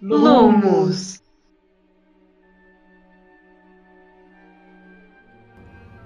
Lumos. 0.00 1.20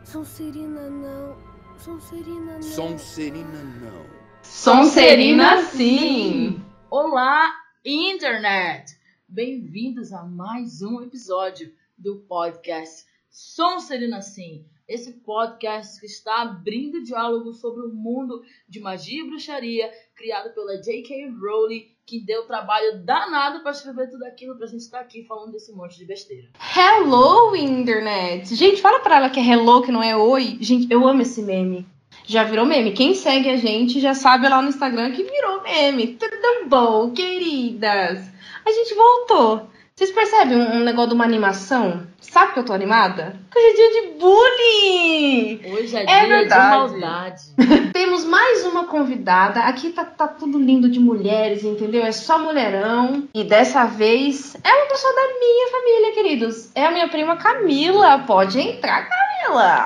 Sonserina 0.02 0.88
não. 0.88 1.36
Sonserina 1.78 2.54
não. 2.54 2.62
Sonserina 2.62 3.62
não. 3.62 4.06
Sonserina 4.42 5.62
sim. 5.64 6.64
Olá, 6.90 7.54
internet! 7.84 8.98
Bem-vindos 9.28 10.10
a 10.14 10.22
mais 10.24 10.80
um 10.80 11.02
episódio 11.02 11.70
do 11.98 12.20
podcast 12.20 13.04
Sonserina 13.28 14.20
Sim. 14.20 14.66
Esse 14.86 15.12
podcast 15.20 15.98
que 16.00 16.06
está 16.06 16.42
abrindo 16.42 17.02
diálogo 17.02 17.52
sobre 17.54 17.86
o 17.86 17.94
mundo 17.94 18.42
de 18.68 18.78
magia 18.80 19.22
e 19.22 19.26
bruxaria, 19.26 19.90
criado 20.14 20.52
pela 20.54 20.80
J.K. 20.80 21.30
Rowling, 21.30 21.91
que 22.12 22.20
deu 22.20 22.42
trabalho 22.42 23.02
danado 23.02 23.60
para 23.60 23.70
escrever 23.70 24.10
tudo 24.10 24.26
aquilo 24.26 24.54
pra 24.58 24.66
gente 24.66 24.82
estar 24.82 25.00
aqui 25.00 25.24
falando 25.24 25.50
desse 25.50 25.72
monte 25.72 25.96
de 25.96 26.04
besteira. 26.04 26.46
Hello, 26.76 27.56
internet. 27.56 28.54
Gente, 28.54 28.82
fala 28.82 29.00
pra 29.00 29.16
ela 29.16 29.30
que 29.30 29.40
é 29.40 29.42
hello, 29.42 29.80
que 29.80 29.90
não 29.90 30.02
é 30.02 30.14
oi. 30.14 30.58
Gente, 30.60 30.92
eu 30.92 31.08
amo 31.08 31.22
esse 31.22 31.40
meme. 31.40 31.86
Já 32.26 32.44
virou 32.44 32.66
meme. 32.66 32.92
Quem 32.92 33.14
segue 33.14 33.48
a 33.48 33.56
gente 33.56 33.98
já 33.98 34.12
sabe 34.12 34.46
lá 34.46 34.60
no 34.60 34.68
Instagram 34.68 35.12
que 35.12 35.22
virou 35.22 35.62
meme. 35.62 36.08
Tudo 36.08 36.68
bom, 36.68 37.12
queridas? 37.12 38.20
A 38.66 38.70
gente 38.70 38.94
voltou. 38.94 39.71
Vocês 39.94 40.10
percebem 40.10 40.56
um, 40.56 40.76
um 40.76 40.84
negócio 40.84 41.10
de 41.10 41.14
uma 41.14 41.24
animação? 41.24 42.06
Sabe 42.20 42.54
que 42.54 42.58
eu 42.60 42.64
tô 42.64 42.72
animada? 42.72 43.36
Hoje 43.54 43.66
é 43.66 43.74
dia 43.74 43.90
de 43.90 44.18
bullying! 44.18 45.60
Hoje 45.74 45.96
é, 45.96 46.02
É 46.02 46.20
dia 46.20 46.28
verdade. 46.28 46.64
de 46.64 46.76
maldade. 46.98 47.42
Temos 47.92 48.24
mais 48.24 48.64
uma 48.64 48.84
convidada. 48.86 49.60
Aqui 49.60 49.90
tá, 49.90 50.02
tá 50.04 50.26
tudo 50.26 50.58
lindo 50.58 50.88
de 50.88 50.98
mulheres, 50.98 51.62
entendeu? 51.62 52.02
É 52.04 52.10
só 52.12 52.38
mulherão. 52.38 53.28
E 53.34 53.44
dessa 53.44 53.84
vez 53.84 54.56
é 54.64 54.72
uma 54.74 54.86
pessoa 54.86 55.12
da 55.14 55.38
minha 55.38 55.70
família, 55.70 56.14
queridos. 56.14 56.70
É 56.74 56.86
a 56.86 56.90
minha 56.90 57.08
prima 57.08 57.36
Camila. 57.36 58.18
Pode 58.20 58.58
entrar, 58.60 59.06
Camila. 59.08 59.31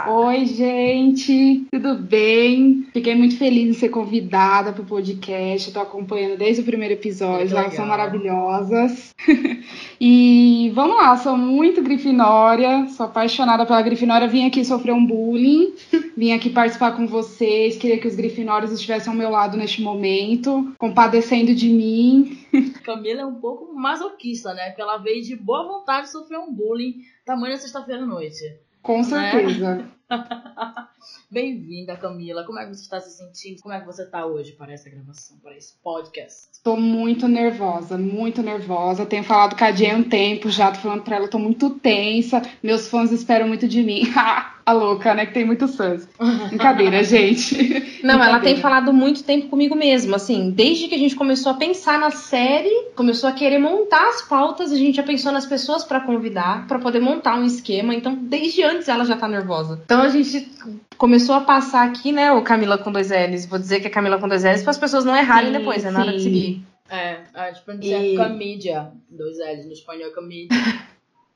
Oi, 0.09 0.45
gente, 0.45 1.67
tudo 1.73 1.95
bem? 1.95 2.87
Fiquei 2.93 3.15
muito 3.15 3.39
feliz 3.39 3.71
em 3.71 3.73
ser 3.73 3.89
convidada 3.89 4.71
para 4.71 4.83
o 4.83 4.87
podcast. 4.87 5.69
Estou 5.69 5.83
acompanhando 5.83 6.37
desde 6.37 6.61
o 6.61 6.65
primeiro 6.65 6.95
episódio, 6.95 7.57
elas 7.57 7.75
são 7.75 7.87
maravilhosas. 7.87 9.15
e 10.01 10.71
vamos 10.75 10.97
lá, 10.99 11.17
sou 11.17 11.37
muito 11.37 11.83
grifinória, 11.83 12.87
sou 12.89 13.07
apaixonada 13.07 13.65
pela 13.65 13.81
grifinória. 13.81 14.29
Vim 14.29 14.47
aqui 14.47 14.65
sofrer 14.65 14.93
um 14.93 15.05
bullying, 15.05 15.75
vim 16.17 16.33
aqui 16.33 16.51
participar 16.51 16.93
com 16.93 17.07
vocês. 17.07 17.77
Queria 17.77 17.99
que 17.99 18.07
os 18.07 18.15
grifinórios 18.15 18.71
estivessem 18.71 19.11
ao 19.11 19.19
meu 19.19 19.31
lado 19.31 19.57
neste 19.57 19.81
momento, 19.81 20.75
compadecendo 20.79 21.55
de 21.55 21.69
mim. 21.69 22.39
Camila 22.85 23.23
é 23.23 23.27
um 23.27 23.41
pouco 23.41 23.75
masoquista, 23.75 24.53
né? 24.53 24.67
Porque 24.69 24.83
ela 24.83 24.99
veio 24.99 25.23
de 25.23 25.35
boa 25.35 25.67
vontade 25.67 26.11
sofrer 26.11 26.39
um 26.39 26.53
bullying 26.53 27.01
tamanho 27.25 27.57
sexta-feira 27.57 28.03
à 28.03 28.07
noite. 28.07 28.45
Com 28.87 29.03
certeza. 29.03 29.85
Bem-vinda, 31.29 31.97
Camila. 31.97 32.45
Como 32.45 32.61
é 32.61 32.67
que 32.67 32.73
você 32.73 32.83
está 32.83 33.01
se 33.01 33.19
sentindo? 33.19 33.61
Como 33.61 33.75
é 33.75 33.81
que 33.81 33.87
você 33.87 34.05
está 34.05 34.25
hoje 34.25 34.53
para 34.53 34.73
essa 34.73 34.89
gravação, 34.89 35.37
para 35.39 35.57
esse 35.57 35.75
podcast? 35.83 36.63
Tô 36.63 36.77
muito 36.77 37.27
nervosa, 37.27 37.99
muito 37.99 38.45
nervosa. 38.45 39.05
Tenho 39.05 39.25
falado 39.25 39.59
com 39.59 39.65
a 39.65 39.73
Jay 39.73 39.91
há 39.91 39.97
um 39.97 40.05
tempo 40.05 40.49
já, 40.51 40.71
tô 40.71 40.79
falando 40.79 41.03
pra 41.03 41.17
ela, 41.17 41.27
tô 41.27 41.37
muito 41.37 41.71
tensa. 41.81 42.41
Meus 42.63 42.89
fãs 42.89 43.11
esperam 43.11 43.49
muito 43.49 43.67
de 43.67 43.83
mim. 43.83 44.03
a 44.67 44.73
louca, 44.73 45.15
né? 45.15 45.25
Que 45.27 45.33
tem 45.33 45.45
muitos 45.45 45.77
fãs. 45.77 46.09
Brincadeira, 46.49 47.03
gente. 47.07 48.01
Não, 48.03 48.23
ela 48.23 48.41
tem 48.41 48.57
falado 48.57 48.93
muito 48.93 49.23
tempo 49.23 49.47
comigo 49.49 49.77
mesma, 49.77 50.17
assim, 50.17 50.51
desde 50.51 50.89
que 50.89 50.95
a 50.97 50.99
gente 50.99 51.15
começou 51.15 51.53
a 51.53 51.55
pensar 51.55 51.99
na 52.01 52.11
série, 52.11 52.89
começou 52.97 53.29
a 53.29 53.33
querer 53.33 53.59
montar 53.59 54.09
as 54.09 54.23
pautas, 54.23 54.73
a 54.73 54.77
gente 54.77 54.97
já 54.97 55.05
pensou 55.05 55.31
nas 55.31 55.47
pessoas 55.47 55.85
pra 55.85 56.01
convidar, 56.01 56.67
pra 56.67 56.81
poder 56.81 56.99
montar 57.01 57.39
um 57.39 57.45
esquema, 57.45 57.95
então 57.95 58.15
desde 58.17 58.63
antes 58.65 58.89
ela 58.89 59.05
já 59.05 59.17
tá 59.17 59.29
nervosa. 59.29 59.81
Então 59.85 60.03
a 60.03 60.09
gente 60.09 60.49
começou 60.99 61.37
a 61.37 61.41
passar 61.43 61.87
aqui, 61.87 62.11
né, 62.11 62.33
o 62.33 62.43
Camila 62.43 62.77
com 62.77 62.91
dois 62.91 63.11
L's, 63.11 63.47
vou 63.47 63.59
dizer 63.61 63.79
que 63.81 63.87
é 63.87 63.91
Camila 63.91 64.19
com 64.19 64.27
dois 64.29 64.43
L's 64.43 64.63
para 64.63 64.71
as 64.73 64.79
pessoas 64.79 65.05
não 65.05 65.17
errarem 65.17 65.53
Sim, 65.53 65.59
depois, 65.59 65.85
é 65.85 65.91
nada 65.93 66.11
de 66.13 66.23
seguir. 66.23 66.63
É, 66.91 67.19
a 67.35 67.51
gente 67.53 67.63
pronuncia 67.65 67.99
E- 68.05 68.17
Camídia. 68.17 68.89
Dois 69.11 69.39
L's 69.39 69.65
no 69.67 69.73
espanhol, 69.73 70.11
Camídia. 70.13 70.57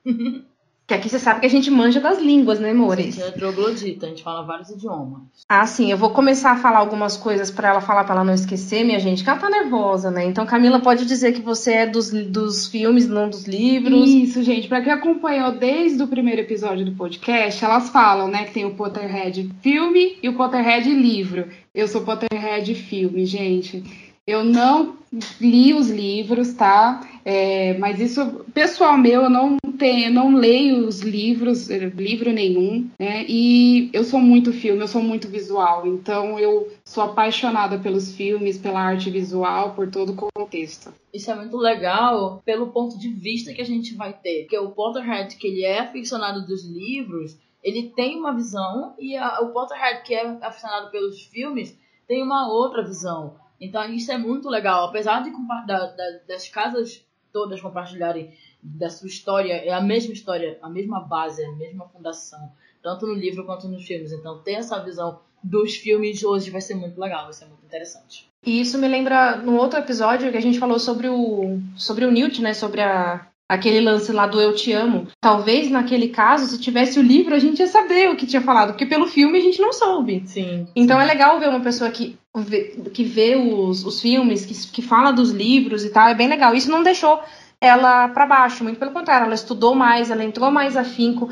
Que 0.91 0.95
aqui 0.95 1.09
você 1.09 1.21
sabe 1.21 1.39
que 1.39 1.47
a 1.47 1.49
gente 1.49 1.71
manja 1.71 2.01
das 2.01 2.19
línguas, 2.19 2.59
né, 2.59 2.71
A 2.71 2.73
amores? 2.73 3.15
gente 3.15 3.23
é 3.23 3.31
troglodita, 3.31 4.07
a 4.07 4.09
gente 4.09 4.25
fala 4.25 4.43
vários 4.43 4.71
idiomas. 4.71 5.21
Ah, 5.49 5.65
sim, 5.65 5.89
eu 5.89 5.97
vou 5.97 6.11
começar 6.11 6.51
a 6.51 6.57
falar 6.57 6.81
algumas 6.81 7.17
coisas 7.17 7.49
pra 7.49 7.69
ela 7.69 7.81
falar, 7.81 8.03
pra 8.03 8.17
ela 8.17 8.25
não 8.25 8.35
esquecer, 8.35 8.83
minha 8.85 8.99
gente, 8.99 9.23
que 9.23 9.31
ela 9.31 9.39
tá 9.39 9.49
nervosa, 9.49 10.11
né? 10.11 10.25
Então, 10.25 10.45
Camila, 10.45 10.81
pode 10.81 11.07
dizer 11.07 11.31
que 11.31 11.41
você 11.43 11.75
é 11.75 11.87
dos, 11.87 12.11
dos 12.11 12.67
filmes, 12.67 13.07
não 13.07 13.29
dos 13.31 13.45
livros. 13.47 14.11
Isso, 14.11 14.43
gente. 14.43 14.67
Pra 14.67 14.81
quem 14.83 14.93
acompanhou 14.93 15.53
desde 15.53 16.03
o 16.03 16.09
primeiro 16.09 16.41
episódio 16.41 16.85
do 16.85 16.91
podcast, 16.97 17.65
elas 17.65 17.91
falam, 17.91 18.27
né, 18.27 18.43
que 18.47 18.53
tem 18.53 18.65
o 18.65 18.75
Potterhead 18.75 19.49
filme 19.63 20.19
e 20.21 20.29
o 20.29 20.33
Potterhead 20.35 20.91
livro. 20.93 21.47
Eu 21.73 21.87
sou 21.87 22.01
Potterhead 22.01 22.75
filme, 22.75 23.25
gente. 23.27 23.85
Eu 24.27 24.45
não 24.45 24.95
li 25.41 25.73
os 25.73 25.89
livros, 25.89 26.53
tá? 26.53 27.01
É, 27.25 27.77
mas 27.79 28.01
isso, 28.01 28.45
pessoal 28.55 28.97
meu, 28.97 29.23
eu 29.23 29.31
não 29.31 29.57
tenho, 29.79 30.07
eu 30.09 30.13
não 30.13 30.35
leio 30.35 30.87
os 30.87 31.01
livros, 31.01 31.69
eh, 31.71 31.79
livro 31.95 32.33
nenhum, 32.33 32.89
né? 32.99 33.25
E 33.29 33.91
eu 33.93 34.05
sou 34.05 34.21
muito 34.21 34.53
filme, 34.53 34.81
eu 34.83 34.89
sou 34.89 35.03
muito 35.03 35.29
visual. 35.29 35.87
Então 35.87 36.39
eu 36.39 36.71
sou 36.85 37.05
apaixonada 37.05 37.79
pelos 37.79 38.15
filmes, 38.15 38.59
pela 38.59 38.81
arte 38.81 39.11
visual, 39.11 39.75
por 39.75 39.91
todo 39.91 40.13
o 40.13 40.31
contexto. 40.31 40.93
Isso 41.13 41.31
é 41.31 41.35
muito 41.35 41.57
legal 41.57 42.41
pelo 42.45 42.69
ponto 42.69 42.99
de 42.99 43.09
vista 43.09 43.53
que 43.53 43.61
a 43.61 43.67
gente 43.67 43.95
vai 43.95 44.13
ter. 44.13 44.43
Porque 44.43 44.59
o 44.59 44.71
Potterhead, 44.71 45.37
que 45.37 45.47
ele 45.47 45.65
é 45.65 45.81
aficionado 45.81 46.47
dos 46.47 46.65
livros, 46.65 47.37
ele 47.63 47.93
tem 47.95 48.19
uma 48.19 48.35
visão, 48.35 48.95
e 48.99 49.17
a- 49.17 49.41
o 49.43 49.53
Potterhead, 49.53 50.03
que 50.05 50.15
é 50.15 50.27
aficionado 50.41 50.91
pelos 50.91 51.21
filmes, 51.23 51.77
tem 52.09 52.23
uma 52.23 52.51
outra 52.51 52.83
visão. 52.83 53.35
Então 53.61 53.85
isso 53.93 54.11
é 54.11 54.17
muito 54.17 54.49
legal. 54.49 54.89
Apesar 54.89 55.23
de 55.23 55.31
da- 55.67 55.87
da- 55.87 56.19
das 56.27 56.49
casas 56.49 57.05
todas 57.33 57.61
compartilharem 57.61 58.33
da 58.63 58.91
sua 58.91 59.09
história, 59.09 59.55
é 59.55 59.73
a 59.73 59.81
mesma 59.81 60.13
história, 60.13 60.59
a 60.63 60.69
mesma 60.69 61.01
base, 61.01 61.45
a 61.45 61.53
mesma 61.53 61.89
fundação, 61.89 62.53
tanto 62.83 63.07
no 63.07 63.15
livro 63.15 63.45
quanto 63.45 63.69
nos 63.69 63.85
filmes. 63.87 64.13
Então 64.13 64.39
ter 64.39 64.53
essa 64.53 64.79
visão 64.83 65.21
dos 65.43 65.77
filmes 65.77 66.23
hoje 66.23 66.51
vai 66.51 66.61
ser 66.61 66.75
muito 66.75 67.01
legal, 67.01 67.25
vai 67.25 67.33
ser 67.33 67.47
muito 67.47 67.65
interessante. 67.65 68.29
E 68.45 68.61
isso 68.61 68.79
me 68.79 68.89
lembra 68.89 69.37
no 69.37 69.57
outro 69.57 69.79
episódio 69.79 70.31
que 70.31 70.37
a 70.37 70.43
gente 70.43 70.59
falou 70.59 70.79
sobre 70.79 71.09
o 71.09 71.61
sobre 71.77 72.05
o 72.05 72.11
Newt, 72.11 72.41
né? 72.41 72.55
Sobre 72.55 72.81
a, 72.81 73.27
aquele 73.51 73.81
lance 73.81 74.13
lá 74.13 74.29
do 74.29 74.41
Eu 74.41 74.55
Te 74.55 74.73
Amo. 74.73 75.09
Talvez 75.21 75.69
naquele 75.69 76.09
caso, 76.09 76.47
se 76.47 76.61
tivesse 76.61 77.01
o 77.01 77.03
livro, 77.03 77.35
a 77.35 77.39
gente 77.41 77.59
ia 77.59 77.67
saber 77.67 78.09
o 78.09 78.15
que 78.15 78.25
tinha 78.25 78.41
falado, 78.41 78.69
porque 78.69 78.87
pelo 78.87 79.09
filme 79.09 79.39
a 79.39 79.43
gente 79.43 79.61
não 79.61 79.73
soube. 79.73 80.23
Sim. 80.25 80.69
Então 80.77 81.01
é 81.01 81.05
legal 81.05 81.41
ver 81.41 81.49
uma 81.49 81.59
pessoa 81.59 81.91
que 81.91 82.17
vê, 82.37 82.77
que 82.95 83.03
vê 83.03 83.35
os, 83.35 83.85
os 83.85 84.01
filmes, 84.01 84.47
que, 84.47 84.55
que 84.71 84.81
fala 84.81 85.11
dos 85.11 85.33
livros 85.33 85.85
e 85.85 85.91
tal, 85.91 86.07
é 86.07 86.15
bem 86.15 86.29
legal. 86.29 86.55
Isso 86.55 86.71
não 86.71 86.85
deixou 86.85 87.21
ela 87.61 88.09
pra 88.11 88.25
baixo, 88.25 88.63
muito 88.63 88.79
pelo 88.79 88.93
contrário, 88.93 89.27
ela 89.27 89.35
estudou 89.35 89.75
mais, 89.75 90.11
ela 90.11 90.25
entrou 90.25 90.51
mais 90.53 90.77
afinco. 90.77 91.29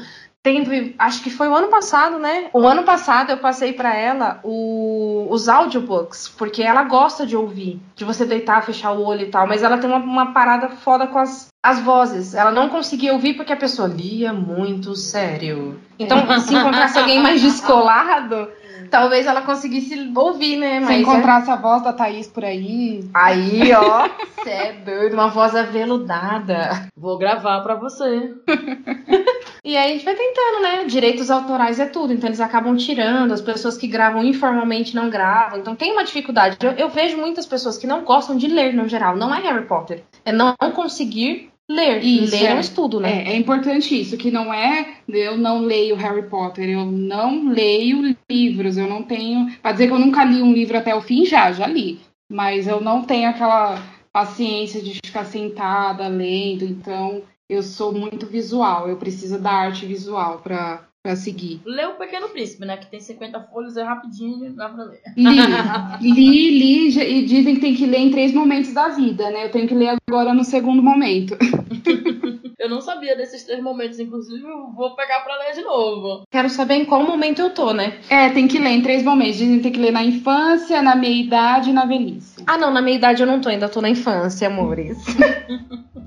Acho 0.98 1.22
que 1.22 1.30
foi 1.30 1.48
o 1.48 1.54
ano 1.54 1.68
passado, 1.68 2.18
né? 2.18 2.48
O 2.54 2.66
ano 2.66 2.82
passado 2.84 3.30
eu 3.30 3.36
passei 3.38 3.72
pra 3.72 3.94
ela 3.94 4.40
o- 4.42 5.26
os 5.30 5.48
audiobooks, 5.48 6.28
porque 6.38 6.62
ela 6.62 6.84
gosta 6.84 7.26
de 7.26 7.36
ouvir, 7.36 7.80
de 7.94 8.04
você 8.04 8.24
deitar, 8.24 8.62
fechar 8.64 8.92
o 8.92 9.04
olho 9.04 9.22
e 9.22 9.30
tal, 9.30 9.46
mas 9.46 9.62
ela 9.62 9.76
tem 9.78 9.90
uma, 9.90 9.98
uma 9.98 10.32
parada 10.32 10.70
foda 10.70 11.06
com 11.06 11.18
as, 11.18 11.48
as 11.62 11.80
vozes. 11.80 12.34
Ela 12.34 12.50
não 12.50 12.68
conseguia 12.68 13.12
ouvir 13.12 13.34
porque 13.34 13.52
a 13.52 13.56
pessoa 13.56 13.88
lia 13.88 14.32
muito 14.32 14.94
sério. 14.94 15.78
Então, 15.98 16.18
se 16.40 16.54
encontrasse 16.54 16.98
alguém 16.98 17.20
mais 17.20 17.42
descolado, 17.42 18.48
talvez 18.90 19.26
ela 19.26 19.42
conseguisse 19.42 20.12
ouvir, 20.14 20.56
né? 20.56 20.80
Se 20.80 20.86
Mas 20.86 20.90
é- 20.90 21.00
encontrasse 21.00 21.50
a 21.50 21.56
voz 21.56 21.82
da 21.82 21.92
Thaís 21.92 22.26
por 22.26 22.44
aí, 22.44 23.00
Aí, 23.14 23.72
ó, 23.72 24.08
você 24.36 24.50
é 24.50 24.72
doido, 24.72 25.14
uma 25.14 25.28
voz 25.28 25.54
aveludada. 25.54 26.88
Vou 26.96 27.18
gravar 27.18 27.60
pra 27.60 27.74
você. 27.74 28.34
E 29.64 29.76
aí 29.76 29.90
a 29.90 29.92
gente 29.92 30.04
vai 30.04 30.14
tentando, 30.14 30.62
né? 30.62 30.84
Direitos 30.84 31.30
autorais 31.30 31.78
é 31.78 31.84
tudo, 31.84 32.12
então 32.12 32.28
eles 32.28 32.40
acabam 32.40 32.74
tirando, 32.76 33.32
as 33.32 33.42
pessoas 33.42 33.76
que 33.76 33.86
gravam 33.86 34.24
informalmente 34.24 34.94
não 34.94 35.10
gravam, 35.10 35.58
então 35.58 35.76
tem 35.76 35.92
uma 35.92 36.04
dificuldade. 36.04 36.56
Eu, 36.62 36.72
eu 36.72 36.88
vejo 36.88 37.18
muitas 37.18 37.44
pessoas 37.44 37.76
que 37.76 37.86
não 37.86 38.02
gostam 38.02 38.36
de 38.36 38.46
ler 38.46 38.72
no 38.72 38.88
geral, 38.88 39.16
não 39.16 39.34
é 39.34 39.40
Harry 39.40 39.66
Potter, 39.66 40.04
é 40.24 40.32
não 40.32 40.54
conseguir 40.74 41.50
ler. 41.68 42.02
Isso, 42.02 42.32
ler 42.32 42.44
é. 42.44 42.50
é. 42.50 42.54
um 42.54 42.60
estudo, 42.60 43.00
né? 43.00 43.24
É, 43.24 43.32
é 43.32 43.36
importante 43.36 43.98
isso, 43.98 44.16
que 44.16 44.30
não 44.30 44.52
é 44.52 44.94
eu 45.08 45.36
não 45.36 45.60
leio 45.60 45.96
Harry 45.96 46.28
Potter, 46.28 46.68
eu 46.68 46.86
não 46.86 47.48
leio 47.48 48.16
livros, 48.30 48.76
eu 48.76 48.88
não 48.88 49.02
tenho. 49.02 49.50
Pra 49.60 49.72
dizer 49.72 49.86
que 49.86 49.92
eu 49.92 49.98
nunca 49.98 50.24
li 50.24 50.42
um 50.42 50.52
livro 50.52 50.78
até 50.78 50.94
o 50.94 51.00
fim, 51.00 51.24
já, 51.24 51.52
já 51.52 51.66
li. 51.66 52.00
Mas 52.30 52.66
eu 52.66 52.80
não 52.80 53.02
tenho 53.02 53.28
aquela 53.28 53.82
paciência 54.12 54.82
de 54.82 54.94
ficar 55.04 55.24
sentada 55.24 56.08
lendo, 56.08 56.64
então 56.64 57.22
eu 57.48 57.62
sou 57.62 57.92
muito 57.92 58.26
visual, 58.26 58.88
eu 58.88 58.96
preciso 58.96 59.38
da 59.38 59.50
arte 59.50 59.86
visual 59.86 60.40
para 60.40 60.86
pra 61.08 61.16
seguir. 61.16 61.60
Lê 61.64 61.86
o 61.86 61.94
Pequeno 61.94 62.28
Príncipe, 62.28 62.66
né? 62.66 62.76
Que 62.76 62.86
tem 62.86 63.00
50 63.00 63.40
folhas, 63.44 63.76
é 63.78 63.82
rapidinho, 63.82 64.52
dá 64.54 64.68
pra 64.68 64.84
ler. 64.84 65.00
Li, 65.16 66.12
li, 66.12 66.50
li, 66.58 66.90
já- 66.90 67.02
e 67.04 67.24
dizem 67.24 67.54
que 67.54 67.60
tem 67.62 67.74
que 67.74 67.86
ler 67.86 67.98
em 67.98 68.10
três 68.10 68.34
momentos 68.34 68.72
da 68.74 68.88
vida, 68.88 69.30
né? 69.30 69.46
Eu 69.46 69.50
tenho 69.50 69.66
que 69.66 69.74
ler 69.74 69.96
agora 70.08 70.34
no 70.34 70.44
segundo 70.44 70.82
momento. 70.82 71.34
Eu 72.58 72.68
não 72.68 72.80
sabia 72.80 73.16
desses 73.16 73.44
três 73.44 73.62
momentos, 73.62 74.00
inclusive 74.00 74.44
eu 74.44 74.72
vou 74.74 74.94
pegar 74.96 75.20
pra 75.20 75.36
ler 75.38 75.54
de 75.54 75.62
novo. 75.62 76.24
Quero 76.28 76.50
saber 76.50 76.74
em 76.74 76.84
qual 76.84 77.04
momento 77.04 77.38
eu 77.40 77.50
tô, 77.50 77.72
né? 77.72 78.00
É, 78.10 78.28
tem 78.30 78.48
que 78.48 78.58
ler 78.58 78.70
em 78.70 78.82
três 78.82 79.04
momentos. 79.04 79.36
Dizem 79.36 79.58
que 79.58 79.62
tem 79.62 79.72
que 79.72 79.78
ler 79.78 79.92
na 79.92 80.02
infância, 80.04 80.82
na 80.82 80.96
meia-idade 80.96 81.70
e 81.70 81.72
na 81.72 81.84
velhice. 81.86 82.42
Ah, 82.48 82.58
não, 82.58 82.72
na 82.72 82.82
meia 82.82 82.96
idade 82.96 83.22
eu 83.22 83.28
não 83.28 83.40
tô, 83.40 83.48
ainda 83.48 83.68
tô 83.68 83.80
na 83.80 83.88
infância, 83.88 84.48
amores. 84.48 84.98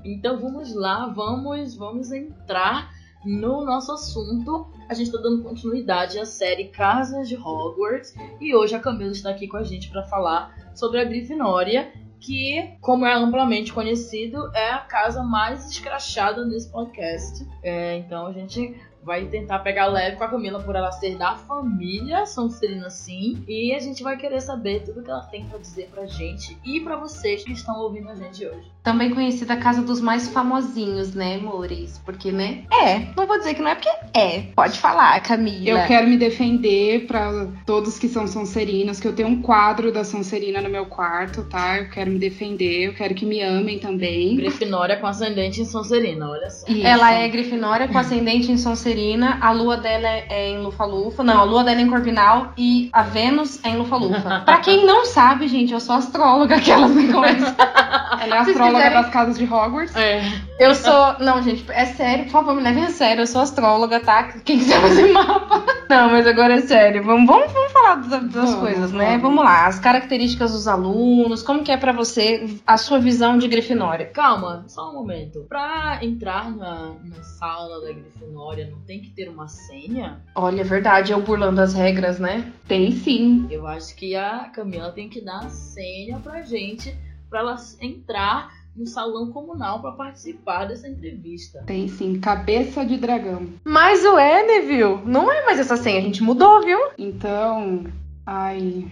Então 0.04 0.36
vamos 0.38 0.74
lá, 0.74 1.06
vamos, 1.06 1.76
vamos 1.76 2.10
entrar 2.12 2.90
no 3.24 3.64
nosso 3.64 3.92
assunto. 3.92 4.66
A 4.88 4.94
gente 4.94 5.06
está 5.06 5.18
dando 5.18 5.42
continuidade 5.42 6.18
à 6.18 6.24
série 6.24 6.68
Casas 6.68 7.28
de 7.28 7.36
Hogwarts 7.36 8.14
e 8.40 8.54
hoje 8.54 8.74
a 8.74 8.80
Camila 8.80 9.12
está 9.12 9.30
aqui 9.30 9.48
com 9.48 9.56
a 9.56 9.62
gente 9.62 9.88
para 9.90 10.02
falar 10.04 10.54
sobre 10.74 11.00
a 11.00 11.04
Grifinória, 11.04 11.92
que, 12.20 12.76
como 12.80 13.04
é 13.04 13.12
amplamente 13.14 13.72
conhecido, 13.72 14.50
é 14.54 14.70
a 14.70 14.78
casa 14.78 15.22
mais 15.22 15.70
escrachada 15.70 16.44
nesse 16.44 16.70
podcast. 16.70 17.46
É, 17.62 17.96
então 17.96 18.26
a 18.26 18.32
gente 18.32 18.76
vai 19.02 19.24
tentar 19.26 19.60
pegar 19.60 19.86
leve 19.86 20.16
com 20.16 20.24
a 20.24 20.28
Camila 20.28 20.60
por 20.60 20.76
ela 20.76 20.92
ser 20.92 21.16
da 21.16 21.34
família 21.34 22.24
Sonserina 22.26 22.90
sim, 22.90 23.42
e 23.48 23.74
a 23.74 23.78
gente 23.78 24.02
vai 24.02 24.16
querer 24.16 24.40
saber 24.40 24.82
tudo 24.84 25.02
que 25.02 25.10
ela 25.10 25.22
tem 25.22 25.44
para 25.44 25.58
dizer 25.58 25.88
pra 25.92 26.06
gente 26.06 26.56
e 26.64 26.80
para 26.80 26.96
vocês 26.96 27.44
que 27.44 27.52
estão 27.52 27.80
ouvindo 27.80 28.08
a 28.08 28.14
gente 28.14 28.46
hoje. 28.46 28.70
Também 28.82 29.10
conhecida 29.10 29.54
a 29.54 29.56
casa 29.56 29.80
dos 29.80 30.00
mais 30.00 30.28
famosinhos, 30.28 31.14
né, 31.14 31.36
amores? 31.36 32.00
Porque, 32.04 32.32
né? 32.32 32.64
É, 32.72 32.98
não 33.16 33.26
vou 33.26 33.38
dizer 33.38 33.54
que 33.54 33.62
não 33.62 33.70
é 33.70 33.74
porque 33.76 33.90
é. 34.12 34.40
Pode 34.56 34.78
falar, 34.78 35.20
Camila. 35.20 35.68
Eu 35.68 35.86
quero 35.86 36.08
me 36.08 36.16
defender 36.16 37.06
pra 37.06 37.46
todos 37.64 37.98
que 37.98 38.08
são 38.08 38.26
Sonserinos, 38.26 38.98
que 38.98 39.06
eu 39.06 39.14
tenho 39.14 39.28
um 39.28 39.40
quadro 39.40 39.92
da 39.92 40.02
Sonserina 40.02 40.60
no 40.60 40.68
meu 40.68 40.86
quarto, 40.86 41.44
tá? 41.44 41.78
Eu 41.78 41.90
quero 41.90 42.10
me 42.10 42.18
defender, 42.18 42.88
eu 42.88 42.94
quero 42.94 43.14
que 43.14 43.24
me 43.24 43.40
amem 43.40 43.78
também. 43.78 44.36
Grifinória 44.36 44.96
com 44.96 45.06
ascendente 45.06 45.60
em 45.60 45.64
Sonserina, 45.64 46.28
olha 46.28 46.50
só. 46.50 46.66
Isso. 46.66 46.86
Ela 46.86 47.12
é 47.12 47.28
Grifinória 47.28 47.86
com 47.86 47.98
ascendente 47.98 48.50
em 48.50 48.58
Sonserina, 48.58 48.91
a 49.40 49.50
lua 49.52 49.76
dela 49.76 50.08
é 50.08 50.50
em 50.50 50.62
Lufa-Lufa. 50.62 51.22
Não, 51.24 51.40
a 51.40 51.44
lua 51.44 51.64
dela 51.64 51.78
é 51.80 51.82
em 51.82 51.88
Corvinal 51.88 52.52
e 52.56 52.90
a 52.92 53.02
Vênus 53.02 53.58
é 53.64 53.70
em 53.70 53.76
Lufa-Lufa. 53.76 54.40
pra 54.44 54.58
quem 54.58 54.84
não 54.84 55.06
sabe, 55.06 55.48
gente, 55.48 55.72
eu 55.72 55.80
sou 55.80 55.96
astróloga, 55.96 56.56
aquelas 56.56 56.92
coisas. 56.92 57.54
Ela 58.22 58.36
é 58.36 58.38
astróloga 58.38 58.76
quiserem- 58.78 59.02
das 59.02 59.10
casas 59.10 59.38
de 59.38 59.44
Hogwarts. 59.44 59.96
É. 59.96 60.22
Eu 60.62 60.76
sou. 60.76 61.18
Não, 61.18 61.42
gente, 61.42 61.68
é 61.72 61.86
sério, 61.86 62.26
por 62.26 62.30
favor, 62.30 62.54
me 62.54 62.62
levem 62.62 62.84
a 62.84 62.90
sério. 62.90 63.22
Eu 63.22 63.26
sou 63.26 63.40
astróloga, 63.40 63.98
tá? 63.98 64.28
Quem 64.44 64.60
quiser 64.60 64.80
fazer 64.80 65.10
mapa. 65.10 65.64
Não, 65.90 66.10
mas 66.10 66.24
agora 66.24 66.54
é 66.54 66.60
sério. 66.60 67.02
Vamos, 67.02 67.26
vamos, 67.26 67.52
vamos 67.52 67.72
falar 67.72 67.96
das, 67.96 68.30
das 68.30 68.54
coisas, 68.54 68.92
né? 68.92 69.18
vamos. 69.18 69.44
Lá. 69.44 69.66
As 69.66 69.80
características 69.80 70.52
dos 70.52 70.68
alunos, 70.68 71.42
como 71.42 71.64
que 71.64 71.72
é 71.72 71.76
pra 71.76 71.90
você 71.90 72.58
a 72.64 72.76
sua 72.76 73.00
visão 73.00 73.38
de 73.38 73.48
Grifinória? 73.48 74.06
Calma, 74.06 74.64
só 74.68 74.90
um 74.90 74.94
momento. 74.94 75.44
Pra 75.48 75.98
entrar 76.00 76.48
na, 76.54 76.92
na 77.02 77.22
sala 77.24 77.80
da 77.80 77.92
Grifinória, 77.92 78.70
não 78.70 78.80
tem 78.82 79.00
que 79.00 79.10
ter 79.10 79.28
uma 79.28 79.48
senha? 79.48 80.20
Olha, 80.32 80.60
é 80.60 80.64
verdade, 80.64 81.10
eu 81.10 81.20
burlando 81.20 81.60
as 81.60 81.74
regras, 81.74 82.20
né? 82.20 82.52
Tem 82.68 82.92
sim. 82.92 83.48
Eu 83.50 83.66
acho 83.66 83.96
que 83.96 84.14
a 84.14 84.50
Camila 84.54 84.92
tem 84.92 85.08
que 85.08 85.20
dar 85.20 85.40
a 85.40 85.48
senha 85.48 86.20
pra 86.20 86.42
gente, 86.42 86.96
pra 87.28 87.40
ela 87.40 87.56
entrar 87.80 88.61
no 88.74 88.86
salão 88.86 89.30
comunal 89.30 89.80
pra 89.80 89.92
participar 89.92 90.64
dessa 90.64 90.88
entrevista. 90.88 91.62
Tem 91.66 91.88
sim. 91.88 92.18
Cabeça 92.18 92.84
de 92.84 92.96
dragão. 92.96 93.46
Mas 93.64 94.04
o 94.04 94.16
Neville, 94.16 95.00
não 95.04 95.30
é 95.30 95.44
mais 95.44 95.58
essa 95.58 95.76
senha, 95.76 95.98
a 95.98 96.02
gente 96.02 96.22
mudou, 96.22 96.62
viu? 96.62 96.78
Então. 96.98 97.84
Ai. 98.26 98.86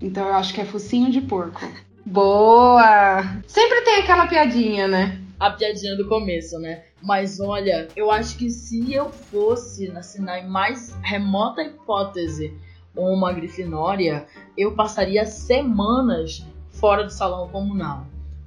Então 0.00 0.26
eu 0.26 0.34
acho 0.34 0.54
que 0.54 0.60
é 0.60 0.64
focinho 0.64 1.10
de 1.10 1.20
porco. 1.20 1.60
Boa! 2.04 3.22
Sempre 3.46 3.82
tem 3.82 3.96
aquela 3.96 4.26
piadinha, 4.26 4.86
né? 4.86 5.20
A 5.40 5.50
piadinha 5.50 5.96
do 5.96 6.08
começo, 6.08 6.58
né? 6.58 6.84
Mas 7.02 7.40
olha, 7.40 7.88
eu 7.96 8.10
acho 8.10 8.38
que 8.38 8.48
se 8.48 8.92
eu 8.92 9.10
fosse, 9.10 9.90
assim, 9.90 10.22
na 10.22 10.42
mais 10.42 10.96
remota 11.02 11.62
hipótese, 11.62 12.56
uma 12.94 13.32
Grifinória, 13.32 14.26
eu 14.56 14.74
passaria 14.74 15.26
semanas 15.26 16.46
fora 16.70 17.04
do 17.04 17.10
salão 17.10 17.48
comunal. 17.48 18.06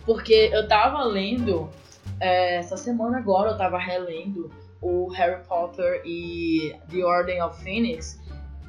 Porque 0.10 0.50
eu 0.52 0.68
tava 0.68 1.04
lendo, 1.04 1.70
é, 2.20 2.56
essa 2.56 2.76
semana 2.76 3.20
agora 3.20 3.52
eu 3.52 3.58
tava 3.60 3.78
relendo 3.78 4.50
o 4.82 5.08
Harry 5.10 5.40
Potter 5.48 6.02
e 6.04 6.76
The 6.90 7.06
Order 7.06 7.46
of 7.46 7.64
Phoenix. 7.64 8.20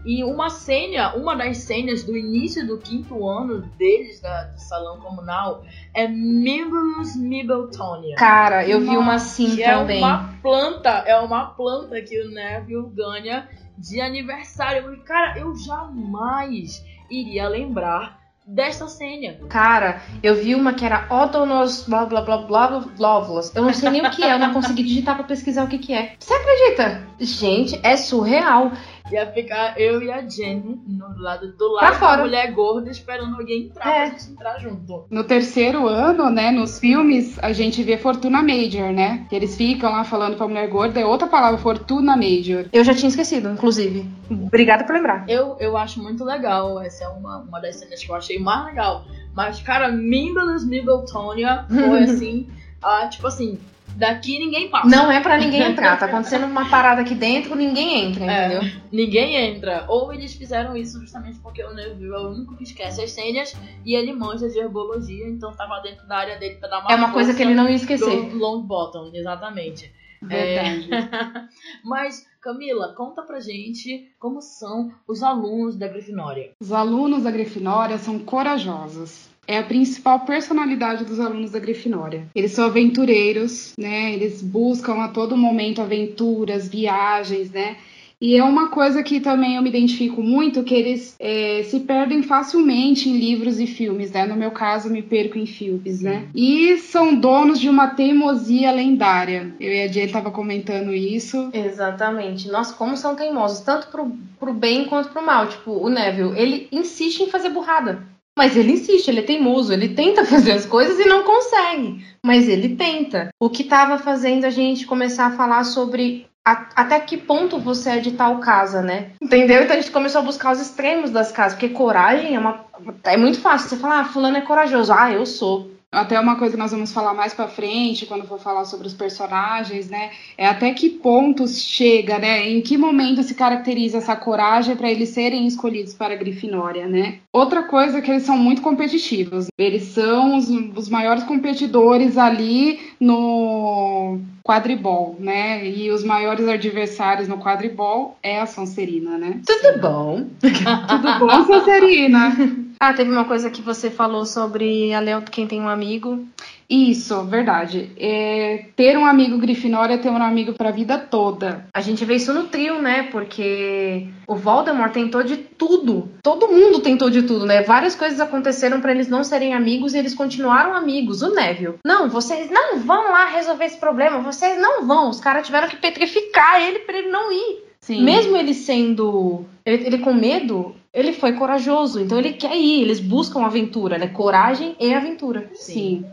E 0.05 0.23
uma 0.23 0.51
cena, 0.51 1.17
uma 1.17 1.35
das 1.35 1.57
cenas 1.57 2.05
do 2.05 2.15
início 2.15 2.67
do 2.67 2.77
quinto 2.77 3.27
ano 3.27 3.63
deles 3.79 4.21
da, 4.21 4.45
do 4.49 4.61
salão 4.61 5.01
comunal 5.01 5.65
é 5.95 6.07
Mimulus 6.07 7.17
Mibeltonia. 7.17 8.17
Cara, 8.17 8.69
eu 8.69 8.79
vi 8.83 8.95
uma 8.95 9.15
assim 9.15 9.57
Que 9.57 9.63
é 9.63 9.75
também. 9.75 9.97
uma 9.97 10.35
planta, 10.43 10.91
é 10.91 11.19
uma 11.21 11.47
planta 11.47 12.03
que 12.03 12.21
o 12.21 12.31
Neville 12.31 12.91
ganha 12.91 13.49
de 13.79 13.99
aniversário. 13.99 15.03
Cara, 15.05 15.39
eu 15.39 15.57
jamais 15.57 16.85
iria 17.11 17.49
lembrar 17.49 18.20
desta 18.51 18.89
cena. 18.89 19.37
Cara, 19.49 20.03
eu 20.23 20.35
vi 20.35 20.55
uma 20.55 20.75
que 20.75 20.85
era 20.85 21.07
Odonos 21.09 21.85
blá 21.87 22.05
blá 22.05 22.21
blá 22.23 22.39
blá 22.39 22.81
blóvulos. 22.97 23.55
Eu 23.55 23.63
não 23.63 23.73
sei 23.73 23.91
nem 23.91 24.05
o 24.05 24.11
que 24.11 24.25
é, 24.25 24.35
eu 24.35 24.39
não 24.39 24.53
consegui 24.53 24.83
digitar 24.83 25.15
pra 25.15 25.25
pesquisar 25.25 25.65
o 25.65 25.69
que 25.69 25.79
que 25.79 25.95
é. 25.95 26.15
Você 26.19 26.35
acredita? 26.35 27.07
Gente, 27.21 27.79
é 27.83 27.97
surreal. 27.97 28.73
Ia 29.11 29.27
ficar 29.33 29.79
eu 29.81 30.03
e 30.03 30.11
a 30.11 30.27
Jenny 30.27 30.81
no 30.87 31.19
lado, 31.21 31.53
do 31.53 31.77
Pra 31.79 31.89
lado 31.89 31.99
fora. 31.99 32.17
da 32.19 32.23
mulher 32.23 32.53
gorda 32.53 32.91
esperando 32.91 33.35
alguém 33.37 33.65
entrar 33.67 33.89
É. 33.91 34.07
pra 34.11 34.19
gente 34.19 34.31
entrar 34.33 34.59
junto. 34.59 35.05
No 35.11 35.25
terceiro 35.25 35.89
ano, 35.89 36.31
né, 36.31 36.51
nos 36.51 36.79
filmes, 36.79 37.39
a 37.43 37.53
gente 37.53 37.83
vê 37.83 37.97
Fortuna 37.97 38.43
Major, 38.43 38.93
né? 38.93 39.27
Que 39.29 39.37
eles 39.37 39.57
ficam 39.57 39.91
lá 39.91 40.05
falando 40.05 40.37
pra 40.37 40.47
mulher 40.47 40.69
gorda, 40.69 41.01
é 41.01 41.05
outra 41.07 41.27
palavra, 41.29 41.59
Fortuna 41.59 42.17
Major. 42.17 42.67
Eu 42.73 42.85
já 42.85 42.95
tinha 42.95 43.09
esquecido, 43.09 43.51
inclusive. 43.51 44.09
Obrigada 44.31 44.85
por 44.85 44.95
lembrar. 44.95 45.25
Eu, 45.29 45.57
eu 45.59 45.77
acho 45.77 46.03
muito 46.03 46.25
legal. 46.25 46.81
Essa 46.81 47.05
é 47.05 47.09
uma, 47.09 47.39
uma 47.39 47.61
das 47.61 47.77
cenas 47.77 48.03
que 48.05 48.11
eu 48.11 48.15
achei 48.15 48.39
mais 48.39 48.67
legal. 48.67 49.05
Mas, 49.35 49.61
cara, 49.61 49.91
Mimulus 49.91 50.65
Mibeltonia 50.67 51.65
foi 51.69 52.03
assim, 52.05 52.49
ah, 52.83 53.07
tipo 53.09 53.27
assim, 53.27 53.59
daqui 53.97 54.39
ninguém 54.39 54.69
passa. 54.71 54.89
Não 54.89 55.11
é 55.11 55.21
pra 55.21 55.37
ninguém 55.39 55.63
entrar. 55.63 55.99
Tá 55.99 56.07
acontecendo 56.07 56.45
uma 56.47 56.69
parada 56.69 57.01
aqui 57.03 57.15
dentro, 57.15 57.55
ninguém 57.55 58.05
entra, 58.07 58.25
É. 58.25 58.47
entendeu? 58.57 58.81
Ninguém 58.93 59.37
entra. 59.37 59.85
Ou 59.89 60.13
eles 60.13 60.35
fizeram 60.35 60.77
isso 60.77 61.01
justamente 61.01 61.39
porque 61.41 61.63
o 61.65 61.75
Neville 61.75 62.13
é 62.15 62.19
o 62.19 62.31
único 62.31 62.57
que 62.57 62.65
esquece 62.65 63.03
as 63.03 63.11
senhas 63.11 63.55
e 63.85 63.95
ele 63.95 64.13
manja 64.13 64.49
de 64.49 64.59
herbologia, 64.59 65.29
então 65.29 65.53
tava 65.55 65.81
dentro 65.81 66.07
da 66.07 66.17
área 66.17 66.39
dele 66.39 66.57
pra 66.57 66.69
dar 66.69 66.81
uma 66.81 66.93
É 66.93 66.95
uma 66.97 67.13
coisa 67.13 67.35
que 67.35 67.43
ele 67.43 67.55
não 67.55 67.69
ia 67.69 67.77
esquecer. 67.77 68.31
do 68.31 68.37
Longbottom, 68.39 69.11
exatamente. 69.15 69.93
Verdade. 70.23 70.89
Mas, 71.83 72.27
Camila, 72.43 72.93
conta 72.95 73.23
pra 73.23 73.41
gente 73.41 74.11
como 74.19 74.43
são 74.43 74.93
os 75.09 75.23
alunos 75.23 75.77
da 75.77 75.89
Grifinória. 75.89 76.51
Os 76.61 76.73
alunos 76.73 77.23
da 77.23 77.31
Grifinória 77.31 77.97
são 77.97 78.19
corajosos. 78.19 79.30
É 79.51 79.59
a 79.59 79.65
principal 79.65 80.21
personalidade 80.21 81.05
dos 81.05 81.19
alunos 81.19 81.51
da 81.51 81.59
Grifinória. 81.59 82.25
Eles 82.37 82.53
são 82.53 82.67
aventureiros, 82.67 83.73
né? 83.77 84.15
Eles 84.15 84.41
buscam 84.41 85.03
a 85.03 85.09
todo 85.09 85.37
momento 85.37 85.83
aventuras, 85.83 86.69
viagens, 86.69 87.51
né? 87.51 87.77
E 88.21 88.37
é 88.37 88.45
uma 88.45 88.69
coisa 88.69 89.03
que 89.03 89.19
também 89.19 89.57
eu 89.57 89.63
me 89.63 89.69
identifico 89.69 90.23
muito, 90.23 90.63
que 90.63 90.75
eles 90.75 91.17
é, 91.19 91.65
se 91.65 91.81
perdem 91.81 92.23
facilmente 92.23 93.09
em 93.09 93.19
livros 93.19 93.59
e 93.59 93.67
filmes, 93.67 94.13
né? 94.13 94.25
No 94.25 94.37
meu 94.37 94.53
caso, 94.53 94.89
me 94.89 95.03
perco 95.03 95.37
em 95.37 95.47
filmes, 95.47 96.01
né? 96.01 96.29
E 96.33 96.77
são 96.77 97.13
donos 97.13 97.59
de 97.59 97.69
uma 97.69 97.89
teimosia 97.89 98.71
lendária. 98.71 99.53
Eu 99.59 99.73
e 99.73 99.83
a 99.83 99.89
Jay 99.89 100.07
tava 100.07 100.31
comentando 100.31 100.95
isso. 100.95 101.51
Exatamente. 101.53 102.49
Nossa, 102.49 102.73
como 102.75 102.97
são 102.97 103.17
teimosos, 103.17 103.63
tanto 103.63 103.89
pro, 103.89 104.13
pro 104.39 104.55
bem 104.55 104.85
quanto 104.85 105.09
pro 105.09 105.27
mal. 105.27 105.49
Tipo, 105.49 105.73
o 105.73 105.89
Neville, 105.89 106.39
ele 106.39 106.69
insiste 106.71 107.25
em 107.25 107.31
fazer 107.31 107.49
burrada. 107.49 108.10
Mas 108.41 108.57
ele 108.57 108.73
insiste, 108.73 109.09
ele 109.09 109.21
é 109.21 109.23
teimoso, 109.23 109.71
ele 109.71 109.91
tenta 109.91 110.25
fazer 110.27 110.53
as 110.53 110.65
coisas 110.65 110.99
e 110.99 111.05
não 111.05 111.25
consegue. 111.25 112.03
Mas 112.25 112.49
ele 112.49 112.75
tenta. 112.75 113.29
O 113.39 113.51
que 113.51 113.65
tava 113.65 113.99
fazendo 113.99 114.47
a 114.47 114.51
gente 114.51 114.87
começar 114.87 115.27
a 115.27 115.33
falar 115.33 115.63
sobre 115.65 116.27
até 116.43 116.99
que 117.01 117.19
ponto 117.19 117.59
você 117.59 117.91
é 117.91 117.99
de 117.99 118.13
tal 118.13 118.39
casa, 118.39 118.81
né? 118.81 119.11
Entendeu? 119.21 119.63
Então 119.63 119.77
a 119.77 119.79
gente 119.79 119.93
começou 119.93 120.23
a 120.23 120.25
buscar 120.25 120.53
os 120.53 120.61
extremos 120.61 121.11
das 121.11 121.31
casas, 121.31 121.53
porque 121.53 121.75
coragem 121.75 122.35
é 122.35 122.39
uma. 122.39 122.65
É 123.05 123.19
muito 123.19 123.39
fácil. 123.39 123.69
Você 123.69 123.77
falar, 123.77 124.01
ah, 124.01 124.05
fulano 124.07 124.39
é 124.39 124.41
corajoso. 124.41 124.91
Ah, 124.91 125.13
eu 125.13 125.27
sou. 125.27 125.71
Até 125.93 126.21
uma 126.21 126.37
coisa 126.37 126.55
que 126.55 126.63
nós 126.63 126.71
vamos 126.71 126.93
falar 126.93 127.15
mais 127.15 127.35
para 127.35 127.49
frente, 127.49 128.07
quando 128.07 128.25
for 128.25 128.39
falar 128.39 128.65
sobre 128.65 128.87
os 128.87 128.95
personagens, 128.95 129.89
né? 129.91 130.11
É 130.39 130.47
até 130.47 130.73
que 130.73 130.89
pontos 130.89 131.61
chega, 131.61 132.19
né? 132.19 132.49
Em 132.49 132.61
que 132.61 132.79
momento 132.79 133.23
se 133.25 133.35
caracteriza 133.35 133.99
essa 133.99 134.15
coragem 134.15 134.77
para 134.77 134.91
eles 134.91 135.09
serem 135.09 135.47
escolhidos 135.47 135.95
para 135.95 136.15
a 136.15 136.17
Grifinória, 136.17 136.87
né? 136.87 137.19
Outra 137.33 137.65
coisa 137.65 137.99
é 137.99 138.01
que 138.01 138.11
eles 138.11 138.23
são 138.23 138.37
muito 138.37 138.63
competitivos. 138.63 139.49
Eles 139.59 139.83
são 139.85 140.37
os, 140.37 140.49
os 140.49 140.89
maiores 140.89 141.25
competidores 141.25 142.17
ali 142.17 142.79
no 143.01 144.21
quadribol, 144.45 145.17
né? 145.19 145.69
E 145.69 145.91
os 145.91 146.05
maiores 146.05 146.47
adversários 146.47 147.27
no 147.27 147.39
quadribol 147.39 148.17
é 148.23 148.41
a 148.41 148.47
Sonserina, 148.47 149.19
né? 149.19 149.41
Tudo 149.45 149.81
bom. 149.81 150.27
Tudo 150.41 151.19
bom, 151.19 151.45
Sonserina? 151.45 152.37
Ah, 152.83 152.95
teve 152.95 153.11
uma 153.11 153.27
coisa 153.27 153.51
que 153.51 153.61
você 153.61 153.91
falou 153.91 154.25
sobre 154.25 154.91
a 154.95 155.01
Leo, 155.01 155.21
quem 155.21 155.47
tem 155.47 155.61
um 155.61 155.69
amigo. 155.69 156.27
Isso, 156.67 157.23
verdade. 157.25 157.91
É, 157.99 158.69
ter 158.75 158.97
um 158.97 159.05
amigo 159.05 159.37
Grifinória 159.37 159.95
é 159.95 159.99
ter 159.99 160.09
um 160.09 160.17
amigo 160.17 160.55
pra 160.55 160.71
vida 160.71 160.97
toda. 160.97 161.67
A 161.75 161.83
gente 161.83 162.07
vê 162.07 162.15
isso 162.15 162.33
no 162.33 162.45
trio, 162.45 162.81
né? 162.81 163.03
Porque 163.13 164.07
o 164.27 164.35
Voldemort 164.35 164.93
tentou 164.93 165.23
de 165.23 165.37
tudo. 165.37 166.09
Todo 166.23 166.49
mundo 166.49 166.81
tentou 166.81 167.11
de 167.11 167.23
tudo, 167.23 167.45
né? 167.45 167.63
Várias 167.65 167.95
coisas 167.95 168.19
aconteceram 168.19 168.81
para 168.81 168.93
eles 168.93 169.09
não 169.09 169.23
serem 169.23 169.53
amigos 169.53 169.93
e 169.93 169.99
eles 169.99 170.15
continuaram 170.15 170.75
amigos. 170.75 171.21
O 171.21 171.35
Neville. 171.35 171.75
Não, 171.85 172.09
vocês 172.09 172.51
não 172.51 172.79
vão 172.79 173.11
lá 173.11 173.27
resolver 173.27 173.67
esse 173.67 173.79
problema. 173.79 174.21
Vocês 174.21 174.59
não 174.59 174.87
vão. 174.87 175.11
Os 175.11 175.21
caras 175.21 175.45
tiveram 175.45 175.69
que 175.69 175.77
petrificar 175.77 176.63
ele 176.63 176.79
para 176.79 176.97
ele 176.97 177.09
não 177.09 177.31
ir. 177.31 177.71
Sim. 177.81 178.05
Mesmo 178.05 178.37
ele 178.37 178.55
sendo. 178.55 179.45
Ele, 179.67 179.87
ele 179.87 179.99
com 179.99 180.15
medo, 180.15 180.75
ele 180.93 181.13
foi 181.13 181.33
corajoso. 181.35 182.01
Então 182.01 182.19
ele 182.19 182.33
quer 182.33 182.57
ir. 182.57 182.83
Eles 182.83 183.01
buscam 183.01 183.45
aventura, 183.45 183.99
né? 183.99 184.09
Coragem 184.09 184.77
e 184.79 184.93
aventura. 184.93 185.51
Sim. 185.55 186.05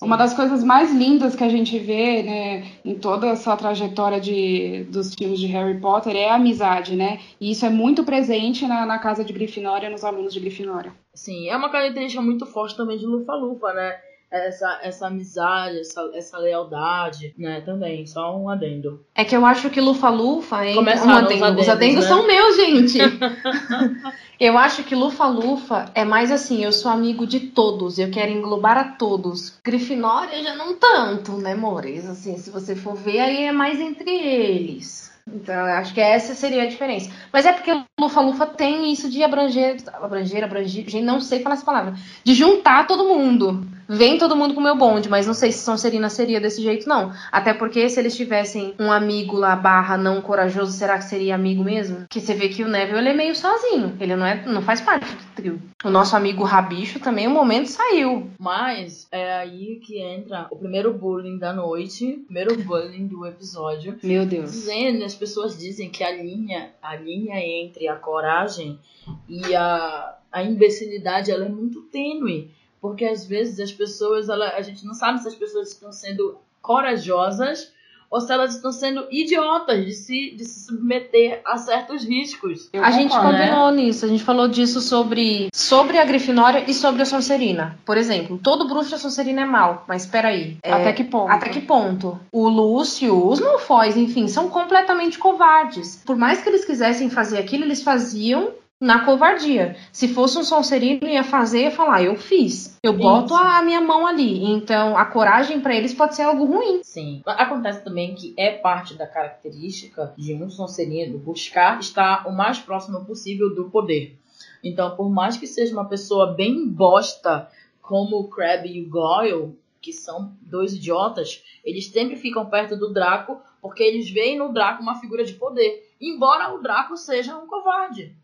Uma 0.00 0.16
das 0.16 0.32
coisas 0.32 0.62
mais 0.62 0.94
lindas 0.94 1.34
que 1.34 1.42
a 1.42 1.48
gente 1.48 1.76
vê, 1.76 2.22
né, 2.22 2.68
em 2.84 2.94
toda 2.94 3.26
essa 3.26 3.56
trajetória 3.56 4.20
de, 4.20 4.84
dos 4.90 5.12
filmes 5.12 5.40
de 5.40 5.48
Harry 5.48 5.80
Potter 5.80 6.14
é 6.14 6.30
a 6.30 6.36
amizade, 6.36 6.94
né? 6.94 7.18
E 7.40 7.50
isso 7.50 7.66
é 7.66 7.70
muito 7.70 8.04
presente 8.04 8.64
na, 8.64 8.86
na 8.86 8.98
casa 8.98 9.24
de 9.24 9.32
Grifinória, 9.32 9.90
nos 9.90 10.04
alunos 10.04 10.32
de 10.32 10.38
Grifinória. 10.38 10.92
Sim, 11.12 11.48
é 11.48 11.56
uma 11.56 11.68
característica 11.68 12.22
muito 12.22 12.46
forte 12.46 12.76
também 12.76 12.96
de 12.96 13.06
Lufa-Lufa, 13.06 13.72
né? 13.72 13.96
Essa, 14.30 14.80
essa 14.82 15.06
amizade, 15.06 15.80
essa, 15.80 16.10
essa 16.14 16.38
lealdade, 16.38 17.34
né? 17.38 17.62
Também, 17.62 18.06
só 18.06 18.36
um 18.36 18.50
adendo. 18.50 19.00
É 19.14 19.24
que 19.24 19.34
eu 19.34 19.44
acho 19.46 19.70
que 19.70 19.80
Lufa-Lufa, 19.80 20.66
hein? 20.66 20.74
Começaram 20.74 21.12
Um 21.12 21.16
adendo. 21.16 21.44
adendos, 21.44 21.62
Os 21.62 21.68
adendos 21.70 22.04
né? 22.04 22.08
são 22.08 22.26
meus, 22.26 22.56
gente. 22.56 22.98
eu 24.38 24.58
acho 24.58 24.84
que 24.84 24.94
Lufa-Lufa 24.94 25.90
é 25.94 26.04
mais 26.04 26.30
assim, 26.30 26.62
eu 26.62 26.72
sou 26.72 26.90
amigo 26.90 27.26
de 27.26 27.40
todos, 27.40 27.98
eu 27.98 28.10
quero 28.10 28.30
englobar 28.30 28.76
a 28.76 28.84
todos. 28.84 29.58
Grifinória 29.64 30.42
já 30.42 30.54
não 30.54 30.74
tanto, 30.74 31.32
né, 31.38 31.54
Mores? 31.54 32.06
Assim, 32.06 32.36
se 32.36 32.50
você 32.50 32.76
for 32.76 32.94
ver, 32.94 33.20
aí 33.20 33.44
é 33.44 33.52
mais 33.52 33.80
entre 33.80 34.10
eles. 34.10 35.08
Então, 35.26 35.54
eu 35.54 35.74
acho 35.74 35.92
que 35.92 36.00
essa 36.00 36.34
seria 36.34 36.62
a 36.62 36.66
diferença. 36.66 37.10
Mas 37.32 37.44
é 37.46 37.52
porque 37.52 37.70
Lufa-Lufa 38.00 38.46
tem 38.46 38.92
isso 38.92 39.10
de 39.10 39.22
abranger, 39.22 39.76
abranger, 39.94 40.44
abranger, 40.44 40.88
gente, 40.88 41.00
não 41.02 41.20
sei 41.20 41.40
falar 41.40 41.54
essa 41.54 41.64
palavra, 41.64 41.94
de 42.24 42.34
juntar 42.34 42.86
todo 42.86 43.08
mundo. 43.08 43.66
Vem 43.88 44.18
todo 44.18 44.36
mundo 44.36 44.52
com 44.52 44.60
o 44.60 44.62
meu 44.62 44.76
bonde, 44.76 45.08
mas 45.08 45.26
não 45.26 45.32
sei 45.32 45.50
se 45.50 45.64
Sonserina 45.64 46.10
seria 46.10 46.40
desse 46.40 46.60
jeito, 46.60 46.86
não. 46.86 47.10
Até 47.32 47.54
porque 47.54 47.88
se 47.88 47.98
eles 47.98 48.14
tivessem 48.14 48.74
um 48.78 48.92
amigo 48.92 49.36
lá, 49.36 49.56
barra 49.56 49.96
não 49.96 50.20
corajoso, 50.20 50.72
será 50.72 50.98
que 50.98 51.04
seria 51.04 51.34
amigo 51.34 51.64
mesmo? 51.64 52.06
Que 52.10 52.20
você 52.20 52.34
vê 52.34 52.50
que 52.50 52.62
o 52.62 52.68
Neville, 52.68 52.98
ele 52.98 53.08
é 53.08 53.14
meio 53.14 53.34
sozinho. 53.34 53.96
Ele 53.98 54.14
não, 54.14 54.26
é, 54.26 54.44
não 54.44 54.60
faz 54.60 54.82
parte 54.82 55.06
do 55.06 55.34
trio. 55.34 55.62
O 55.82 55.88
nosso 55.88 56.14
amigo 56.14 56.44
Rabicho 56.44 57.00
também, 57.00 57.26
um 57.26 57.32
momento, 57.32 57.68
saiu. 57.68 58.28
Mas 58.38 59.08
é 59.10 59.36
aí 59.36 59.76
que 59.76 59.98
entra 60.02 60.46
o 60.50 60.56
primeiro 60.56 60.92
bullying 60.92 61.38
da 61.38 61.54
noite, 61.54 62.04
o 62.12 62.24
primeiro 62.24 62.62
bullying 62.62 63.06
do 63.06 63.24
episódio. 63.24 63.98
Meu 64.02 64.26
Deus. 64.26 64.52
Dizendo, 64.52 65.02
as 65.04 65.14
pessoas 65.14 65.58
dizem 65.58 65.88
que 65.88 66.04
a 66.04 66.10
linha, 66.10 66.72
a 66.82 66.94
linha 66.94 67.38
entre 67.38 67.88
a 67.88 67.96
coragem 67.96 68.78
e 69.26 69.54
a, 69.54 70.16
a 70.30 70.42
imbecilidade 70.42 71.30
ela 71.30 71.46
é 71.46 71.48
muito 71.48 71.80
tênue. 71.82 72.50
Porque 72.80 73.04
às 73.04 73.26
vezes 73.26 73.58
as 73.60 73.72
pessoas, 73.72 74.28
ela, 74.28 74.50
a 74.50 74.62
gente 74.62 74.84
não 74.84 74.94
sabe 74.94 75.20
se 75.20 75.28
as 75.28 75.34
pessoas 75.34 75.72
estão 75.72 75.92
sendo 75.92 76.38
corajosas 76.60 77.72
ou 78.10 78.20
se 78.20 78.32
elas 78.32 78.54
estão 78.54 78.72
sendo 78.72 79.06
idiotas 79.10 79.84
de 79.84 79.92
se, 79.92 80.30
de 80.34 80.44
se 80.44 80.66
submeter 80.66 81.40
a 81.44 81.58
certos 81.58 82.04
riscos. 82.04 82.68
Eu 82.72 82.82
a 82.82 82.90
gente 82.90 83.14
né? 83.14 83.20
combinou 83.20 83.70
nisso, 83.70 84.04
a 84.04 84.08
gente 84.08 84.24
falou 84.24 84.48
disso 84.48 84.80
sobre, 84.80 85.48
sobre 85.52 85.98
a 85.98 86.04
Grifinória 86.04 86.64
e 86.66 86.72
sobre 86.72 87.02
a 87.02 87.04
Sonserina. 87.04 87.78
Por 87.84 87.96
exemplo, 87.96 88.38
todo 88.42 88.66
bruxo 88.66 88.90
da 88.90 88.98
Sonserina 88.98 89.42
é 89.42 89.44
mau, 89.44 89.84
mas 89.86 90.06
peraí. 90.06 90.56
É, 90.62 90.72
Até 90.72 90.92
que 90.92 91.04
ponto? 91.04 91.30
Até 91.30 91.50
que 91.50 91.60
ponto? 91.60 92.18
O 92.32 92.48
Lúcio, 92.48 93.26
os 93.28 93.40
Malfoys, 93.40 93.96
enfim, 93.96 94.26
são 94.26 94.48
completamente 94.48 95.18
covardes. 95.18 96.02
Por 96.06 96.16
mais 96.16 96.40
que 96.40 96.48
eles 96.48 96.64
quisessem 96.64 97.10
fazer 97.10 97.38
aquilo, 97.38 97.64
eles 97.64 97.82
faziam 97.82 98.52
na 98.80 99.00
covardia. 99.04 99.76
Se 99.92 100.08
fosse 100.08 100.38
um 100.38 100.44
Sonserino, 100.44 101.06
ia 101.08 101.24
fazer 101.24 101.66
e 101.66 101.70
falar, 101.70 102.02
eu 102.02 102.16
fiz. 102.16 102.67
Eu 102.82 102.92
boto 102.92 103.34
Isso. 103.34 103.36
a 103.36 103.62
minha 103.62 103.80
mão 103.80 104.06
ali. 104.06 104.44
Então, 104.44 104.96
a 104.96 105.04
coragem 105.04 105.60
pra 105.60 105.74
eles 105.74 105.94
pode 105.94 106.14
ser 106.14 106.22
algo 106.22 106.44
ruim. 106.44 106.82
Sim. 106.82 107.22
Acontece 107.26 107.82
também 107.82 108.14
que 108.14 108.34
é 108.36 108.52
parte 108.52 108.94
da 108.94 109.06
característica 109.06 110.14
de 110.16 110.34
um 110.34 110.48
Sonserino 110.48 111.18
buscar 111.18 111.80
estar 111.80 112.26
o 112.28 112.32
mais 112.32 112.58
próximo 112.58 113.04
possível 113.04 113.54
do 113.54 113.70
poder. 113.70 114.18
Então, 114.62 114.96
por 114.96 115.10
mais 115.10 115.36
que 115.36 115.46
seja 115.46 115.72
uma 115.72 115.88
pessoa 115.88 116.34
bem 116.34 116.68
bosta, 116.68 117.48
como 117.80 118.16
o 118.18 118.28
Crabbe 118.28 118.68
e 118.68 118.82
o 118.82 118.88
Goyle, 118.88 119.56
que 119.80 119.92
são 119.92 120.32
dois 120.42 120.74
idiotas, 120.74 121.42
eles 121.64 121.86
sempre 121.86 122.16
ficam 122.16 122.46
perto 122.46 122.76
do 122.76 122.92
Draco 122.92 123.40
porque 123.60 123.82
eles 123.82 124.10
veem 124.10 124.38
no 124.38 124.52
Draco 124.52 124.82
uma 124.82 125.00
figura 125.00 125.24
de 125.24 125.34
poder. 125.34 125.88
Embora 126.00 126.54
o 126.54 126.62
Draco 126.62 126.96
seja 126.96 127.36
um 127.36 127.46
covarde. 127.46 128.14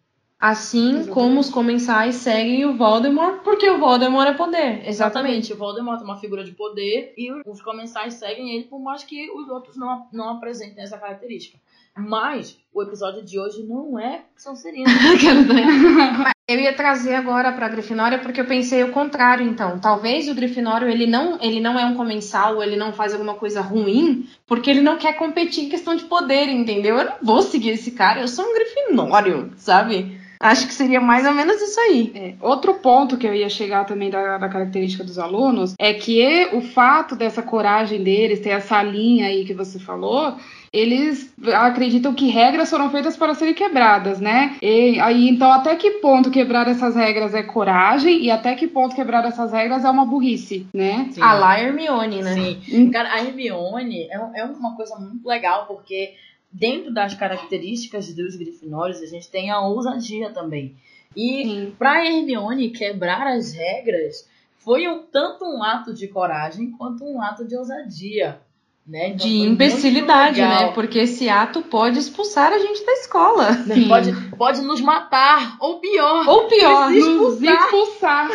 Assim 0.44 0.88
Exatamente. 0.88 1.10
como 1.10 1.40
os 1.40 1.48
comensais 1.48 2.16
seguem 2.16 2.66
o 2.66 2.76
Voldemort, 2.76 3.42
porque 3.42 3.70
o 3.70 3.78
Voldemort 3.78 4.28
é 4.28 4.34
poder. 4.34 4.86
Exatamente. 4.86 5.54
O 5.54 5.56
Voldemort 5.56 5.98
é 6.02 6.04
uma 6.04 6.18
figura 6.18 6.44
de 6.44 6.52
poder 6.52 7.14
e 7.16 7.32
os 7.48 7.62
comensais 7.62 8.12
seguem 8.12 8.54
ele 8.54 8.64
por 8.64 8.78
mais 8.78 9.02
que 9.02 9.30
os 9.30 9.48
outros 9.48 9.74
não, 9.74 10.06
não 10.12 10.28
apresentem 10.32 10.84
essa 10.84 10.98
característica. 10.98 11.58
Mas 11.96 12.58
o 12.74 12.82
episódio 12.82 13.24
de 13.24 13.38
hoje 13.38 13.62
não 13.62 13.98
é 13.98 14.20
Sonserina. 14.36 14.90
Eu 16.46 16.60
ia 16.60 16.74
trazer 16.74 17.14
agora 17.14 17.50
pra 17.52 17.70
Grifinória 17.70 18.18
porque 18.18 18.38
eu 18.38 18.44
pensei 18.44 18.84
o 18.84 18.92
contrário, 18.92 19.48
então. 19.48 19.78
Talvez 19.78 20.28
o 20.28 20.34
Grifinório 20.34 20.86
ele 20.86 21.06
não, 21.06 21.38
ele 21.40 21.58
não 21.58 21.78
é 21.78 21.86
um 21.86 21.94
comensal, 21.94 22.62
ele 22.62 22.76
não 22.76 22.92
faz 22.92 23.14
alguma 23.14 23.32
coisa 23.32 23.62
ruim, 23.62 24.28
porque 24.46 24.68
ele 24.68 24.82
não 24.82 24.98
quer 24.98 25.14
competir 25.14 25.64
em 25.64 25.70
questão 25.70 25.96
de 25.96 26.04
poder, 26.04 26.50
entendeu? 26.50 26.98
Eu 26.98 27.04
não 27.06 27.14
vou 27.22 27.40
seguir 27.40 27.70
esse 27.70 27.92
cara, 27.92 28.20
eu 28.20 28.28
sou 28.28 28.44
um 28.44 28.52
Grifinório, 28.52 29.54
sabe? 29.56 30.22
Acho 30.44 30.66
que 30.66 30.74
seria 30.74 31.00
mais 31.00 31.26
ou 31.26 31.32
menos 31.32 31.58
isso 31.62 31.80
aí. 31.80 32.12
É, 32.14 32.34
outro 32.38 32.74
ponto 32.74 33.16
que 33.16 33.26
eu 33.26 33.34
ia 33.34 33.48
chegar 33.48 33.86
também 33.86 34.10
da, 34.10 34.36
da 34.36 34.46
característica 34.46 35.02
dos 35.02 35.18
alunos 35.18 35.74
é 35.78 35.94
que 35.94 36.50
o 36.52 36.60
fato 36.60 37.16
dessa 37.16 37.42
coragem 37.42 38.02
deles, 38.02 38.40
ter 38.40 38.50
essa 38.50 38.82
linha 38.82 39.28
aí 39.28 39.46
que 39.46 39.54
você 39.54 39.78
falou, 39.78 40.36
eles 40.70 41.32
acreditam 41.54 42.12
que 42.12 42.28
regras 42.28 42.68
foram 42.68 42.90
feitas 42.90 43.16
para 43.16 43.34
serem 43.34 43.54
quebradas, 43.54 44.20
né? 44.20 44.54
E 44.60 45.00
aí, 45.00 45.30
então, 45.30 45.50
até 45.50 45.76
que 45.76 45.92
ponto 45.92 46.30
quebrar 46.30 46.68
essas 46.68 46.94
regras 46.94 47.32
é 47.32 47.42
coragem 47.42 48.22
e 48.22 48.30
até 48.30 48.54
que 48.54 48.66
ponto 48.66 48.94
quebrar 48.94 49.24
essas 49.24 49.50
regras 49.50 49.82
é 49.82 49.88
uma 49.88 50.04
burrice, 50.04 50.66
né? 50.74 51.08
Sim. 51.10 51.22
A 51.22 51.32
lá 51.32 51.58
Hermione, 51.58 52.22
né? 52.22 52.34
Sim. 52.66 52.90
Cara, 52.90 53.14
a 53.14 53.24
Hermione 53.24 54.08
é, 54.10 54.40
é 54.40 54.44
uma 54.44 54.76
coisa 54.76 54.94
muito 54.96 55.26
legal, 55.26 55.64
porque 55.66 56.12
dentro 56.54 56.94
das 56.94 57.14
características 57.14 58.14
dos 58.14 58.36
grifinórios, 58.36 59.02
a 59.02 59.06
gente 59.06 59.28
tem 59.28 59.50
a 59.50 59.60
ousadia 59.60 60.30
também. 60.30 60.76
E 61.16 61.72
pra 61.76 62.06
Hermione 62.06 62.70
quebrar 62.70 63.26
as 63.26 63.52
regras 63.52 64.28
foi 64.58 64.86
um, 64.86 65.02
tanto 65.02 65.44
um 65.44 65.62
ato 65.62 65.92
de 65.92 66.06
coragem 66.06 66.70
quanto 66.70 67.04
um 67.04 67.20
ato 67.20 67.44
de 67.44 67.56
ousadia. 67.56 68.40
Né? 68.86 69.08
Então, 69.08 69.26
De 69.26 69.36
imbecilidade, 69.38 70.42
né? 70.42 70.70
Porque 70.72 70.98
esse 70.98 71.26
ato 71.26 71.62
pode 71.62 71.98
expulsar 71.98 72.52
a 72.52 72.58
gente 72.58 72.84
da 72.84 72.92
escola. 72.92 73.54
Sim. 73.54 73.88
Pode, 73.88 74.12
pode 74.36 74.60
nos 74.60 74.80
matar, 74.82 75.56
ou 75.58 75.80
pior. 75.80 76.28
Ou 76.28 76.48
pior, 76.48 76.90
Nos 76.90 77.06
Nos 77.06 77.42
expulsar. 77.42 78.28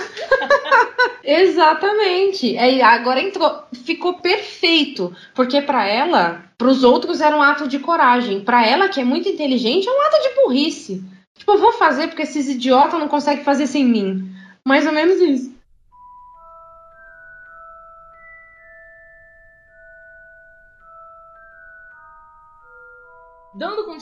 Exatamente. 1.23 2.57
É, 2.57 2.81
agora 2.81 3.21
entrou, 3.21 3.63
ficou 3.85 4.15
perfeito, 4.15 5.13
porque 5.35 5.61
pra 5.61 5.87
ela, 5.87 6.43
pros 6.57 6.83
outros 6.83 7.21
era 7.21 7.37
um 7.37 7.43
ato 7.43 7.67
de 7.67 7.77
coragem, 7.77 8.41
Pra 8.41 8.65
ela 8.65 8.89
que 8.89 8.99
é 8.99 9.03
muito 9.03 9.29
inteligente 9.29 9.87
é 9.87 9.91
um 9.91 10.01
ato 10.01 10.21
de 10.21 10.35
burrice. 10.41 11.03
Tipo, 11.37 11.51
eu 11.53 11.57
vou 11.59 11.73
fazer 11.73 12.07
porque 12.07 12.23
esses 12.23 12.49
idiotas 12.49 12.99
não 12.99 13.07
conseguem 13.07 13.43
fazer 13.43 13.67
sem 13.67 13.85
mim. 13.85 14.31
Mais 14.65 14.85
ou 14.85 14.91
menos 14.91 15.21
isso. 15.21 15.48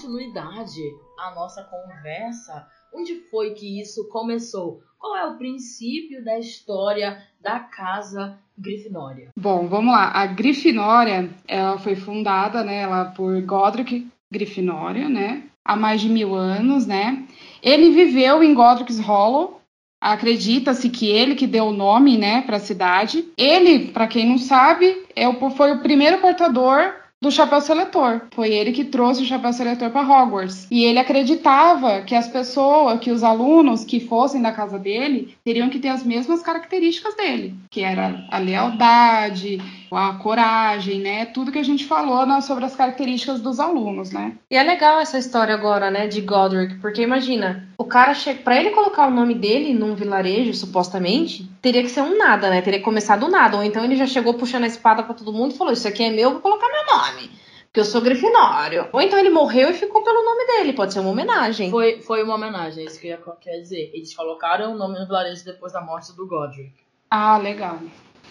Continuidade 0.07 0.81
à 1.19 1.35
nossa 1.35 1.63
conversa, 1.63 2.65
onde 2.95 3.15
foi 3.29 3.51
que 3.51 3.81
isso 3.81 4.07
começou? 4.07 4.79
Qual 4.97 5.15
é 5.17 5.27
o 5.27 5.37
princípio 5.37 6.23
da 6.23 6.39
história 6.39 7.21
da 7.41 7.59
casa 7.59 8.39
Grifinória? 8.57 9.31
Bom, 9.37 9.67
vamos 9.67 9.93
lá. 9.93 10.11
A 10.13 10.25
Grifinória, 10.25 11.29
ela 11.45 11.77
foi 11.77 11.95
fundada, 11.95 12.63
né, 12.63 12.83
ela 12.83 13.05
por 13.05 13.39
Godric 13.41 14.07
Grifinória, 14.31 15.09
né, 15.09 15.43
há 15.63 15.75
mais 15.75 15.99
de 15.99 16.09
mil 16.09 16.33
anos, 16.33 16.87
né. 16.87 17.25
Ele 17.61 17.91
viveu 17.91 18.41
em 18.41 18.53
Godric's 18.53 18.99
Hollow. 18.99 19.57
Acredita-se 19.99 20.89
que 20.89 21.09
ele 21.09 21.33
que 21.35 21.47
deu 21.47 21.65
o 21.65 21.73
nome, 21.73 22.17
né, 22.17 22.43
para 22.43 22.57
a 22.57 22.61
cidade. 22.61 23.27
Ele, 23.35 23.91
para 23.91 24.07
quem 24.07 24.29
não 24.29 24.37
sabe, 24.37 25.05
é 25.15 25.27
o, 25.27 25.49
foi 25.49 25.73
o 25.73 25.81
primeiro 25.81 26.19
portador 26.19 26.93
do 27.27 27.31
chapéu 27.31 27.59
seletor. 27.59 28.21
Foi 28.33 28.51
ele 28.53 28.71
que 28.71 28.85
trouxe 28.85 29.21
o 29.21 29.25
chapéu 29.25 29.51
seletor 29.51 29.89
para 29.91 30.01
Hogwarts. 30.01 30.67
E 30.71 30.85
ele 30.85 30.97
acreditava 30.97 32.01
que 32.01 32.15
as 32.15 32.27
pessoas, 32.27 32.99
que 32.99 33.11
os 33.11 33.23
alunos 33.23 33.83
que 33.83 33.99
fossem 33.99 34.41
da 34.41 34.51
casa 34.51 34.79
dele, 34.79 35.35
teriam 35.43 35.69
que 35.69 35.79
ter 35.79 35.89
as 35.89 36.03
mesmas 36.03 36.41
características 36.41 37.15
dele, 37.15 37.53
que 37.69 37.81
era 37.81 38.25
a 38.31 38.37
lealdade, 38.37 39.59
a 39.91 40.15
coragem, 40.15 40.99
né? 40.99 41.25
Tudo 41.25 41.51
que 41.51 41.59
a 41.59 41.63
gente 41.63 41.85
falou 41.85 42.25
né, 42.25 42.41
sobre 42.41 42.65
as 42.65 42.75
características 42.75 43.39
dos 43.39 43.59
alunos, 43.59 44.11
né? 44.11 44.37
E 44.49 44.55
é 44.55 44.63
legal 44.63 44.99
essa 44.99 45.17
história 45.17 45.53
agora, 45.53 45.89
né, 45.91 46.07
de 46.07 46.21
Godric, 46.21 46.75
porque 46.75 47.01
imagina, 47.01 47.67
o 47.77 47.85
cara 47.85 48.13
chega, 48.13 48.41
para 48.41 48.59
ele 48.59 48.71
colocar 48.71 49.07
o 49.07 49.11
nome 49.11 49.33
dele 49.33 49.73
num 49.73 49.95
vilarejo, 49.95 50.53
supostamente, 50.53 51.49
teria 51.61 51.81
que 51.81 51.89
ser 51.89 52.01
um 52.01 52.17
nada, 52.17 52.49
né? 52.49 52.61
Teria 52.61 52.79
que 52.79 52.85
começar 52.85 53.17
do 53.17 53.27
nada, 53.27 53.57
ou 53.57 53.63
então 53.63 53.83
ele 53.83 53.95
já 53.95 54.07
chegou 54.07 54.33
puxando 54.33 54.63
a 54.63 54.67
espada 54.67 55.03
para 55.03 55.13
todo 55.13 55.33
mundo 55.33 55.53
e 55.53 55.57
falou: 55.57 55.73
"Isso 55.73 55.87
aqui 55.87 56.03
é 56.03 56.09
meu, 56.09 56.31
vou 56.31 56.41
colocar 56.41 56.67
meu 56.67 56.97
nome". 56.97 57.31
Porque 57.77 57.81
eu 57.81 57.85
sou 57.85 58.01
Grifinório. 58.01 58.87
Ou 58.91 59.01
então 59.01 59.19
ele 59.19 59.29
morreu 59.29 59.69
e 59.69 59.73
ficou 59.73 60.01
pelo 60.01 60.23
nome 60.23 60.47
dele. 60.47 60.73
Pode 60.73 60.93
ser 60.93 60.99
uma 60.99 61.11
homenagem. 61.11 61.69
Foi, 61.69 62.01
foi 62.01 62.23
uma 62.23 62.33
homenagem, 62.33 62.83
é 62.83 62.87
isso 62.87 62.99
que 62.99 63.07
eu 63.07 63.19
ia 63.45 63.61
dizer. 63.61 63.91
Eles 63.93 64.15
colocaram 64.15 64.73
o 64.73 64.77
nome 64.77 64.97
no 64.97 65.05
vilarejo 65.05 65.45
depois 65.45 65.73
da 65.73 65.81
morte 65.81 66.15
do 66.15 66.25
Godric. 66.25 66.73
Ah, 67.09 67.37
legal. 67.37 67.79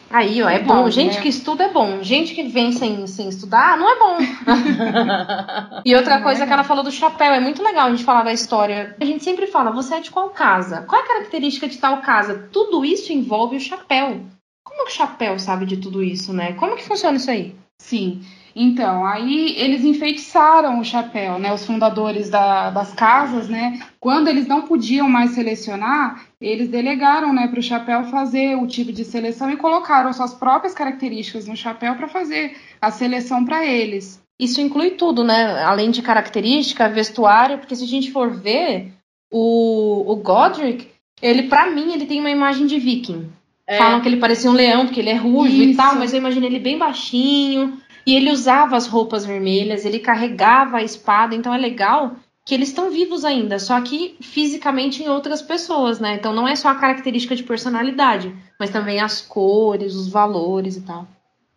Aí, 0.08 0.42
ó, 0.42 0.48
é 0.48 0.58
Legal, 0.58 0.84
bom. 0.84 0.90
Gente 0.90 1.16
né? 1.16 1.22
que 1.22 1.28
estuda 1.28 1.64
é 1.64 1.72
bom. 1.72 2.02
Gente 2.02 2.34
que 2.34 2.44
vem 2.44 2.72
sem, 2.72 3.06
sem 3.06 3.28
estudar 3.28 3.76
não 3.76 3.90
é 3.90 3.98
bom. 3.98 4.18
e 5.84 5.94
outra 5.94 6.22
coisa 6.22 6.44
é 6.44 6.46
que 6.46 6.52
ela 6.52 6.64
falou 6.64 6.84
do 6.84 6.92
chapéu, 6.92 7.32
é 7.32 7.40
muito 7.40 7.62
legal 7.62 7.88
a 7.88 7.90
gente 7.90 8.04
falar 8.04 8.22
da 8.22 8.32
história. 8.32 8.96
A 9.00 9.04
gente 9.04 9.24
sempre 9.24 9.46
fala, 9.46 9.70
você 9.70 9.96
é 9.96 10.00
de 10.00 10.10
qual 10.10 10.30
casa? 10.30 10.82
Qual 10.82 11.00
é 11.00 11.04
a 11.04 11.08
característica 11.08 11.68
de 11.68 11.78
tal 11.78 11.98
casa? 12.02 12.48
Tudo 12.52 12.84
isso 12.84 13.12
envolve 13.12 13.56
o 13.56 13.60
chapéu. 13.60 14.20
Como 14.64 14.84
que 14.84 14.92
o 14.92 14.94
chapéu 14.96 15.38
sabe 15.38 15.66
de 15.66 15.76
tudo 15.76 16.02
isso, 16.02 16.32
né? 16.32 16.52
Como 16.54 16.76
que 16.76 16.84
funciona 16.84 17.16
isso 17.16 17.30
aí? 17.30 17.54
Sim. 17.78 18.20
Então, 18.58 19.04
aí 19.04 19.54
eles 19.58 19.84
enfeitiçaram 19.84 20.80
o 20.80 20.84
chapéu, 20.84 21.38
né? 21.38 21.52
Os 21.52 21.66
fundadores 21.66 22.30
da- 22.30 22.70
das 22.70 22.94
casas, 22.94 23.48
né? 23.48 23.80
Quando 24.00 24.28
eles 24.28 24.46
não 24.46 24.62
podiam 24.62 25.08
mais 25.08 25.32
selecionar, 25.32 26.25
eles 26.40 26.68
delegaram, 26.68 27.32
né, 27.32 27.48
para 27.48 27.60
o 27.60 27.62
chapéu 27.62 28.04
fazer 28.04 28.56
o 28.56 28.66
tipo 28.66 28.92
de 28.92 29.04
seleção 29.04 29.50
e 29.50 29.56
colocaram 29.56 30.12
suas 30.12 30.34
próprias 30.34 30.74
características 30.74 31.46
no 31.46 31.56
chapéu 31.56 31.94
para 31.94 32.08
fazer 32.08 32.56
a 32.80 32.90
seleção 32.90 33.44
para 33.44 33.64
eles. 33.64 34.20
Isso 34.38 34.60
inclui 34.60 34.90
tudo, 34.90 35.24
né? 35.24 35.62
Além 35.64 35.90
de 35.90 36.02
característica, 36.02 36.90
vestuário, 36.90 37.58
porque 37.58 37.74
se 37.74 37.84
a 37.84 37.86
gente 37.86 38.12
for 38.12 38.30
ver, 38.30 38.92
o, 39.32 40.04
o 40.12 40.16
Godric, 40.16 40.88
ele, 41.22 41.44
pra 41.44 41.70
mim, 41.70 41.94
ele 41.94 42.04
tem 42.04 42.20
uma 42.20 42.30
imagem 42.30 42.66
de 42.66 42.78
viking. 42.78 43.30
É, 43.66 43.78
Falam 43.78 44.00
que 44.00 44.08
ele 44.08 44.18
parecia 44.18 44.50
um 44.50 44.54
leão, 44.54 44.84
porque 44.84 45.00
ele 45.00 45.10
é 45.10 45.16
ruivo 45.16 45.62
e 45.62 45.70
Isso. 45.70 45.76
tal, 45.76 45.96
mas 45.96 46.12
eu 46.12 46.18
imagino 46.18 46.44
ele 46.44 46.58
bem 46.58 46.76
baixinho. 46.76 47.80
E 48.06 48.14
ele 48.14 48.30
usava 48.30 48.76
as 48.76 48.86
roupas 48.86 49.26
vermelhas, 49.26 49.84
ele 49.84 49.98
carregava 49.98 50.76
a 50.76 50.82
espada, 50.82 51.34
então 51.34 51.52
é 51.52 51.58
legal 51.58 52.14
que 52.46 52.54
eles 52.54 52.68
estão 52.68 52.92
vivos 52.92 53.24
ainda, 53.24 53.58
só 53.58 53.80
que 53.80 54.16
fisicamente 54.20 55.02
em 55.02 55.08
outras 55.08 55.42
pessoas, 55.42 55.98
né? 55.98 56.14
Então 56.14 56.32
não 56.32 56.46
é 56.46 56.54
só 56.54 56.68
a 56.68 56.76
característica 56.76 57.34
de 57.34 57.42
personalidade, 57.42 58.32
mas 58.56 58.70
também 58.70 59.00
as 59.00 59.20
cores, 59.20 59.96
os 59.96 60.06
valores 60.06 60.76
e 60.76 60.82
tal. 60.82 61.08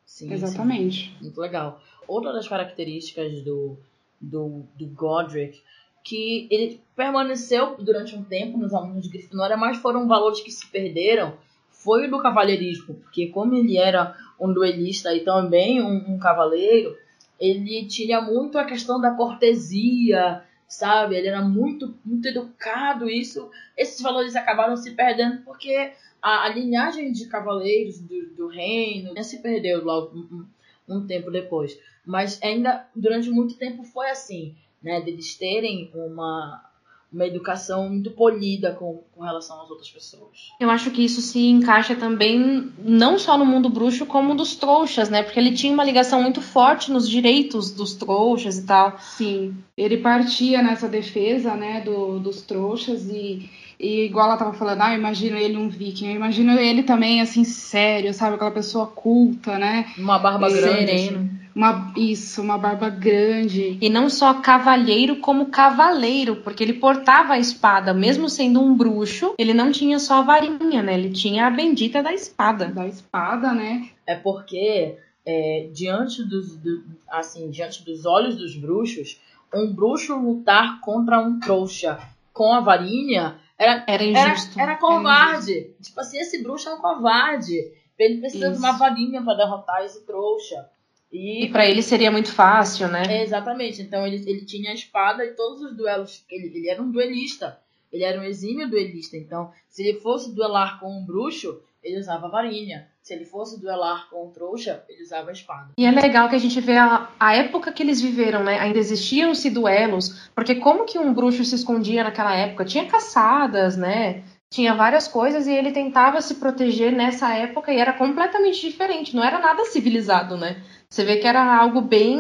sim, 0.03 0.33
Exatamente. 0.33 1.11
sim. 1.11 1.23
Muito 1.23 1.39
legal. 1.39 1.79
Outra 2.07 2.33
das 2.33 2.47
características 2.47 3.43
do, 3.43 3.77
do, 4.19 4.63
do 4.75 4.87
Godric, 4.87 5.61
que 6.03 6.47
ele 6.49 6.81
permaneceu 6.95 7.75
durante 7.77 8.15
um 8.15 8.23
tempo 8.23 8.57
nos 8.57 8.73
alunos 8.73 9.03
de 9.03 9.09
Grifinória, 9.09 9.55
mas 9.55 9.77
foram 9.77 10.07
valores 10.07 10.41
que 10.41 10.49
se 10.49 10.65
perderam, 10.65 11.37
foi 11.69 12.07
o 12.07 12.09
do 12.09 12.19
cavalheirismo, 12.19 12.95
porque 12.95 13.27
como 13.27 13.53
ele 13.53 13.77
era 13.77 14.15
um 14.39 14.51
duelista 14.51 15.13
e 15.13 15.19
também 15.19 15.83
um, 15.83 16.15
um 16.15 16.17
cavaleiro, 16.17 16.97
ele 17.39 17.85
tinha 17.85 18.19
muito 18.19 18.57
a 18.57 18.65
questão 18.65 18.99
da 18.99 19.11
cortesia, 19.11 20.43
sabe? 20.69 21.15
Ele 21.15 21.27
era 21.27 21.41
muito, 21.41 21.97
muito 22.05 22.27
educado. 22.27 23.09
Isso, 23.09 23.49
esses 23.75 23.99
valores 24.01 24.35
acabaram 24.35 24.77
se 24.77 24.91
perdendo 24.91 25.41
porque 25.43 25.91
a, 26.21 26.45
a 26.45 26.49
linhagem 26.49 27.11
de 27.11 27.25
cavaleiros 27.27 27.99
do, 27.99 28.27
do 28.35 28.47
reino 28.47 29.13
né, 29.13 29.23
se 29.23 29.39
perdeu 29.41 29.83
logo 29.83 30.15
um, 30.15 30.45
um- 30.87 31.07
tempo 31.07 31.31
depois. 31.31 31.77
Mas 32.05 32.41
ainda 32.41 32.87
durante 32.95 33.29
muito 33.29 33.55
tempo 33.57 33.83
foi 33.83 34.09
assim, 34.09 34.55
né? 34.81 35.01
Deles 35.01 35.35
terem 35.35 35.91
uma, 35.93 36.68
uma 37.11 37.25
educação 37.25 37.89
muito 37.89 38.11
polida 38.11 38.71
com, 38.71 39.03
com 39.15 39.23
relação 39.23 39.61
às 39.61 39.69
outras 39.69 39.89
pessoas. 39.89 40.51
Eu 40.59 40.69
acho 40.69 40.91
que 40.91 41.03
isso 41.03 41.21
se 41.21 41.47
encaixa 41.47 41.95
também 41.95 42.71
não 42.83 43.17
só 43.17 43.37
no 43.37 43.45
mundo 43.45 43.67
bruxo, 43.67 44.05
como 44.05 44.35
dos 44.35 44.55
trouxas, 44.55 45.09
né? 45.09 45.23
Porque 45.23 45.39
ele 45.39 45.53
tinha 45.53 45.73
uma 45.73 45.83
ligação 45.83 46.21
muito 46.21 46.39
forte 46.39 46.91
nos 46.91 47.09
direitos 47.09 47.71
dos 47.71 47.95
trouxas 47.95 48.59
e 48.59 48.65
tal. 48.65 48.97
Sim, 48.99 49.55
ele 49.75 49.97
partia 49.97 50.61
nessa 50.61 50.87
defesa, 50.87 51.55
né, 51.55 51.81
do, 51.81 52.19
dos 52.19 52.43
trouxas 52.43 53.09
e, 53.09 53.49
e 53.79 54.05
igual 54.05 54.27
ela 54.27 54.37
tava 54.37 54.53
falando, 54.53 54.81
ah, 54.81 54.93
eu 54.93 54.99
imagino 54.99 55.35
ele 55.35 55.57
um 55.57 55.69
viking, 55.69 56.09
eu 56.09 56.15
imagino 56.15 56.59
ele 56.59 56.83
também, 56.83 57.21
assim, 57.21 57.43
sério, 57.43 58.13
sabe, 58.13 58.35
aquela 58.35 58.51
pessoa 58.51 58.85
culta, 58.85 59.57
né, 59.57 59.87
Uma 59.97 60.19
barba 60.19 60.49
grande. 60.49 60.97
Sereno. 60.97 61.38
Uma, 61.55 61.91
isso, 61.97 62.41
uma 62.41 62.57
barba 62.57 62.89
grande, 62.89 63.77
E 63.81 63.89
não 63.89 64.09
só 64.09 64.33
cavalheiro, 64.35 65.17
como 65.17 65.47
cavaleiro, 65.47 66.37
porque 66.37 66.63
ele 66.63 66.73
portava 66.73 67.33
a 67.33 67.39
espada, 67.39 67.93
mesmo 67.93 68.29
sendo 68.29 68.61
um 68.61 68.75
bruxo, 68.75 69.33
ele 69.37 69.53
não 69.53 69.71
tinha 69.71 69.99
só 69.99 70.15
a 70.19 70.21
varinha, 70.21 70.81
né? 70.81 70.93
Ele 70.93 71.09
tinha 71.11 71.47
a 71.47 71.49
bendita 71.49 72.01
da 72.03 72.13
espada. 72.13 72.67
da 72.67 72.87
espada, 72.87 73.51
né, 73.53 73.89
É 74.05 74.15
porque 74.15 74.97
é, 75.25 75.69
diante 75.73 76.23
dos 76.23 76.55
do- 76.55 76.83
assim 77.09 77.49
diante 77.49 77.83
dos 77.83 78.05
olhos 78.05 78.35
dos 78.35 78.55
bruxos, 78.55 79.19
um 79.53 79.71
bruxo 79.73 80.15
lutar 80.15 80.79
contra 80.81 81.19
um 81.19 81.39
trouxa 81.39 81.99
com 82.33 82.53
a 82.53 82.61
varinha 82.61 83.35
era 83.57 83.83
Era 83.87 84.03
era, 84.03 84.29
injusto. 84.29 84.59
era 84.59 84.75
covarde. 84.77 85.71
Tipo 85.81 85.99
assim, 85.99 86.17
esse 86.19 86.41
bruxo 86.41 86.69
é 86.69 86.73
um 86.73 86.77
covarde. 86.79 87.53
Ele 87.97 88.19
precisa 88.21 88.47
de 88.47 88.53
Isso. 88.55 88.63
uma 88.63 88.71
varinha 88.73 89.21
para 89.21 89.33
derrotar 89.33 89.83
esse 89.83 90.05
trouxa. 90.05 90.65
E 91.11 91.45
E 91.45 91.49
pra 91.49 91.65
ele 91.65 91.81
seria 91.81 92.11
muito 92.11 92.31
fácil, 92.31 92.87
né? 92.87 93.23
exatamente. 93.23 93.81
Então 93.81 94.05
ele, 94.05 94.23
ele 94.29 94.45
tinha 94.45 94.71
a 94.71 94.73
espada 94.73 95.25
e 95.25 95.31
todos 95.31 95.61
os 95.61 95.75
duelos. 95.75 96.23
Ele, 96.29 96.51
ele 96.55 96.69
era 96.69 96.81
um 96.81 96.91
duelista. 96.91 97.59
Ele 97.91 98.03
era 98.03 98.19
um 98.19 98.23
exímio 98.23 98.69
duelista. 98.69 99.17
Então, 99.17 99.51
se 99.67 99.81
ele 99.81 99.99
fosse 99.99 100.33
duelar 100.33 100.79
com 100.79 100.91
um 100.91 101.03
bruxo, 101.03 101.59
ele 101.83 101.99
usava 101.99 102.27
a 102.27 102.29
varinha. 102.29 102.87
Se 103.01 103.13
ele 103.13 103.25
fosse 103.25 103.59
duelar 103.59 104.07
com 104.09 104.27
um 104.27 104.31
trouxa, 104.31 104.83
ele 104.87 105.01
usava 105.01 105.29
a 105.29 105.33
espada. 105.33 105.71
E 105.77 105.85
é 105.85 105.91
legal 105.91 106.29
que 106.29 106.35
a 106.35 106.39
gente 106.39 106.59
vê 106.61 106.77
a, 106.77 107.09
a 107.19 107.35
época 107.35 107.71
que 107.71 107.81
eles 107.81 108.01
viveram, 108.01 108.43
né? 108.43 108.59
Ainda 108.59 108.77
existiam-se 108.77 109.49
duelos, 109.49 110.29
porque 110.35 110.55
como 110.55 110.85
que 110.85 110.99
um 110.99 111.13
bruxo 111.13 111.43
se 111.43 111.55
escondia 111.55 112.03
naquela 112.03 112.35
época? 112.35 112.65
Tinha 112.65 112.85
caçadas, 112.85 113.75
né? 113.77 114.23
Tinha 114.51 114.73
várias 114.75 115.07
coisas 115.07 115.47
e 115.47 115.53
ele 115.53 115.71
tentava 115.71 116.21
se 116.21 116.35
proteger 116.35 116.91
nessa 116.91 117.33
época 117.35 117.71
e 117.71 117.77
era 117.77 117.93
completamente 117.93 118.61
diferente, 118.61 119.15
não 119.15 119.23
era 119.23 119.39
nada 119.39 119.63
civilizado, 119.65 120.37
né? 120.37 120.61
Você 120.91 121.03
vê 121.05 121.17
que 121.17 121.27
era 121.27 121.55
algo 121.55 121.81
bem 121.81 122.19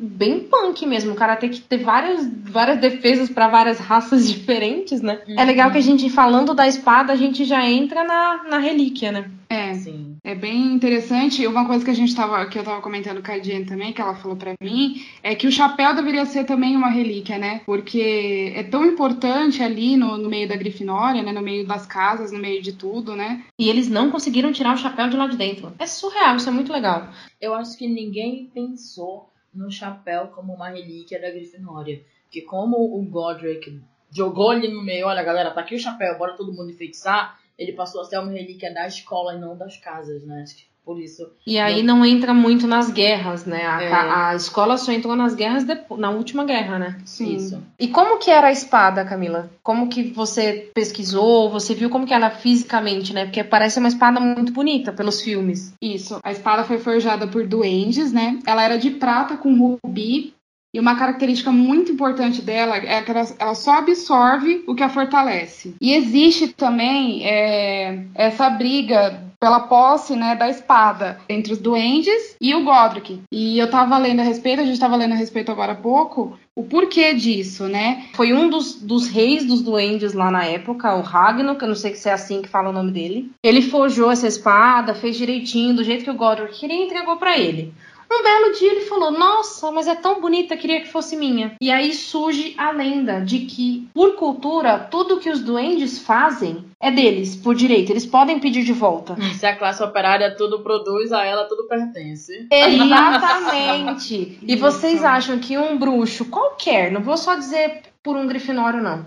bem 0.00 0.40
punk 0.40 0.86
mesmo, 0.86 1.12
o 1.12 1.16
cara 1.16 1.36
tem 1.36 1.50
que 1.50 1.60
ter 1.60 1.78
várias, 1.78 2.26
várias 2.42 2.80
defesas 2.80 3.30
para 3.30 3.48
várias 3.48 3.78
raças 3.78 4.26
diferentes, 4.30 5.00
né? 5.00 5.20
É 5.28 5.44
legal 5.44 5.70
que 5.70 5.78
a 5.78 5.82
gente, 5.82 6.08
falando 6.10 6.54
da 6.54 6.66
espada, 6.66 7.12
a 7.12 7.16
gente 7.16 7.44
já 7.44 7.64
entra 7.68 8.04
na, 8.04 8.44
na 8.44 8.58
relíquia, 8.58 9.12
né? 9.12 9.30
é, 9.48 9.74
Sim. 9.74 10.16
É 10.24 10.34
bem 10.34 10.74
interessante. 10.74 11.42
E 11.42 11.46
Uma 11.46 11.66
coisa 11.66 11.84
que 11.84 11.90
a 11.90 11.94
gente 11.94 12.14
tava, 12.14 12.46
que 12.46 12.58
eu 12.58 12.64
tava 12.64 12.80
comentando 12.80 13.22
com 13.22 13.30
a 13.30 13.38
Diane 13.38 13.66
também, 13.66 13.92
que 13.92 14.00
ela 14.00 14.14
falou 14.14 14.36
pra 14.36 14.54
mim, 14.60 15.02
é 15.22 15.34
que 15.34 15.46
o 15.46 15.52
chapéu 15.52 15.94
deveria 15.94 16.24
ser 16.24 16.44
também 16.44 16.74
uma 16.74 16.88
relíquia, 16.88 17.38
né? 17.38 17.60
Porque 17.66 18.52
é 18.56 18.62
tão 18.62 18.84
importante 18.84 19.62
ali 19.62 19.96
no, 19.96 20.16
no 20.16 20.28
meio 20.28 20.48
da 20.48 20.56
Grifinória, 20.56 21.22
né? 21.22 21.30
No 21.30 21.42
meio 21.42 21.66
das 21.66 21.86
casas, 21.86 22.32
no 22.32 22.38
meio 22.38 22.62
de 22.62 22.72
tudo, 22.72 23.14
né? 23.14 23.44
E 23.58 23.68
eles 23.68 23.88
não 23.88 24.10
conseguiram 24.10 24.52
tirar 24.52 24.74
o 24.74 24.78
chapéu 24.78 25.08
de 25.08 25.16
lá 25.16 25.26
de 25.26 25.36
dentro. 25.36 25.72
É 25.78 25.86
surreal, 25.86 26.36
isso 26.36 26.48
é 26.48 26.52
muito 26.52 26.72
legal. 26.72 27.08
Eu 27.40 27.54
acho 27.54 27.76
que 27.76 27.86
ninguém 27.86 28.50
pensou 28.54 29.28
no 29.54 29.70
chapéu 29.70 30.28
como 30.28 30.52
uma 30.52 30.70
relíquia 30.70 31.20
da 31.20 31.30
Grifinória. 31.30 32.04
Que 32.30 32.42
como 32.42 32.76
o 32.76 33.02
Godric 33.04 33.80
jogou 34.10 34.50
ali 34.50 34.68
no 34.68 34.82
meio, 34.82 35.06
olha 35.06 35.22
galera, 35.22 35.50
tá 35.50 35.60
aqui 35.60 35.74
o 35.74 35.78
chapéu, 35.78 36.18
bora 36.18 36.36
todo 36.36 36.52
mundo 36.52 36.70
enfeitiçar, 36.70 37.38
ele 37.58 37.72
passou 37.72 38.00
a 38.00 38.04
ser 38.04 38.18
uma 38.18 38.32
relíquia 38.32 38.72
da 38.72 38.86
escola 38.86 39.34
e 39.34 39.40
não 39.40 39.56
das 39.56 39.76
casas, 39.76 40.24
né? 40.24 40.44
Por 40.84 41.00
isso. 41.00 41.26
E 41.46 41.58
aí 41.58 41.82
não 41.82 42.04
entra 42.04 42.34
muito 42.34 42.66
nas 42.66 42.90
guerras, 42.90 43.44
né? 43.46 43.64
A, 43.66 43.82
É. 43.82 43.92
a 43.92 44.34
escola 44.34 44.76
só 44.76 44.92
entrou 44.92 45.16
nas 45.16 45.34
guerras 45.34 45.64
depo- 45.64 45.96
na 45.96 46.10
última 46.10 46.44
guerra, 46.44 46.78
né? 46.78 46.98
Sim. 47.04 47.36
Isso. 47.36 47.62
E 47.78 47.88
como 47.88 48.18
que 48.18 48.30
era 48.30 48.48
a 48.48 48.52
espada, 48.52 49.04
Camila? 49.04 49.50
Como 49.62 49.88
que 49.88 50.02
você 50.04 50.70
pesquisou? 50.74 51.50
Você 51.50 51.74
viu 51.74 51.88
como 51.90 52.06
que 52.06 52.12
ela 52.14 52.30
fisicamente, 52.30 53.12
né? 53.12 53.24
Porque 53.24 53.42
parece 53.42 53.78
uma 53.78 53.88
espada 53.88 54.20
muito 54.20 54.52
bonita 54.52 54.92
pelos 54.92 55.22
filmes. 55.22 55.72
Isso. 55.80 56.18
A 56.22 56.30
espada 56.32 56.64
foi 56.64 56.78
forjada 56.78 57.26
por 57.26 57.46
duendes, 57.46 58.12
né? 58.12 58.38
Ela 58.46 58.62
era 58.64 58.76
de 58.78 58.90
prata 58.90 59.36
com 59.36 59.56
rubi. 59.82 60.34
E 60.74 60.80
uma 60.80 60.96
característica 60.96 61.52
muito 61.52 61.92
importante 61.92 62.42
dela 62.42 62.76
é 62.76 63.00
que 63.00 63.08
ela, 63.08 63.24
ela 63.38 63.54
só 63.54 63.78
absorve 63.78 64.64
o 64.66 64.74
que 64.74 64.82
a 64.82 64.88
fortalece. 64.88 65.76
E 65.80 65.94
existe 65.94 66.48
também 66.48 67.24
é, 67.24 68.04
essa 68.12 68.50
briga 68.50 69.22
pela 69.44 69.60
posse 69.60 70.16
né, 70.16 70.34
da 70.34 70.48
espada 70.48 71.18
entre 71.28 71.52
os 71.52 71.58
duendes 71.58 72.34
e 72.40 72.54
o 72.54 72.64
Godric. 72.64 73.20
E 73.30 73.58
eu 73.58 73.68
tava 73.68 73.98
lendo 73.98 74.20
a 74.20 74.22
respeito, 74.22 74.62
a 74.62 74.64
gente 74.64 74.80
tava 74.80 74.96
lendo 74.96 75.12
a 75.12 75.16
respeito 75.16 75.52
agora 75.52 75.72
há 75.72 75.74
pouco, 75.74 76.38
o 76.56 76.62
porquê 76.62 77.12
disso, 77.12 77.64
né? 77.64 78.06
Foi 78.14 78.32
um 78.32 78.48
dos, 78.48 78.80
dos 78.80 79.06
reis 79.06 79.44
dos 79.44 79.60
duendes 79.60 80.14
lá 80.14 80.30
na 80.30 80.46
época, 80.46 80.94
o 80.94 81.02
Ragnar, 81.02 81.58
que 81.58 81.64
eu 81.64 81.68
não 81.68 81.74
sei 81.74 81.94
se 81.94 82.08
é 82.08 82.14
assim 82.14 82.40
que 82.40 82.48
fala 82.48 82.70
o 82.70 82.72
nome 82.72 82.90
dele. 82.90 83.30
Ele 83.42 83.60
forjou 83.60 84.10
essa 84.10 84.26
espada, 84.26 84.94
fez 84.94 85.14
direitinho, 85.14 85.74
do 85.74 85.84
jeito 85.84 86.04
que 86.04 86.10
o 86.10 86.14
Godric 86.14 86.60
queria 86.60 86.80
e 86.80 86.86
entregou 86.86 87.18
pra 87.18 87.36
ele. 87.38 87.74
Um 88.14 88.22
belo 88.22 88.52
dia 88.52 88.70
ele 88.70 88.82
falou: 88.82 89.10
Nossa, 89.10 89.70
mas 89.72 89.88
é 89.88 89.94
tão 89.94 90.20
bonita, 90.20 90.56
queria 90.56 90.80
que 90.80 90.88
fosse 90.88 91.16
minha. 91.16 91.56
E 91.60 91.70
aí 91.70 91.92
surge 91.92 92.54
a 92.56 92.70
lenda 92.70 93.20
de 93.20 93.40
que, 93.40 93.88
por 93.92 94.14
cultura, 94.14 94.78
tudo 94.78 95.18
que 95.18 95.30
os 95.30 95.40
duendes 95.40 95.98
fazem 95.98 96.64
é 96.80 96.90
deles, 96.90 97.34
por 97.34 97.54
direito. 97.54 97.90
Eles 97.90 98.06
podem 98.06 98.38
pedir 98.38 98.62
de 98.62 98.72
volta. 98.72 99.16
Se 99.34 99.44
a 99.46 99.56
classe 99.56 99.82
operária 99.82 100.36
tudo 100.36 100.60
produz, 100.60 101.12
a 101.12 101.24
ela 101.24 101.44
tudo 101.44 101.66
pertence. 101.66 102.46
Exatamente. 102.50 104.38
e 104.46 104.56
vocês 104.56 105.02
acham 105.02 105.38
que 105.38 105.58
um 105.58 105.76
bruxo 105.76 106.26
qualquer, 106.26 106.92
não 106.92 107.02
vou 107.02 107.16
só 107.16 107.34
dizer 107.34 107.82
por 108.02 108.16
um 108.16 108.26
grifinório, 108.26 108.82
não, 108.82 109.06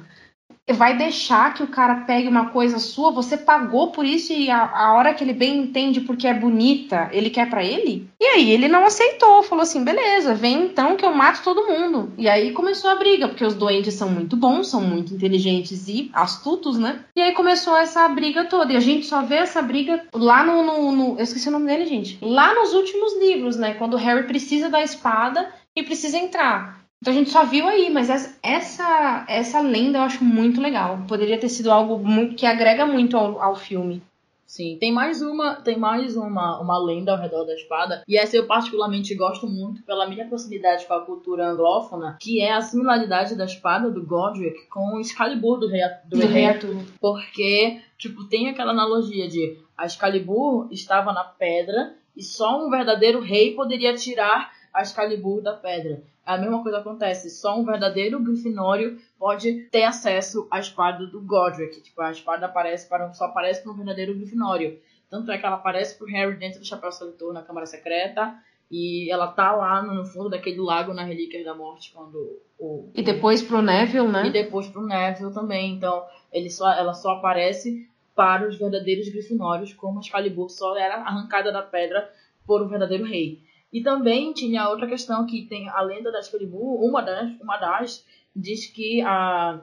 vai 0.74 0.98
deixar 0.98 1.54
que 1.54 1.64
o 1.64 1.68
cara 1.68 1.96
pegue 2.06 2.28
uma 2.28 2.50
coisa 2.50 2.80
sua? 2.80 3.12
Você 3.12 3.38
pagou 3.38 3.92
por 3.92 4.06
isso 4.06 4.34
e 4.34 4.50
a, 4.50 4.64
a 4.64 4.94
hora 4.94 5.14
que 5.14 5.24
ele 5.24 5.34
bem 5.34 5.58
entende 5.58 6.02
porque 6.02 6.28
é 6.28 6.34
bonita, 6.34 7.10
ele 7.12 7.30
quer 7.30 7.50
pra 7.50 7.64
ele? 7.64 8.08
E 8.20 8.26
aí 8.26 8.52
ele 8.52 8.68
não 8.68 8.86
aceitou, 8.86 9.44
falou 9.44 9.64
assim: 9.64 9.84
beleza, 9.84 10.34
vem 10.34 10.64
então 10.66 10.96
que 10.98 11.06
eu 11.06 11.14
mato 11.14 11.42
todo 11.44 11.68
mundo. 11.68 12.12
E 12.18 12.28
aí 12.28 12.52
começou 12.52 12.90
a 12.90 12.96
briga, 12.96 13.28
porque 13.28 13.46
os 13.46 13.54
doentes 13.54 13.94
são 13.94 14.10
muito 14.10 14.36
bons, 14.36 14.70
são 14.70 14.82
muito 14.82 15.14
inteligentes 15.14 15.88
e 15.88 16.10
astutos, 16.14 16.78
né? 16.78 17.00
E 17.16 17.22
aí 17.22 17.32
começou 17.34 17.76
essa 17.78 18.08
briga 18.10 18.46
toda. 18.46 18.74
E 18.74 18.76
a 18.78 18.82
gente 18.82 19.06
só 19.06 19.22
vê 19.22 19.36
essa 19.36 19.62
briga 19.62 20.04
lá 20.14 20.44
no. 20.44 20.64
no- 20.64 20.92
no- 20.92 21.16
eu 21.18 21.24
esqueci 21.24 21.48
o 21.48 21.52
nome 21.52 21.66
dele, 21.68 21.86
gente. 21.86 22.18
Lá 22.22 22.54
nos 22.54 22.74
últimos 22.74 23.18
livros, 23.20 23.56
né? 23.56 23.74
Quando 23.76 23.94
o 23.94 23.98
Harry 23.98 24.28
precisa 24.28 24.70
da 24.70 24.82
espada 24.82 25.48
e 25.76 25.84
precisa 25.84 26.18
entrar. 26.18 26.77
Então 27.02 27.14
a 27.14 27.16
gente 27.16 27.30
só 27.30 27.46
viu 27.46 27.68
aí, 27.68 27.90
mas 27.90 28.10
essa, 28.42 29.26
essa, 29.28 29.62
lenda 29.62 30.00
eu 30.00 30.04
acho 30.04 30.24
muito 30.24 30.60
legal. 30.60 31.04
Poderia 31.08 31.40
ter 31.40 31.50
sido 31.50 31.72
algo 31.72 31.98
muito, 32.00 32.36
que 32.36 32.46
agrega 32.46 32.86
muito 32.86 33.16
ao, 33.16 33.42
ao 33.42 33.56
filme. 33.56 34.02
Sim, 34.48 34.78
tem 34.80 34.94
mais 34.94 35.22
uma, 35.22 35.56
tem 35.56 35.78
mais 35.78 36.16
uma, 36.16 36.60
uma 36.62 36.80
lenda 36.80 37.12
ao 37.12 37.20
redor 37.20 37.44
da 37.44 37.54
espada, 37.54 38.02
e 38.08 38.18
essa 38.18 38.38
eu 38.38 38.48
particularmente 38.48 39.14
gosto 39.14 39.46
muito 39.46 39.84
pela 39.84 40.08
minha 40.08 40.26
proximidade 40.26 40.86
com 40.86 40.94
a 40.94 41.02
cultura 41.02 41.50
anglófona, 41.50 42.18
que 42.22 42.42
é 42.42 42.54
a 42.54 42.62
similaridade 42.62 43.36
da 43.36 43.44
espada 43.44 43.92
do 43.92 44.06
Godric 44.06 44.68
com 44.70 44.96
o 44.96 45.02
Excalibur 45.02 45.60
do 45.60 45.68
rei, 45.68 45.82
do 46.06 46.18
Rei 46.18 46.46
Arthur. 46.46 46.82
Porque, 46.98 47.82
tipo, 47.98 48.24
tem 48.24 48.48
aquela 48.48 48.72
analogia 48.72 49.28
de 49.28 49.58
a 49.78 49.86
Excalibur 49.86 50.70
estava 50.72 51.12
na 51.12 51.26
pedra 51.26 51.94
e 52.16 52.24
só 52.24 52.66
um 52.66 52.70
verdadeiro 52.70 53.20
rei 53.20 53.54
poderia 53.54 53.94
tirar 53.96 54.57
a 54.78 54.84
Excalibur 54.84 55.42
da 55.42 55.54
pedra. 55.54 56.04
A 56.24 56.38
mesma 56.38 56.62
coisa 56.62 56.78
acontece, 56.78 57.32
só 57.32 57.58
um 57.58 57.66
verdadeiro 57.66 58.20
grifinório 58.20 59.00
pode 59.18 59.64
ter 59.72 59.84
acesso 59.84 60.48
à 60.52 60.60
espada 60.60 61.08
do 61.08 61.20
Godric. 61.22 61.82
Tipo, 61.82 62.02
a 62.02 62.12
espada 62.12 62.46
aparece 62.46 62.88
para, 62.88 63.12
só 63.14 63.26
aparece 63.26 63.64
para 63.64 63.72
um 63.72 63.76
verdadeiro 63.76 64.14
grifinório. 64.14 64.80
Tanto 65.10 65.32
é 65.32 65.38
que 65.38 65.46
ela 65.46 65.56
aparece 65.56 65.98
pro 65.98 66.06
Harry 66.06 66.36
dentro 66.36 66.60
do 66.60 66.66
Chapéu 66.66 66.92
Seletor 66.92 67.34
na 67.34 67.42
Câmara 67.42 67.66
Secreta. 67.66 68.36
E 68.70 69.10
ela 69.12 69.28
tá 69.28 69.56
lá 69.56 69.82
no 69.82 70.06
fundo 70.06 70.30
daquele 70.30 70.60
lago 70.60 70.94
na 70.94 71.04
Relíquia 71.04 71.44
da 71.44 71.56
Morte 71.56 71.92
quando 71.96 72.40
o, 72.60 72.92
E 72.94 73.02
depois 73.02 73.42
pro 73.42 73.62
Neville, 73.62 74.08
e 74.08 74.12
né? 74.12 74.30
depois 74.30 74.68
pro 74.68 74.86
Neville 74.86 75.34
também. 75.34 75.74
Então, 75.74 76.06
ele 76.32 76.52
só, 76.52 76.72
ela 76.72 76.94
só 76.94 77.12
aparece 77.12 77.90
para 78.14 78.48
os 78.48 78.58
verdadeiros 78.58 79.10
grifinórios, 79.10 79.74
como 79.74 80.02
Excalibur 80.02 80.50
só 80.50 80.78
era 80.78 80.98
arrancada 80.98 81.52
da 81.52 81.64
pedra 81.64 82.12
por 82.46 82.62
um 82.62 82.68
verdadeiro 82.68 83.06
rei. 83.06 83.47
E 83.72 83.82
também 83.82 84.34
tinha 84.34 84.70
outra 84.70 84.88
questão 84.88 85.26
que 85.26 85.46
tem 85.46 85.68
a 85.70 85.82
lenda 85.82 86.12
da 86.12 86.20
Excalibur, 86.20 86.84
uma 86.84 87.02
das, 87.02 87.30
uma 87.42 87.58
das 87.58 88.06
diz 88.36 88.68
que 88.68 89.02
a, 89.02 89.60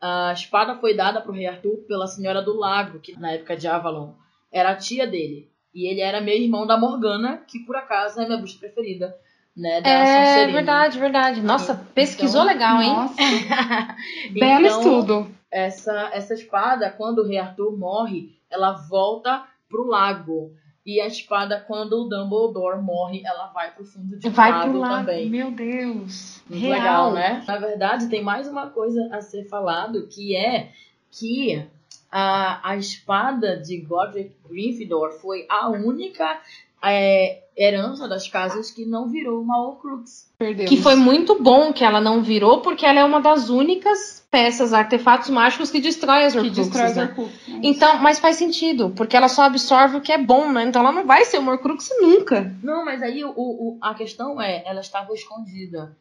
a 0.00 0.32
espada 0.32 0.76
foi 0.76 0.94
dada 0.94 1.20
para 1.20 1.30
o 1.30 1.34
rei 1.34 1.46
Arthur 1.46 1.78
pela 1.88 2.06
Senhora 2.06 2.40
do 2.42 2.56
Lago, 2.56 3.00
que 3.00 3.18
na 3.18 3.32
época 3.32 3.56
de 3.56 3.66
Avalon 3.66 4.12
era 4.52 4.70
a 4.70 4.76
tia 4.76 5.06
dele. 5.06 5.48
E 5.74 5.86
ele 5.90 6.00
era 6.00 6.20
meio 6.20 6.44
irmão 6.44 6.64
da 6.66 6.76
Morgana, 6.78 7.38
que 7.48 7.58
por 7.60 7.74
acaso 7.74 8.20
é 8.20 8.24
minha 8.26 8.38
bruxa 8.38 8.56
preferida, 8.60 9.16
né? 9.56 9.80
Da 9.80 9.90
É 9.90 10.26
Sonserina. 10.26 10.52
verdade, 10.52 10.98
verdade. 11.00 11.42
Nossa, 11.42 11.74
pesquisou 11.92 12.42
Então, 12.42 12.52
legal, 12.54 12.80
hein? 12.80 12.92
Nossa, 12.94 13.16
belo 14.32 14.66
Então, 14.66 14.78
estudo. 14.78 15.26
essa, 15.50 16.10
essa 16.12 16.34
espada, 16.34 16.90
quando 16.90 17.18
o 17.18 17.26
rei 17.26 17.38
Arthur 17.38 17.76
morre, 17.76 18.38
ela 18.48 18.70
volta 18.72 19.44
pro 19.68 19.84
lago. 19.88 20.52
E 20.84 21.00
a 21.00 21.06
espada, 21.06 21.64
quando 21.66 21.94
o 21.94 22.08
Dumbledore 22.08 22.82
morre, 22.82 23.22
ela 23.24 23.46
vai 23.46 23.70
pro 23.70 23.84
fundo 23.84 24.18
de 24.18 24.28
Vai 24.28 24.50
lago 24.50 24.70
pro 24.70 24.80
lado. 24.80 25.06
também. 25.06 25.30
Meu 25.30 25.50
Deus. 25.50 26.42
Muito 26.48 26.62
Real. 26.62 26.74
legal, 26.78 27.12
né? 27.14 27.44
Na 27.46 27.58
verdade, 27.58 28.08
tem 28.08 28.22
mais 28.22 28.46
uma 28.46 28.68
coisa 28.68 29.08
a 29.10 29.22
ser 29.22 29.44
falado, 29.48 30.06
que 30.08 30.36
é 30.36 30.72
que 31.10 31.64
a, 32.12 32.70
a 32.70 32.76
espada 32.76 33.56
de 33.56 33.80
Godric 33.80 34.34
Gryffindor 34.46 35.12
foi 35.12 35.46
a 35.48 35.70
única 35.70 36.38
é, 36.82 37.43
herança 37.56 38.08
das 38.08 38.28
casas 38.28 38.70
que 38.70 38.84
não 38.84 39.08
virou 39.08 39.40
uma 39.40 39.60
Horcrux. 39.60 40.28
Perdemos. 40.36 40.68
Que 40.68 40.76
foi 40.76 40.96
muito 40.96 41.40
bom 41.40 41.72
que 41.72 41.84
ela 41.84 42.00
não 42.00 42.22
virou, 42.22 42.60
porque 42.60 42.84
ela 42.84 43.00
é 43.00 43.04
uma 43.04 43.20
das 43.20 43.48
únicas 43.48 44.26
peças, 44.30 44.72
artefatos 44.72 45.30
mágicos 45.30 45.70
que 45.70 45.80
destrói 45.80 46.24
as 46.24 46.32
que 46.32 46.40
Horcruxes, 46.40 46.66
destrói 46.66 46.90
os 46.90 46.96
né? 46.96 47.02
Horcruxes. 47.04 47.48
né? 47.48 47.60
Então, 47.62 47.98
mas 47.98 48.18
faz 48.18 48.36
sentido, 48.36 48.90
porque 48.90 49.16
ela 49.16 49.28
só 49.28 49.42
absorve 49.42 49.96
o 49.96 50.00
que 50.00 50.12
é 50.12 50.18
bom, 50.18 50.50
né? 50.50 50.64
Então 50.64 50.82
ela 50.82 50.92
não 50.92 51.06
vai 51.06 51.24
ser 51.24 51.38
uma 51.38 51.52
Horcrux 51.52 51.88
nunca. 52.00 52.52
Não, 52.62 52.84
mas 52.84 53.02
aí 53.02 53.24
o, 53.24 53.32
o, 53.36 53.78
a 53.80 53.94
questão 53.94 54.40
é, 54.42 54.62
ela 54.66 54.80
estava 54.80 55.14
escondida. 55.14 55.96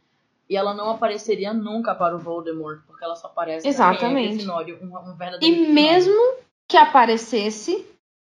E 0.49 0.57
ela 0.57 0.73
não 0.73 0.89
apareceria 0.89 1.53
nunca 1.53 1.95
para 1.95 2.15
o 2.15 2.19
Voldemort, 2.19 2.79
porque 2.85 3.03
ela 3.03 3.15
só 3.15 3.27
aparece 3.27 3.65
é 3.65 3.69
Exatamente. 3.69 4.33
Grifinório, 4.33 4.77
um, 4.81 4.97
um 4.97 5.15
verdadeiro 5.15 5.45
E 5.45 5.71
mesmo 5.71 6.35
que 6.67 6.75
aparecesse, 6.75 7.85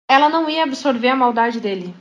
ela 0.09 0.29
não 0.29 0.49
ia 0.49 0.63
absorver 0.63 1.09
a 1.09 1.17
maldade 1.17 1.61
dele. 1.61 1.95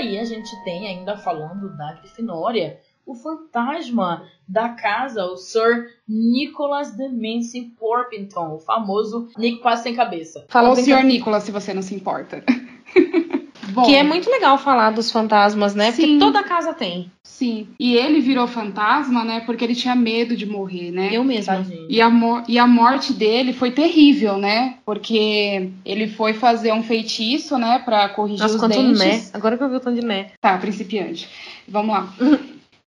E 0.00 0.02
daí 0.02 0.18
a 0.18 0.24
gente 0.24 0.50
tem, 0.64 0.86
ainda 0.86 1.14
falando 1.14 1.76
da 1.76 1.92
Grifinória, 1.92 2.80
o 3.04 3.14
fantasma 3.14 4.26
da 4.48 4.70
casa, 4.70 5.26
o 5.26 5.36
Sir 5.36 5.90
Nicholas 6.08 6.92
de 6.92 7.06
Mancy 7.08 7.74
Porpington, 7.78 8.54
o 8.54 8.58
famoso 8.58 9.28
Nick 9.36 9.60
Quase 9.60 9.82
Sem 9.82 9.94
Cabeça. 9.94 10.46
Falou 10.48 10.72
o 10.72 10.76
senhor 10.76 11.04
Nicolas, 11.04 11.42
se 11.42 11.52
você 11.52 11.74
não 11.74 11.82
se 11.82 11.94
importa. 11.94 12.42
Bom, 13.70 13.82
Que 13.84 13.94
é 13.94 14.02
muito 14.02 14.30
legal 14.30 14.58
falar 14.58 14.90
dos 14.90 15.10
fantasmas, 15.10 15.74
né? 15.74 15.90
Porque 15.92 16.06
Sim. 16.06 16.18
toda 16.18 16.42
casa 16.42 16.72
tem. 16.74 17.10
sim. 17.22 17.68
E 17.78 17.94
ele 17.94 18.20
virou 18.20 18.46
fantasma, 18.46 19.24
né? 19.24 19.40
Porque 19.40 19.64
ele 19.64 19.74
tinha 19.74 19.94
medo 19.94 20.36
de 20.36 20.44
morrer, 20.44 20.90
né? 20.90 21.08
Eu 21.12 21.24
mesma. 21.24 21.64
E 21.88 22.00
a, 22.00 22.10
e 22.46 22.58
a 22.58 22.66
morte 22.66 23.12
dele 23.12 23.52
foi 23.52 23.70
terrível, 23.70 24.36
né? 24.36 24.74
Porque 24.84 25.70
ele 25.84 26.06
foi 26.08 26.34
fazer 26.34 26.72
um 26.72 26.82
feitiço, 26.82 27.56
né? 27.56 27.78
Pra 27.78 28.08
corrigir 28.10 28.42
Nossa, 28.42 28.56
os 28.56 28.68
dentes. 28.68 28.98
mé. 28.98 29.22
Agora 29.32 29.56
que 29.56 29.62
eu 29.64 29.70
vi 29.70 29.76
o 29.76 29.80
tanto 29.80 29.98
de 30.00 30.06
mé. 30.06 30.32
Tá, 30.40 30.58
principiante. 30.58 31.28
Vamos 31.66 31.94
lá. 31.94 32.12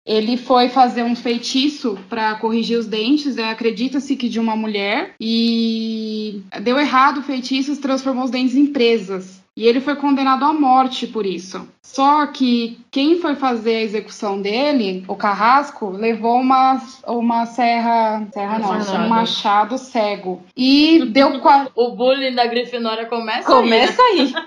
Ele 0.07 0.37
foi 0.37 0.69
fazer 0.69 1.03
um 1.03 1.17
feitiço 1.17 1.99
pra 2.09 2.37
corrigir 2.37 2.79
os 2.79 2.87
dentes, 2.87 3.35
né? 3.35 3.51
acredita-se 3.51 4.15
que 4.15 4.29
de 4.29 4.39
uma 4.39 4.55
mulher, 4.55 5.15
e 5.21 6.43
deu 6.63 6.79
errado 6.79 7.19
o 7.19 7.23
feitiço 7.25 7.73
e 7.73 7.77
transformou 7.77 8.25
os 8.25 8.31
dentes 8.31 8.55
em 8.55 8.67
presas. 8.67 9.45
E 9.57 9.67
ele 9.67 9.81
foi 9.81 9.97
condenado 9.97 10.45
à 10.45 10.53
morte 10.53 11.07
por 11.07 11.25
isso. 11.25 11.67
Só 11.83 12.27
que 12.27 12.79
quem 12.91 13.21
foi 13.21 13.37
fazer 13.37 13.77
a 13.77 13.83
execução 13.83 14.43
dele, 14.43 15.03
o 15.09 15.15
carrasco, 15.15 15.89
levou 15.89 16.41
uma, 16.41 16.79
uma 17.07 17.47
serra. 17.47 18.27
Serra 18.35 18.59
não, 18.59 18.69
Machado. 18.69 19.05
um 19.05 19.09
machado 19.09 19.79
cego. 19.79 20.43
E 20.55 21.07
deu 21.07 21.41
O 21.75 21.93
bullying 21.93 22.35
da 22.35 22.45
Grifinória 22.47 23.07
começa, 23.07 23.51
Começa 23.51 24.03
aí. 24.03 24.21
aí. 24.21 24.33
né? 24.35 24.45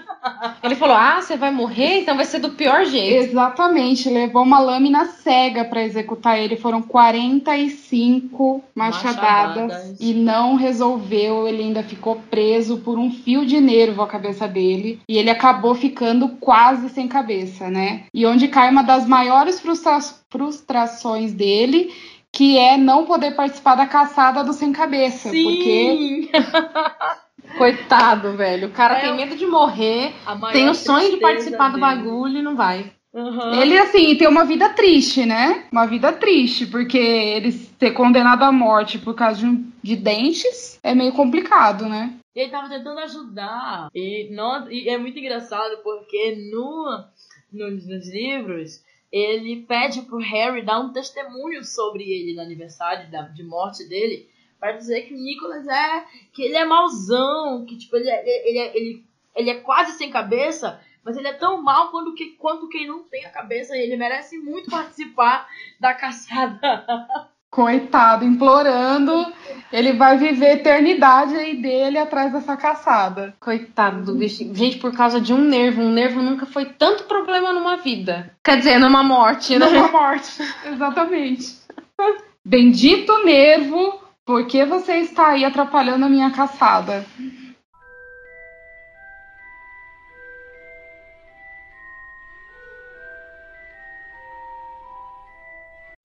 Ele 0.62 0.76
falou: 0.76 0.96
Ah, 0.96 1.22
você 1.22 1.38
vai 1.38 1.50
morrer, 1.50 2.02
então 2.02 2.16
vai 2.16 2.26
ser 2.26 2.40
do 2.40 2.52
pior 2.52 2.86
jeito. 2.86 3.24
Exatamente, 3.30 4.10
levou 4.10 4.44
uma 4.44 4.60
lâmina 4.60 5.06
cega 5.06 5.66
para 5.66 5.84
executar 5.84 6.38
ele. 6.38 6.56
Foram 6.58 6.82
45 6.82 8.64
machadadas, 8.76 9.64
Machadadas. 9.64 9.98
e 10.00 10.14
não 10.14 10.56
resolveu. 10.56 11.48
Ele 11.48 11.64
ainda 11.64 11.82
ficou 11.82 12.22
preso 12.30 12.78
por 12.78 13.00
um 13.00 13.10
fio 13.10 13.46
de 13.46 13.60
nervo 13.60 14.02
à 14.02 14.08
cabeça 14.08 14.48
dele 14.48 14.99
e 15.08 15.18
ele 15.18 15.30
acabou 15.30 15.74
ficando 15.76 16.30
quase 16.40 16.90
sem 16.90 17.08
cabeça, 17.08 17.70
né? 17.70 18.04
E 18.14 18.26
onde 18.26 18.48
cai 18.48 18.70
uma 18.70 18.84
das 18.84 19.06
maiores 19.08 19.60
frustra- 19.60 20.00
frustrações 20.32 21.34
dele. 21.34 21.94
Que 22.32 22.60
é 22.60 22.78
não 22.78 23.06
poder 23.06 23.32
participar 23.36 23.74
da 23.74 23.88
caçada 23.88 24.44
do 24.44 24.54
sem 24.54 24.72
cabeça. 24.72 25.30
Porque 25.30 26.30
Sim! 26.30 26.30
Coitado, 27.58 28.34
velho. 28.38 28.68
O 28.68 28.72
cara 28.72 28.98
É, 29.00 29.02
tem 29.02 29.16
medo 29.16 29.36
de 29.36 29.46
morrer, 29.48 30.14
tem 30.52 30.70
o 30.70 30.76
sonho 30.76 31.10
de 31.10 31.18
participar 31.18 31.70
do 31.70 31.80
dele. 31.80 31.82
bagulho 31.82 32.38
e 32.38 32.42
não 32.42 32.56
vai. 32.56 32.92
Aham. 33.16 33.56
Ele, 33.60 33.76
assim, 33.80 34.16
tem 34.16 34.28
uma 34.28 34.46
vida 34.46 34.70
triste, 34.70 35.26
né? 35.26 35.64
Uma 35.72 35.88
vida 35.88 36.14
triste, 36.14 36.68
porque 36.68 37.00
ele 37.00 37.52
ser 37.52 37.92
condenado 37.92 38.44
à 38.44 38.52
morte 38.52 39.00
por 39.00 39.16
causa 39.16 39.40
de, 39.40 39.48
um- 39.48 39.66
de 39.82 39.96
dentes 39.96 40.80
é 40.84 40.94
meio 40.94 41.12
complicado, 41.14 41.88
né? 41.90 42.12
E 42.36 42.42
ele 42.42 42.52
tava 42.52 42.70
tentando 42.70 43.00
ajudar. 43.00 43.90
E, 43.94 44.30
não, 44.32 44.70
e 44.72 44.88
é 44.88 44.98
muito 44.98 45.18
engraçado 45.18 45.82
porque 45.84 46.36
no, 46.52 47.06
nos, 47.52 47.88
nos 47.88 48.10
livros 48.10 48.84
ele 49.12 49.64
pede 49.64 50.04
pro 50.04 50.18
Harry 50.18 50.64
dar 50.64 50.80
um 50.80 50.94
testemunho 50.94 51.64
sobre 51.64 52.04
ele 52.04 52.36
no 52.36 52.42
aniversário 52.42 53.10
da, 53.10 53.24
de 53.24 53.44
morte 53.44 53.88
dele. 53.88 54.30
Pra 54.60 54.74
dizer 54.74 55.04
que 55.04 55.14
o 55.14 55.18
Nicholas 55.18 55.68
é. 55.68 56.06
que 56.34 56.44
ele 56.44 56.58
é 56.58 56.66
mauzão, 56.66 57.66
que 57.66 57.78
tipo, 57.78 57.96
ele 57.96 58.10
é, 58.10 58.50
ele, 58.50 58.60
é, 58.60 58.78
ele, 58.78 59.06
ele 59.36 59.50
é 59.50 59.62
quase 59.62 59.94
sem 59.94 60.12
cabeça, 60.12 60.80
mas 61.04 61.18
ele 61.18 61.30
é 61.30 61.34
tão 61.34 61.62
mal 61.62 61.90
quanto, 61.92 62.14
que, 62.14 62.32
quanto 62.32 62.68
quem 62.68 62.86
não 62.86 63.04
tem 63.04 63.26
a 63.26 63.32
cabeça. 63.32 63.76
E 63.76 63.82
ele 63.82 63.96
merece 63.96 64.38
muito 64.38 64.70
participar 64.70 65.48
da 65.80 65.94
caçada. 65.94 66.60
Coitado, 67.50 68.24
implorando. 68.26 69.26
Ele 69.72 69.94
vai 69.94 70.18
viver 70.18 70.48
a 70.48 70.54
eternidade 70.54 71.36
aí 71.36 71.62
dele 71.62 71.98
atrás 71.98 72.32
dessa 72.32 72.58
caçada. 72.58 73.36
Coitado 73.40 74.04
do 74.04 74.16
bichinho. 74.16 74.56
Gente, 74.56 74.78
por 74.78 74.92
causa 74.92 75.22
de 75.22 75.34
um 75.34 75.38
nervo. 75.38 75.82
Um 75.82 75.92
nervo 75.92 76.22
nunca 76.22 76.46
foi 76.46 76.66
tanto 76.66 77.04
problema 77.04 77.54
numa 77.54 77.78
vida. 77.78 78.32
Quer 78.44 78.58
dizer, 78.58 78.80
numa 78.80 79.04
morte, 79.04 79.58
né? 79.58 79.68
Numa 79.68 79.90
morte. 79.90 80.42
Exatamente. 80.66 81.58
Bendito 82.44 83.24
nervo, 83.24 84.00
por 84.26 84.48
que 84.48 84.66
você 84.66 84.98
está 84.98 85.30
aí 85.30 85.46
atrapalhando 85.46 86.06
a 86.06 86.10
minha 86.10 86.32
caçada? 86.32 87.06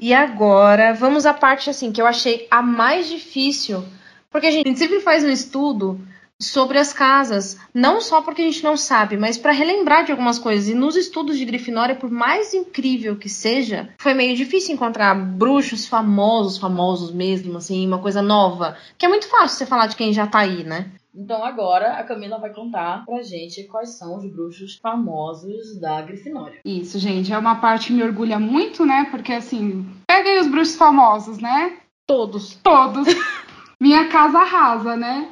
E 0.04 0.12
agora, 0.12 0.92
vamos 0.92 1.24
à 1.24 1.32
parte 1.32 1.70
assim, 1.70 1.90
que 1.90 1.98
eu 1.98 2.06
achei 2.06 2.46
a 2.50 2.60
mais 2.60 3.08
difícil. 3.08 3.82
Porque 4.30 4.46
a 4.46 4.50
gente 4.50 4.78
sempre 4.78 5.00
faz 5.00 5.24
um 5.24 5.30
estudo 5.30 5.98
sobre 6.38 6.76
as 6.76 6.92
casas, 6.92 7.56
não 7.72 8.02
só 8.02 8.20
porque 8.20 8.42
a 8.42 8.44
gente 8.44 8.62
não 8.62 8.76
sabe, 8.76 9.16
mas 9.16 9.38
para 9.38 9.50
relembrar 9.50 10.04
de 10.04 10.10
algumas 10.10 10.38
coisas. 10.38 10.68
E 10.68 10.74
nos 10.74 10.94
estudos 10.94 11.38
de 11.38 11.46
Grifinória, 11.46 11.96
por 11.96 12.10
mais 12.10 12.52
incrível 12.52 13.16
que 13.16 13.30
seja, 13.30 13.88
foi 13.98 14.12
meio 14.12 14.36
difícil 14.36 14.74
encontrar 14.74 15.14
bruxos 15.14 15.86
famosos, 15.86 16.58
famosos 16.58 17.10
mesmo, 17.10 17.56
assim, 17.56 17.86
uma 17.86 17.98
coisa 17.98 18.20
nova. 18.20 18.76
Que 18.98 19.06
é 19.06 19.08
muito 19.08 19.26
fácil 19.26 19.56
você 19.56 19.64
falar 19.64 19.86
de 19.86 19.96
quem 19.96 20.12
já 20.12 20.26
tá 20.26 20.40
aí, 20.40 20.64
né? 20.64 20.90
Então 21.14 21.44
agora 21.44 21.92
a 21.92 22.02
Camila 22.02 22.38
vai 22.38 22.52
contar 22.52 23.04
pra 23.04 23.22
gente 23.22 23.62
quais 23.64 23.90
são 23.96 24.16
os 24.16 24.28
bruxos 24.28 24.76
famosos 24.76 25.78
da 25.78 26.02
Grifinória. 26.02 26.58
Isso, 26.64 26.98
gente, 26.98 27.32
é 27.32 27.38
uma 27.38 27.60
parte 27.60 27.88
que 27.88 27.92
me 27.92 28.02
orgulha 28.02 28.38
muito, 28.38 28.84
né? 28.84 29.06
Porque 29.10 29.32
assim, 29.32 29.86
pega 30.08 30.28
aí 30.28 30.40
os 30.40 30.48
bruxos 30.48 30.76
famosos, 30.76 31.38
né? 31.38 31.78
Todos. 32.06 32.56
Todos. 32.56 33.06
Minha 33.80 34.08
casa 34.08 34.38
arrasa, 34.38 34.96
né? 34.96 35.28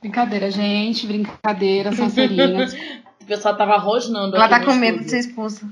Brincadeira, 0.00 0.50
gente, 0.50 1.06
brincadeira, 1.06 1.92
Sonserina. 1.96 2.66
O 3.20 3.26
pessoal 3.26 3.56
tava 3.56 3.76
rosnando 3.76 4.36
Ela 4.36 4.46
aqui 4.46 4.54
tá 4.54 4.60
no 4.60 4.66
com 4.66 4.74
medo 4.74 4.98
de 4.98 5.10
ser 5.10 5.18
expulsa. 5.18 5.68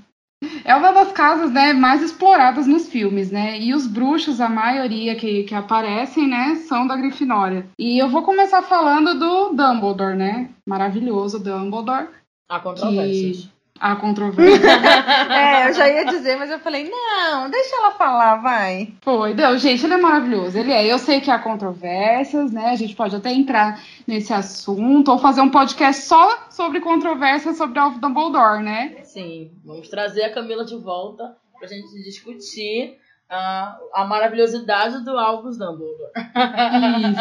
É 0.65 0.75
uma 0.75 0.93
das 0.93 1.13
casas, 1.13 1.51
né, 1.51 1.73
mais 1.73 2.03
exploradas 2.03 2.67
nos 2.67 2.89
filmes, 2.89 3.31
né? 3.31 3.59
E 3.61 3.75
os 3.75 3.87
bruxos, 3.87 4.41
a 4.41 4.49
maioria 4.49 5.15
que, 5.15 5.45
que 5.45 5.55
aparecem, 5.55 6.29
né, 6.29 6.57
são 6.69 6.87
da 6.87 6.97
Grifinória. 6.97 7.67
E 7.79 8.03
eu 8.03 8.09
vou 8.09 8.23
começar 8.23 8.63
falando 8.63 9.19
do 9.19 9.51
Dumbledore, 9.51 10.17
né? 10.17 10.51
Maravilhoso 10.67 11.39
Dumbledore. 11.39 12.09
Há 12.49 12.61
controvérsias. 12.61 13.52
A 13.83 13.97
controvérsia. 13.97 14.63
É, 15.33 15.69
eu 15.69 15.73
já 15.73 15.89
ia 15.89 16.05
dizer, 16.05 16.37
mas 16.37 16.51
eu 16.51 16.59
falei, 16.61 16.89
não, 16.89 17.51
deixa 17.51 17.75
ela 17.77 17.91
falar, 17.93 18.37
vai. 18.37 18.93
Foi, 19.01 19.35
deu, 19.35 19.59
gente, 19.59 19.85
ele 19.85 19.95
é 19.95 19.97
maravilhoso. 19.97 20.57
Ele 20.57 20.71
é. 20.73 20.87
Eu 20.87 20.99
sei 20.99 21.21
que 21.21 21.31
há 21.31 21.39
controvérsias, 21.39 22.53
né? 22.53 22.71
A 22.71 22.77
gente 22.77 22.95
pode 22.95 23.17
até 23.17 23.33
entrar 23.33 23.81
nesse 24.07 24.33
assunto 24.33 25.11
ou 25.11 25.19
fazer 25.19 25.41
um 25.41 25.49
podcast 25.49 26.03
só 26.03 26.47
sobre 26.51 26.81
controvérsias 26.81 27.57
sobre 27.57 27.79
Alvo 27.79 27.99
Dumbledore, 27.99 28.63
né? 28.63 28.99
Sim, 29.03 29.51
vamos 29.65 29.89
trazer 29.89 30.23
a 30.25 30.33
Camila 30.33 30.65
de 30.65 30.77
volta 30.77 31.37
pra 31.59 31.67
gente 31.67 31.89
discutir 32.05 32.99
a, 33.33 33.79
a 33.95 34.05
maravilhosidade 34.05 35.03
do 35.05 35.17
Albus 35.19 35.57
Dumbledore. 35.57 36.11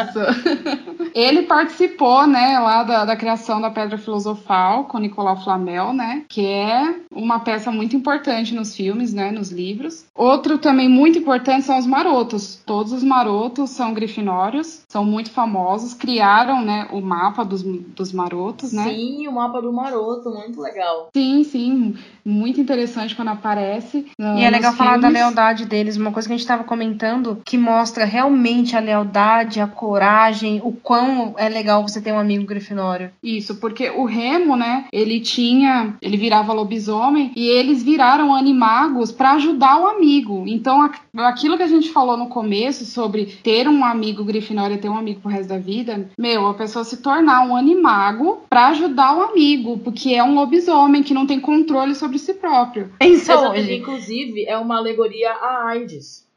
Isso. 0.02 1.10
Ele 1.14 1.42
participou, 1.42 2.26
né, 2.26 2.58
lá 2.58 2.82
da, 2.82 3.04
da 3.04 3.16
criação 3.16 3.60
da 3.60 3.70
Pedra 3.70 3.96
Filosofal 3.98 4.84
com 4.84 4.98
Nicolau 4.98 5.42
Flamel, 5.42 5.92
né, 5.92 6.24
que 6.28 6.46
é 6.46 6.94
uma 7.10 7.40
peça 7.40 7.70
muito 7.70 7.96
importante 7.96 8.54
nos 8.54 8.74
filmes, 8.76 9.12
né, 9.12 9.30
nos 9.30 9.50
livros. 9.50 10.06
Outro 10.14 10.58
também 10.58 10.88
muito 10.88 11.18
importante 11.18 11.64
são 11.64 11.78
os 11.78 11.86
marotos. 11.86 12.62
Todos 12.66 12.92
os 12.92 13.02
marotos 13.02 13.70
são 13.70 13.94
grifinórios, 13.94 14.84
são 14.88 15.04
muito 15.04 15.30
famosos, 15.30 15.94
criaram, 15.94 16.62
né, 16.62 16.88
o 16.92 17.00
mapa 17.00 17.44
dos, 17.44 17.62
dos 17.62 18.12
marotos, 18.12 18.72
né? 18.72 18.84
Sim, 18.84 19.26
o 19.28 19.32
mapa 19.32 19.60
do 19.60 19.72
Maroto, 19.72 20.30
muito 20.30 20.60
legal. 20.60 21.08
Sim, 21.14 21.44
sim, 21.44 21.96
muito 22.24 22.60
interessante 22.60 23.14
quando 23.14 23.28
aparece. 23.28 24.06
E 24.18 24.44
é 24.44 24.50
legal 24.50 24.72
falar 24.74 24.98
da 24.98 25.08
lealdade 25.08 25.66
deles, 25.66 25.96
uma 25.96 26.12
coisa 26.12 26.28
que 26.28 26.34
a 26.34 26.36
gente 26.36 26.44
estava 26.44 26.64
comentando, 26.64 27.40
que 27.44 27.58
mostra 27.58 28.04
realmente 28.04 28.76
a 28.76 28.80
lealdade, 28.80 29.60
a 29.60 29.66
coragem, 29.66 30.60
o 30.64 30.72
quão 30.72 31.34
é 31.36 31.48
legal 31.48 31.86
você 31.86 32.00
ter 32.00 32.12
um 32.12 32.18
amigo 32.18 32.46
grifinório. 32.46 33.10
Isso, 33.22 33.56
porque 33.56 33.90
o 33.90 34.04
Remo, 34.04 34.56
né, 34.56 34.84
ele 34.92 35.20
tinha, 35.20 35.94
ele 36.00 36.16
virava 36.16 36.52
lobisomem 36.52 37.32
e 37.34 37.48
eles 37.48 37.82
viraram 37.82 38.34
animagos 38.34 39.12
para 39.12 39.32
ajudar 39.32 39.80
o 39.80 39.86
amigo. 39.86 40.44
Então, 40.46 40.90
aquilo 41.18 41.56
que 41.56 41.62
a 41.62 41.68
gente 41.68 41.90
falou 41.90 42.16
no 42.16 42.28
começo 42.28 42.84
sobre 42.84 43.26
ter 43.42 43.68
um 43.68 43.84
amigo 43.84 44.24
grifinório 44.24 44.76
e 44.76 44.78
ter 44.78 44.88
um 44.88 44.96
amigo 44.96 45.20
pro 45.20 45.30
resto 45.30 45.48
da 45.48 45.58
vida, 45.58 46.08
meu, 46.18 46.46
a 46.46 46.54
pessoa 46.54 46.84
se 46.84 46.98
tornar 46.98 47.46
um 47.46 47.56
animago 47.56 48.42
para 48.48 48.68
ajudar 48.68 49.16
o 49.16 49.22
amigo, 49.22 49.78
porque 49.78 50.14
é 50.14 50.22
um 50.22 50.34
lobisomem 50.34 51.02
que 51.02 51.14
não 51.14 51.26
tem 51.26 51.40
controle 51.40 51.94
sobre 51.94 52.11
si 52.18 52.34
próprio. 52.34 52.92
Pensa 52.98 53.32
Essa, 53.34 53.50
hoje. 53.50 53.74
inclusive, 53.74 54.44
é 54.46 54.56
uma 54.56 54.76
alegoria 54.76 55.32
à 55.32 55.68
AIDS. 55.68 56.28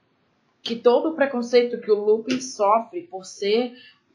Que 0.61 0.75
todo 0.75 1.09
o 1.09 1.13
preconceito 1.13 1.79
que 1.79 1.91
o 1.91 2.03
Lupin 2.03 2.41
sofre 2.41 3.01
por 3.03 3.23
ser 3.23 3.73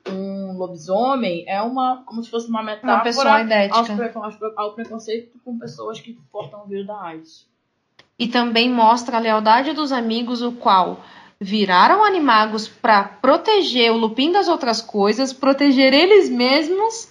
um 0.09 0.57
lobisomem 0.57 1.45
é 1.47 1.61
uma 1.63 2.03
como 2.05 2.23
se 2.23 2.31
fosse 2.31 2.49
uma 2.49 2.63
metáfora 2.63 2.95
Uma 2.95 3.03
pessoa 3.03 3.41
idética. 3.41 3.79
aos 3.79 4.37
ao 4.57 4.73
preconceito 4.75 5.39
com 5.45 5.59
pessoas 5.59 6.01
que 6.01 6.19
portam 6.33 6.65
o 6.65 6.67
vírus 6.67 6.87
da 6.87 7.01
AIDS. 7.01 7.47
E 8.19 8.29
também 8.29 8.71
mostra 8.71 9.17
a 9.17 9.21
lealdade 9.21 9.73
dos 9.73 9.93
amigos, 9.93 10.43
o 10.43 10.53
qual 10.53 11.01
viraram 11.41 12.05
animagos 12.05 12.69
para 12.69 13.03
proteger 13.05 13.91
o 13.93 13.97
Lupin 13.97 14.31
das 14.31 14.47
outras 14.47 14.83
coisas, 14.83 15.33
proteger 15.33 15.95
eles 15.95 16.29
mesmos 16.29 17.09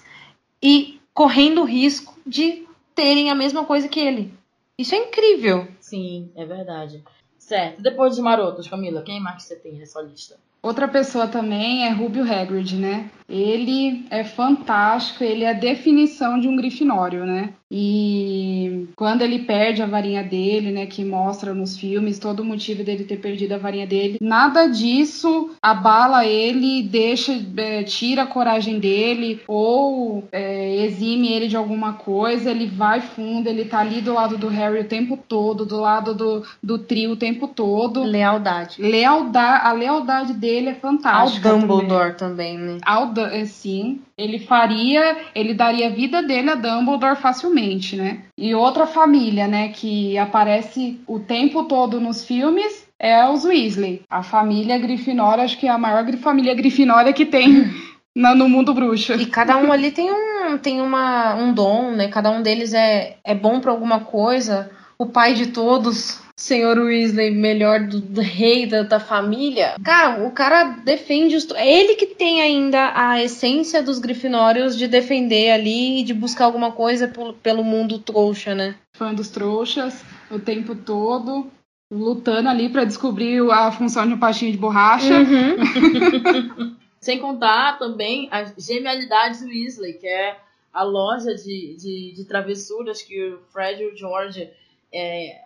e 0.62 1.00
correndo 1.14 1.62
o 1.62 1.66
risco 1.66 2.16
de 2.26 2.68
terem 2.94 3.32
a 3.32 3.36
mesma 3.36 3.66
coisa 3.66 3.88
que 3.88 4.00
ele. 4.00 4.34
Isso 4.80 4.96
é 4.96 4.98
incrível. 4.98 5.68
Sim, 5.82 6.32
é 6.38 6.46
verdade. 6.46 7.04
Certo. 7.38 7.82
Depois 7.82 8.12
dos 8.12 8.24
marotos, 8.24 8.66
Camila, 8.66 9.04
quem 9.04 9.20
mais 9.20 9.44
você 9.44 9.58
tem 9.58 9.74
nessa 9.74 10.02
lista? 10.02 10.40
Outra 10.62 10.88
pessoa 10.88 11.28
também 11.28 11.86
é 11.86 11.90
Rubio 11.90 12.24
Hagrid, 12.24 12.76
né? 12.76 13.10
Ele 13.30 14.06
é 14.10 14.24
fantástico, 14.24 15.24
ele 15.24 15.44
é 15.44 15.52
a 15.52 15.54
definição 15.54 16.40
de 16.40 16.48
um 16.48 16.56
grifinório, 16.56 17.26
né? 17.26 17.54
E 17.72 18.88
quando 18.96 19.22
ele 19.22 19.38
perde 19.40 19.84
a 19.84 19.86
varinha 19.86 20.24
dele, 20.24 20.72
né, 20.72 20.88
que 20.88 21.06
mostra 21.06 21.54
nos 21.54 21.78
filmes 21.78 22.18
todo 22.18 22.40
o 22.40 22.44
motivo 22.44 22.84
dele 22.84 23.04
ter 23.04 23.18
perdido 23.18 23.54
a 23.54 23.60
varinha 23.60 23.86
dele, 23.86 24.18
nada 24.20 24.66
disso 24.66 25.52
abala 25.62 26.26
ele, 26.26 26.82
deixa, 26.82 27.40
é, 27.58 27.84
tira 27.84 28.24
a 28.24 28.28
coragem 28.28 28.80
dele 28.80 29.42
ou 29.48 30.24
é, 30.32 30.84
exime 30.84 31.32
ele 31.32 31.48
de 31.48 31.56
alguma 31.56 31.94
coisa. 31.94 32.50
Ele 32.50 32.66
vai 32.66 33.02
fundo, 33.02 33.48
ele 33.48 33.66
tá 33.66 33.80
ali 33.80 34.02
do 34.02 34.14
lado 34.14 34.36
do 34.36 34.48
Harry 34.48 34.80
o 34.80 34.88
tempo 34.88 35.16
todo, 35.16 35.64
do 35.64 35.80
lado 35.80 36.16
do, 36.16 36.44
do 36.64 36.80
trio 36.80 37.12
o 37.12 37.18
tempo 37.18 37.48
todo 37.48 38.04
Lealdade. 38.04 38.82
lealdade, 38.82 39.68
a 39.68 39.72
lealdade 39.74 40.34
dele 40.34 40.49
dele 40.50 40.70
é 40.70 40.72
Ao 40.72 40.80
fantástica. 40.80 41.50
também. 41.50 41.68
Dumbledore 41.68 42.14
também, 42.16 42.58
né? 42.58 42.78
Ao 42.86 43.14
eh, 43.32 43.46
sim, 43.46 44.02
ele 44.18 44.40
faria, 44.40 45.18
ele 45.36 45.54
daria 45.54 45.88
a 45.88 45.92
vida 45.92 46.22
dele 46.24 46.50
a 46.50 46.56
Dumbledore 46.56 47.16
facilmente, 47.16 47.96
né? 47.96 48.20
E 48.38 48.56
outra 48.56 48.86
família, 48.88 49.48
né, 49.48 49.70
que 49.70 50.18
aparece 50.18 51.00
o 51.08 51.20
tempo 51.20 51.64
todo 51.66 52.00
nos 52.02 52.26
filmes 52.26 52.88
é 53.00 53.28
os 53.30 53.46
Weasley. 53.46 54.02
A 54.10 54.24
família 54.24 54.78
Grifinória, 54.78 55.44
acho 55.44 55.58
que 55.58 55.68
é 55.68 55.70
a 55.70 55.78
maior 55.78 56.06
família 56.18 56.54
Grifinória 56.56 57.14
que 57.14 57.26
tem 57.26 57.72
na- 58.16 58.36
no 58.36 58.50
mundo 58.50 58.74
bruxo. 58.74 59.14
E 59.14 59.26
cada 59.26 59.56
um 59.58 59.72
ali 59.72 59.92
tem 59.92 60.10
um, 60.12 60.58
tem 60.58 60.82
uma, 60.82 61.36
um 61.36 61.54
dom, 61.54 61.92
né? 61.92 62.08
Cada 62.10 62.30
um 62.32 62.42
deles 62.42 62.74
é, 62.74 63.18
é 63.24 63.36
bom 63.36 63.60
pra 63.60 63.72
alguma 63.72 64.00
coisa. 64.02 64.70
O 65.02 65.06
pai 65.06 65.34
de 65.34 65.48
todos, 65.48 66.20
senhor 66.36 66.78
Weasley, 66.78 67.32
melhor 67.32 67.88
do, 67.88 68.02
do 68.02 68.20
rei 68.20 68.66
da, 68.66 68.84
da 68.84 69.00
família. 69.00 69.76
Cara, 69.82 70.28
o 70.28 70.32
cara 70.32 70.76
defende 70.84 71.38
os. 71.38 71.50
É 71.52 71.66
ele 71.66 71.96
que 71.96 72.08
tem 72.08 72.42
ainda 72.42 72.92
a 72.94 73.24
essência 73.24 73.82
dos 73.82 73.98
grifinórios 73.98 74.78
de 74.78 74.90
defender 74.90 75.52
ali 75.52 76.02
e 76.02 76.04
de 76.04 76.14
buscar 76.14 76.44
alguma 76.44 76.74
coisa 76.74 77.08
pelo, 77.08 77.34
pelo 77.34 77.64
mundo 77.64 77.98
trouxa, 77.98 78.54
né? 78.54 78.76
Fã 78.98 79.14
dos 79.14 79.30
trouxas 79.30 80.04
o 80.30 80.38
tempo 80.38 80.76
todo, 80.76 81.50
lutando 81.90 82.50
ali 82.50 82.68
pra 82.68 82.84
descobrir 82.84 83.42
a 83.50 83.72
função 83.72 84.06
de 84.06 84.16
um 84.16 84.20
pastinho 84.20 84.52
de 84.52 84.58
borracha. 84.58 85.14
Uhum. 85.18 86.76
Sem 87.00 87.20
contar 87.20 87.80
também 87.80 88.28
as 88.30 88.54
genialidades 88.58 89.42
Weasley, 89.42 89.94
que 89.94 90.08
é 90.08 90.38
a 90.74 90.84
loja 90.84 91.34
de, 91.36 91.76
de, 91.78 92.14
de 92.14 92.26
travessuras 92.26 93.02
que 93.02 93.32
o 93.32 93.40
Fred 93.52 93.82
e 93.82 93.88
o 93.88 93.96
George 93.96 94.50
é, 94.94 95.42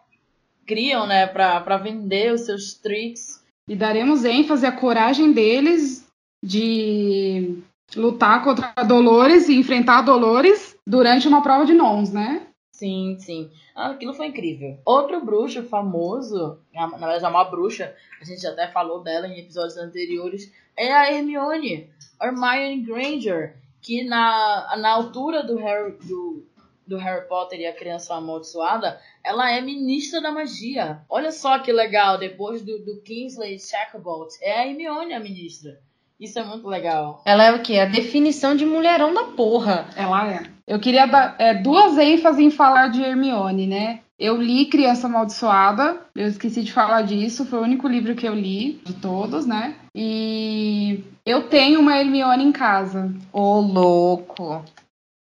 criam, 0.66 1.06
né, 1.06 1.28
pra, 1.28 1.60
pra 1.62 1.78
vender 1.78 2.34
os 2.34 2.42
seus 2.42 2.74
tricks. 2.74 3.44
E 3.68 3.76
daremos 3.76 4.26
ênfase 4.26 4.66
à 4.66 4.72
coragem 4.72 5.32
deles 5.32 6.06
de 6.44 7.64
lutar 7.96 8.44
contra 8.44 8.74
Dolores 8.84 9.48
e 9.48 9.56
enfrentar 9.56 10.02
Dolores 10.02 10.76
durante 10.86 11.28
uma 11.28 11.42
prova 11.42 11.66
de 11.66 11.74
nons, 11.74 12.12
né? 12.12 12.48
Sim, 12.76 13.16
sim. 13.20 13.50
Ah, 13.76 13.92
aquilo 13.92 14.14
foi 14.14 14.28
incrível. 14.28 14.78
Outro 14.86 15.24
bruxo 15.24 15.64
famoso, 15.64 16.60
na 16.74 16.88
na 16.88 16.98
verdade 16.98 17.26
é 17.26 17.28
uma 17.28 17.46
bruxa, 17.46 17.96
a 18.20 18.26
gente 18.26 18.46
até 18.46 18.68
falou 18.68 19.02
dela 19.02 19.28
em 19.28 19.40
episódios 19.40 19.78
anteriores, 19.78 20.52
é 20.76 20.92
a 20.92 21.12
Hermione, 21.12 21.90
Hermione 22.22 22.82
Granger, 22.82 23.56
que 23.82 24.04
na, 24.04 24.76
na 24.78 24.92
altura 24.92 25.44
do 25.44 25.56
Harry, 25.58 25.94
do, 26.04 26.44
do 26.86 26.98
Harry 26.98 27.28
Potter 27.28 27.60
e 27.60 27.66
a 27.66 27.74
Criança 27.74 28.16
Amaldiçoada, 28.16 29.00
ela 29.24 29.52
é 29.52 29.62
ministra 29.62 30.22
da 30.22 30.32
magia. 30.32 31.02
Olha 31.10 31.32
só 31.32 31.60
que 31.60 31.72
legal, 31.72 32.18
depois 32.18 32.62
do, 32.62 32.80
do 32.84 33.02
Kingsley 33.02 33.60
Shacklebolt, 33.60 34.34
é 34.42 34.60
a 34.60 34.68
Hermione 34.68 35.14
a 35.14 35.20
ministra. 35.20 35.80
Isso 36.20 36.40
é 36.40 36.44
muito 36.44 36.68
legal. 36.68 37.22
Ela 37.26 37.46
é 37.46 37.52
o 37.52 37.62
quê? 37.62 37.80
A 37.80 37.86
definição 37.86 38.56
de 38.56 38.66
mulherão 38.66 39.14
da 39.14 39.24
porra. 39.26 39.90
Ela 39.96 40.32
é. 40.32 40.44
Eu 40.66 40.80
queria 40.80 41.06
dar 41.06 41.36
é, 41.38 41.54
duas 41.54 41.98
ênfases 41.98 42.40
em 42.40 42.50
falar 42.50 42.88
de 42.88 43.02
Hermione, 43.02 43.68
né? 43.68 44.00
Eu 44.18 44.42
li 44.42 44.68
Criança 44.68 45.08
Amaldiçoada, 45.08 46.00
eu 46.16 46.28
esqueci 46.28 46.64
de 46.64 46.72
falar 46.72 47.02
disso, 47.02 47.46
foi 47.46 47.60
o 47.60 47.64
único 47.64 47.88
livro 47.88 48.16
que 48.16 48.26
eu 48.26 48.34
li 48.34 48.82
de 48.86 48.94
todos, 48.94 49.46
né? 49.46 49.76
E 49.94 51.04
eu 51.26 51.50
tenho 51.50 51.80
uma 51.80 51.98
Hermione 51.98 52.44
em 52.44 52.52
casa. 52.52 53.14
Ô, 53.34 53.60
louco. 53.60 54.64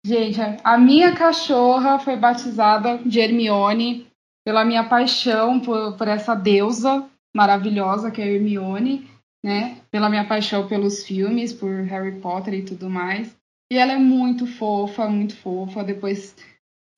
Gente, 0.04 0.40
a 0.64 0.78
minha 0.78 1.14
cachorra 1.14 1.98
foi 1.98 2.16
batizada 2.16 2.98
de 2.98 3.20
Hermione 3.20 4.08
pela 4.44 4.64
minha 4.64 4.88
paixão 4.88 5.60
por, 5.60 5.96
por 5.96 6.08
essa 6.08 6.34
deusa 6.34 7.08
maravilhosa 7.34 8.10
que 8.10 8.20
é 8.20 8.26
Hermione, 8.34 9.08
né? 9.44 9.80
Pela 9.90 10.10
minha 10.10 10.26
paixão 10.26 10.66
pelos 10.66 11.04
filmes, 11.04 11.52
por 11.52 11.70
Harry 11.84 12.20
Potter 12.20 12.54
e 12.54 12.64
tudo 12.64 12.90
mais. 12.90 13.36
E 13.72 13.78
ela 13.78 13.92
é 13.92 13.98
muito 13.98 14.46
fofa, 14.46 15.08
muito 15.08 15.36
fofa. 15.36 15.84
Depois 15.84 16.36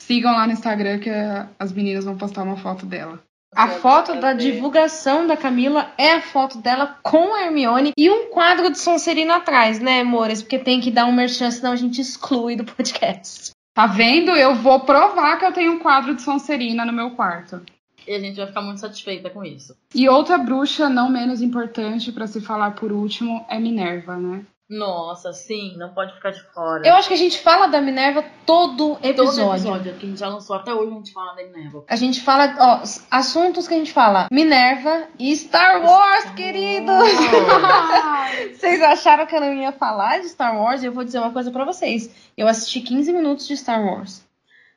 sigam 0.00 0.32
lá 0.32 0.46
no 0.46 0.54
Instagram 0.54 0.98
que 0.98 1.10
a- 1.10 1.48
as 1.58 1.72
meninas 1.72 2.04
vão 2.04 2.16
postar 2.16 2.42
uma 2.42 2.56
foto 2.56 2.86
dela. 2.86 3.22
A 3.56 3.68
foto 3.68 4.20
da 4.20 4.32
divulgação 4.32 5.26
da 5.26 5.36
Camila 5.36 5.92
é 5.96 6.14
a 6.14 6.20
foto 6.20 6.58
dela 6.58 6.98
com 7.02 7.34
a 7.34 7.42
Hermione 7.42 7.92
e 7.96 8.10
um 8.10 8.30
quadro 8.30 8.70
de 8.70 8.78
Sonserina 8.78 9.36
atrás, 9.36 9.78
né, 9.78 10.00
amores? 10.00 10.42
Porque 10.42 10.58
tem 10.58 10.80
que 10.80 10.90
dar 10.90 11.06
um 11.06 11.12
merchan, 11.12 11.50
senão 11.50 11.70
a 11.70 11.76
gente 11.76 12.00
exclui 12.00 12.56
do 12.56 12.64
podcast. 12.64 13.52
Tá 13.72 13.86
vendo? 13.86 14.32
Eu 14.32 14.56
vou 14.56 14.80
provar 14.80 15.38
que 15.38 15.44
eu 15.44 15.52
tenho 15.52 15.72
um 15.72 15.78
quadro 15.78 16.14
de 16.14 16.22
Sonserina 16.22 16.84
no 16.84 16.92
meu 16.92 17.12
quarto. 17.12 17.62
E 18.06 18.14
a 18.14 18.18
gente 18.18 18.36
vai 18.36 18.46
ficar 18.46 18.60
muito 18.60 18.80
satisfeita 18.80 19.30
com 19.30 19.44
isso. 19.44 19.76
E 19.94 20.08
outra 20.08 20.36
bruxa 20.36 20.88
não 20.88 21.08
menos 21.08 21.40
importante 21.40 22.10
pra 22.10 22.26
se 22.26 22.40
falar 22.40 22.72
por 22.72 22.92
último 22.92 23.44
é 23.48 23.58
Minerva, 23.58 24.16
né? 24.16 24.44
Nossa, 24.68 25.30
sim, 25.32 25.76
não 25.76 25.92
pode 25.92 26.14
ficar 26.14 26.30
de 26.30 26.42
fora. 26.52 26.86
Eu 26.86 26.94
acho 26.94 27.08
que 27.08 27.14
a 27.14 27.18
gente 27.18 27.38
fala 27.38 27.66
da 27.66 27.82
Minerva 27.82 28.24
todo 28.46 28.94
Todo 28.96 29.04
episódio. 29.04 29.52
episódio 29.52 29.94
que 29.94 30.06
a 30.06 30.08
gente 30.08 30.18
já 30.20 30.28
lançou 30.28 30.56
até 30.56 30.72
hoje, 30.72 30.90
a 30.90 30.94
gente 30.94 31.12
fala 31.12 31.34
da 31.34 31.42
Minerva. 31.44 31.84
A 31.86 31.96
gente 31.96 32.20
fala, 32.22 32.56
ó, 32.58 32.82
assuntos 33.10 33.68
que 33.68 33.74
a 33.74 33.76
gente 33.76 33.92
fala: 33.92 34.26
Minerva 34.32 35.08
e 35.18 35.36
Star 35.36 35.82
Wars, 35.84 36.30
queridos! 36.30 36.94
Vocês 38.56 38.82
acharam 38.82 39.26
que 39.26 39.36
eu 39.36 39.40
não 39.40 39.52
ia 39.52 39.72
falar 39.72 40.20
de 40.20 40.28
Star 40.30 40.56
Wars? 40.58 40.82
E 40.82 40.86
eu 40.86 40.92
vou 40.92 41.04
dizer 41.04 41.18
uma 41.18 41.30
coisa 41.32 41.50
pra 41.50 41.64
vocês. 41.64 42.10
Eu 42.36 42.48
assisti 42.48 42.80
15 42.80 43.12
minutos 43.12 43.46
de 43.46 43.56
Star 43.56 43.84
Wars. 43.84 44.24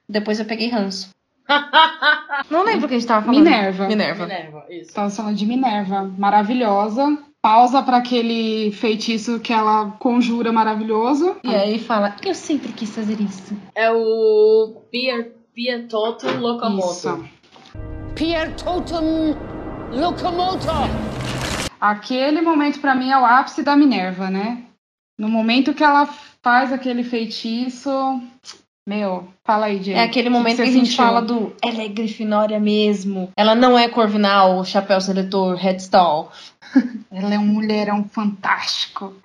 Depois 0.07 0.39
eu 0.39 0.45
peguei 0.45 0.69
ranço. 0.69 1.09
Não 2.49 2.63
lembro 2.63 2.85
o 2.85 2.89
que 2.89 2.95
a 2.95 2.99
gente 2.99 3.07
tava 3.07 3.25
falando. 3.25 3.41
Minerva. 3.43 3.87
Minerva. 3.87 4.23
Minerva, 4.25 4.65
isso. 4.69 4.93
Tava 4.93 5.09
falando 5.09 5.35
de 5.35 5.45
Minerva, 5.45 6.03
maravilhosa. 6.17 7.17
Pausa 7.47 7.81
pra 7.81 7.95
aquele 7.95 8.73
feitiço 8.73 9.39
que 9.39 9.53
ela 9.53 9.91
conjura 9.99 10.51
maravilhoso. 10.51 11.37
E 11.45 11.55
aí 11.55 11.79
fala, 11.79 12.13
eu 12.21 12.35
sempre 12.35 12.73
quis 12.73 12.93
fazer 12.93 13.21
isso. 13.21 13.57
É 13.73 13.89
o 13.89 14.81
Pier, 14.91 15.31
Pietoto 15.53 16.27
Locomoto. 16.27 16.91
Isso. 16.91 17.29
Pier 18.15 18.53
Totem 18.53 19.33
Locomotor. 19.93 20.89
Aquele 21.79 22.41
momento 22.41 22.81
pra 22.81 22.93
mim 22.93 23.11
é 23.11 23.17
o 23.17 23.23
ápice 23.23 23.63
da 23.63 23.77
Minerva, 23.77 24.29
né? 24.29 24.63
No 25.17 25.29
momento 25.29 25.73
que 25.73 25.85
ela 25.85 26.05
faz 26.43 26.73
aquele 26.73 27.05
feitiço, 27.05 27.89
meu, 28.87 29.27
fala 29.43 29.65
aí, 29.65 29.83
gente. 29.83 29.97
É 29.97 30.03
aquele 30.03 30.29
que 30.29 30.33
momento 30.33 30.55
que, 30.55 30.63
você 30.63 30.69
a 30.69 30.71
gente 30.71 30.89
sentiu? 30.91 31.03
fala 31.03 31.21
do 31.21 31.53
ela 31.61 31.81
é 31.83 31.89
grifinória 31.89 32.57
mesmo. 32.57 33.29
Ela 33.35 33.53
não 33.53 33.77
é 33.77 33.89
Corvinal, 33.89 34.63
chapéu 34.63 35.01
seletor, 35.01 35.55
headstall. 35.57 36.31
Ela 37.11 37.33
é 37.33 37.39
um 37.39 37.45
mulherão 37.45 38.07
fantástico. 38.07 39.15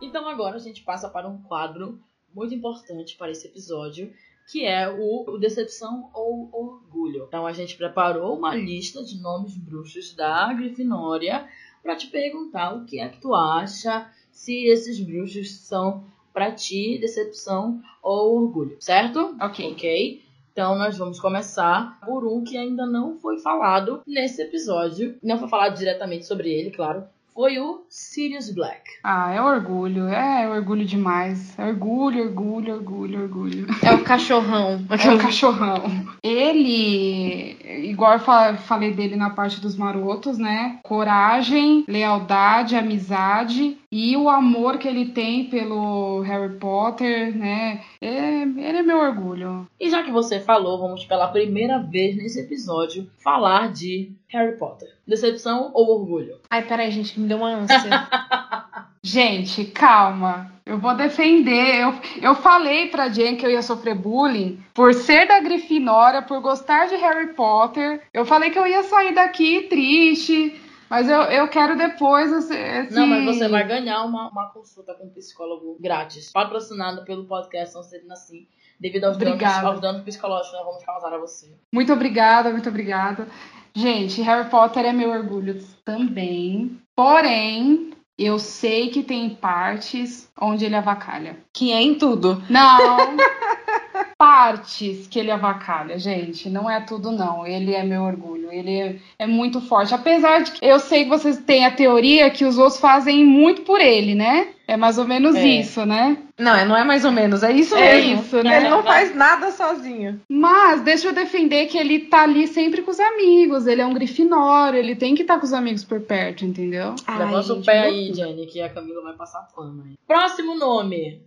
Então 0.00 0.28
agora 0.28 0.56
a 0.56 0.60
gente 0.60 0.82
passa 0.82 1.08
para 1.08 1.28
um 1.28 1.42
quadro 1.42 2.00
muito 2.34 2.54
importante 2.54 3.16
para 3.16 3.30
esse 3.30 3.46
episódio, 3.46 4.12
que 4.50 4.64
é 4.64 4.88
o, 4.88 5.38
Decepção 5.38 6.10
ou 6.14 6.48
Orgulho. 6.52 7.24
Então 7.26 7.46
a 7.46 7.52
gente 7.52 7.76
preparou 7.76 8.36
uma 8.36 8.54
lista 8.54 9.02
de 9.02 9.20
nomes 9.20 9.56
bruxos 9.56 10.14
da 10.14 10.52
Grifinória 10.52 11.48
para 11.82 11.96
te 11.96 12.08
perguntar 12.08 12.74
o 12.74 12.84
que 12.84 13.00
é 13.00 13.08
que 13.08 13.20
tu 13.20 13.34
acha, 13.34 14.10
se 14.30 14.66
esses 14.66 15.00
bruxos 15.00 15.56
são 15.58 16.04
para 16.36 16.52
ti 16.52 16.98
decepção 17.00 17.80
ou 18.02 18.42
orgulho, 18.42 18.76
certo? 18.78 19.34
Ok. 19.40 19.72
Ok? 19.72 20.22
Então 20.52 20.76
nós 20.76 20.98
vamos 20.98 21.18
começar 21.18 21.98
por 22.04 22.26
um 22.26 22.44
que 22.44 22.58
ainda 22.58 22.84
não 22.84 23.16
foi 23.18 23.38
falado 23.38 24.02
nesse 24.06 24.42
episódio. 24.42 25.14
Não 25.22 25.38
foi 25.38 25.48
falado 25.48 25.78
diretamente 25.78 26.26
sobre 26.26 26.50
ele, 26.52 26.70
claro. 26.70 27.04
Foi 27.34 27.58
o 27.58 27.84
Sirius 27.90 28.50
Black. 28.50 28.80
Ah, 29.04 29.30
é 29.30 29.42
orgulho. 29.42 30.08
É 30.08 30.48
orgulho 30.48 30.86
demais. 30.86 31.58
É 31.58 31.66
orgulho, 31.66 32.24
orgulho, 32.24 32.74
orgulho, 32.76 33.22
orgulho. 33.22 33.66
É 33.82 33.92
o 33.92 34.02
cachorrão. 34.02 34.80
É 34.88 35.12
o 35.14 35.18
cachorrão. 35.18 35.82
Ele, 36.22 37.56
igual 37.90 38.14
eu 38.14 38.18
fa- 38.20 38.56
falei 38.56 38.92
dele 38.94 39.16
na 39.16 39.28
parte 39.30 39.60
dos 39.60 39.76
marotos, 39.76 40.38
né? 40.38 40.78
Coragem, 40.82 41.84
lealdade, 41.86 42.74
amizade 42.74 43.76
e 43.98 44.14
o 44.14 44.28
amor 44.28 44.76
que 44.76 44.86
ele 44.86 45.06
tem 45.06 45.46
pelo 45.46 46.20
Harry 46.20 46.52
Potter, 46.58 47.34
né? 47.34 47.80
É, 47.98 48.42
ele 48.42 48.78
é 48.78 48.82
meu 48.82 48.98
orgulho. 48.98 49.66
E 49.80 49.88
já 49.88 50.02
que 50.02 50.10
você 50.10 50.38
falou, 50.38 50.78
vamos 50.78 51.06
pela 51.06 51.28
primeira 51.28 51.78
vez 51.78 52.14
nesse 52.14 52.38
episódio 52.40 53.10
falar 53.16 53.72
de 53.72 54.12
Harry 54.28 54.58
Potter. 54.58 54.90
Decepção 55.08 55.70
ou 55.72 55.98
orgulho? 55.98 56.36
Ai, 56.50 56.60
peraí, 56.60 56.90
gente, 56.90 57.14
que 57.14 57.20
me 57.20 57.26
deu 57.26 57.38
uma 57.38 57.48
ânsia. 57.48 57.78
Gente, 59.02 59.64
calma. 59.66 60.50
Eu 60.66 60.78
vou 60.78 60.92
defender. 60.96 61.76
Eu, 61.80 61.94
eu 62.20 62.34
falei 62.34 62.88
pra 62.88 63.08
Jen 63.08 63.36
que 63.36 63.46
eu 63.46 63.50
ia 63.50 63.62
sofrer 63.62 63.94
bullying 63.94 64.58
por 64.74 64.92
ser 64.92 65.28
da 65.28 65.38
Grifinória, 65.38 66.22
por 66.22 66.40
gostar 66.40 66.86
de 66.88 66.96
Harry 66.96 67.32
Potter. 67.34 68.02
Eu 68.12 68.26
falei 68.26 68.50
que 68.50 68.58
eu 68.58 68.66
ia 68.66 68.82
sair 68.82 69.14
daqui 69.14 69.62
triste. 69.70 70.60
Mas 70.88 71.08
eu, 71.08 71.20
eu 71.22 71.48
quero 71.48 71.76
depois 71.76 72.32
esse, 72.32 72.54
esse- 72.54 72.94
Não, 72.94 73.06
mas 73.06 73.24
você 73.24 73.48
vai 73.48 73.66
ganhar 73.66 74.04
uma, 74.04 74.28
uma 74.30 74.48
consulta 74.50 74.94
com 74.94 75.06
um 75.06 75.10
psicólogo 75.10 75.76
grátis, 75.80 76.30
patrocinada 76.32 77.02
pelo 77.02 77.24
podcast 77.24 77.72
Sonserina 77.72 78.14
Sim. 78.16 78.46
devido 78.78 79.04
aos 79.04 79.16
danos, 79.16 79.34
Obrigada. 79.34 79.66
aos 79.68 79.80
danos 79.80 80.02
psicológicos 80.02 80.50
que 80.50 80.56
nós 80.56 80.66
vamos 80.66 80.84
causar 80.84 81.12
a 81.14 81.18
você. 81.18 81.50
Muito 81.74 81.92
obrigada, 81.92 82.50
muito 82.50 82.68
obrigada. 82.68 83.26
Gente, 83.74 84.22
Harry 84.22 84.48
Potter 84.48 84.84
é 84.86 84.92
meu 84.92 85.10
orgulho 85.10 85.60
também. 85.84 86.78
Porém, 86.94 87.90
eu 88.18 88.38
sei 88.38 88.88
que 88.88 89.02
tem 89.02 89.28
partes 89.30 90.30
onde 90.40 90.64
ele 90.64 90.76
avacalha. 90.76 91.36
Que 91.52 91.72
é 91.72 91.82
em 91.82 91.94
tudo. 91.96 92.42
Não! 92.48 93.16
partes 94.18 95.06
que 95.08 95.18
ele 95.18 95.30
avacalha, 95.30 95.98
gente. 95.98 96.48
Não 96.48 96.70
é 96.70 96.80
tudo, 96.80 97.10
não. 97.12 97.46
Ele 97.46 97.74
é 97.74 97.82
meu 97.82 98.02
orgulho. 98.02 98.35
Ele 98.56 98.78
é, 98.80 98.96
é 99.20 99.26
muito 99.26 99.60
forte. 99.60 99.94
Apesar 99.94 100.42
de 100.42 100.52
que 100.52 100.64
eu 100.64 100.78
sei 100.78 101.04
que 101.04 101.10
vocês 101.10 101.36
têm 101.38 101.64
a 101.64 101.70
teoria 101.70 102.30
que 102.30 102.44
os 102.44 102.58
outros 102.58 102.80
fazem 102.80 103.24
muito 103.24 103.62
por 103.62 103.80
ele, 103.80 104.14
né? 104.14 104.48
É 104.68 104.76
mais 104.76 104.98
ou 104.98 105.06
menos 105.06 105.36
É. 105.36 105.46
isso, 105.46 105.86
né? 105.86 106.16
Não, 106.38 106.54
é- 106.54 106.64
não 106.64 106.76
é 106.76 106.82
mais 106.84 107.04
ou 107.04 107.12
menos, 107.12 107.42
é 107.44 107.52
isso 107.52 107.76
É 107.76 107.94
mesmo. 107.94 108.20
isso, 108.22 108.42
né? 108.42 108.56
Ele 108.58 108.68
não 108.68 108.82
faz 108.82 109.14
nada 109.14 109.52
sozinho. 109.52 110.20
Mas 110.28 110.80
deixa 110.80 111.08
eu 111.08 111.12
defender 111.12 111.66
que 111.66 111.78
ele 111.78 112.00
tá 112.00 112.22
ali 112.24 112.48
sempre 112.48 112.82
com 112.82 112.90
os 112.90 112.98
amigos. 112.98 113.66
Ele 113.66 113.80
é 113.80 113.86
um 113.86 113.94
grifinório, 113.94 114.78
ele 114.78 114.96
tem 114.96 115.14
que 115.14 115.22
estar 115.22 115.38
com 115.38 115.44
os 115.46 115.52
amigos 115.52 115.84
por 115.84 116.00
perto, 116.00 116.44
entendeu? 116.44 116.94
Levanta 117.16 117.52
o 117.54 117.62
pé 117.64 117.80
aí, 117.82 118.12
Jenny, 118.12 118.46
que 118.46 118.60
a 118.60 118.68
Camila 118.68 119.02
vai 119.02 119.14
passar 119.14 119.46
fama. 119.54 119.84
aí. 119.86 119.94
Próximo 120.06 120.56
nome: 120.56 121.20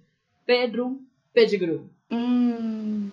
Pedro 0.46 0.98
Pettigrew. 1.34 1.86
Hum. 2.12 3.10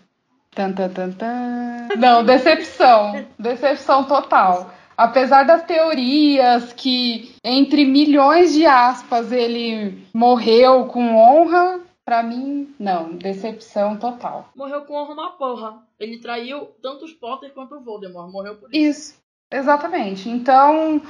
Tan, 0.57 0.73
tan, 0.73 0.89
tan, 0.89 1.13
tan. 1.13 1.89
Não, 1.99 2.25
decepção. 2.25 3.27
Decepção 3.39 4.05
total. 4.05 4.71
Apesar 4.97 5.45
das 5.45 5.63
teorias 5.65 6.73
que, 6.73 7.37
entre 7.45 7.85
milhões 7.85 8.55
de 8.55 8.65
aspas, 8.65 9.31
ele 9.31 10.03
morreu 10.15 10.87
com 10.87 11.15
honra, 11.15 11.81
pra 12.07 12.23
mim, 12.23 12.75
não. 12.81 13.11
Decepção 13.13 13.99
total. 13.99 14.49
Morreu 14.57 14.81
com 14.87 14.95
honra 14.95 15.13
uma 15.13 15.31
porra. 15.33 15.83
Ele 16.01 16.19
traiu 16.19 16.71
tanto 16.83 17.05
os 17.05 17.13
Potter 17.13 17.53
quanto 17.53 17.75
o 17.75 17.85
Voldemort. 17.85 18.33
Morreu 18.33 18.55
por 18.55 18.75
isso. 18.75 18.89
Isso, 18.89 19.15
exatamente. 19.53 20.31
Então, 20.31 21.03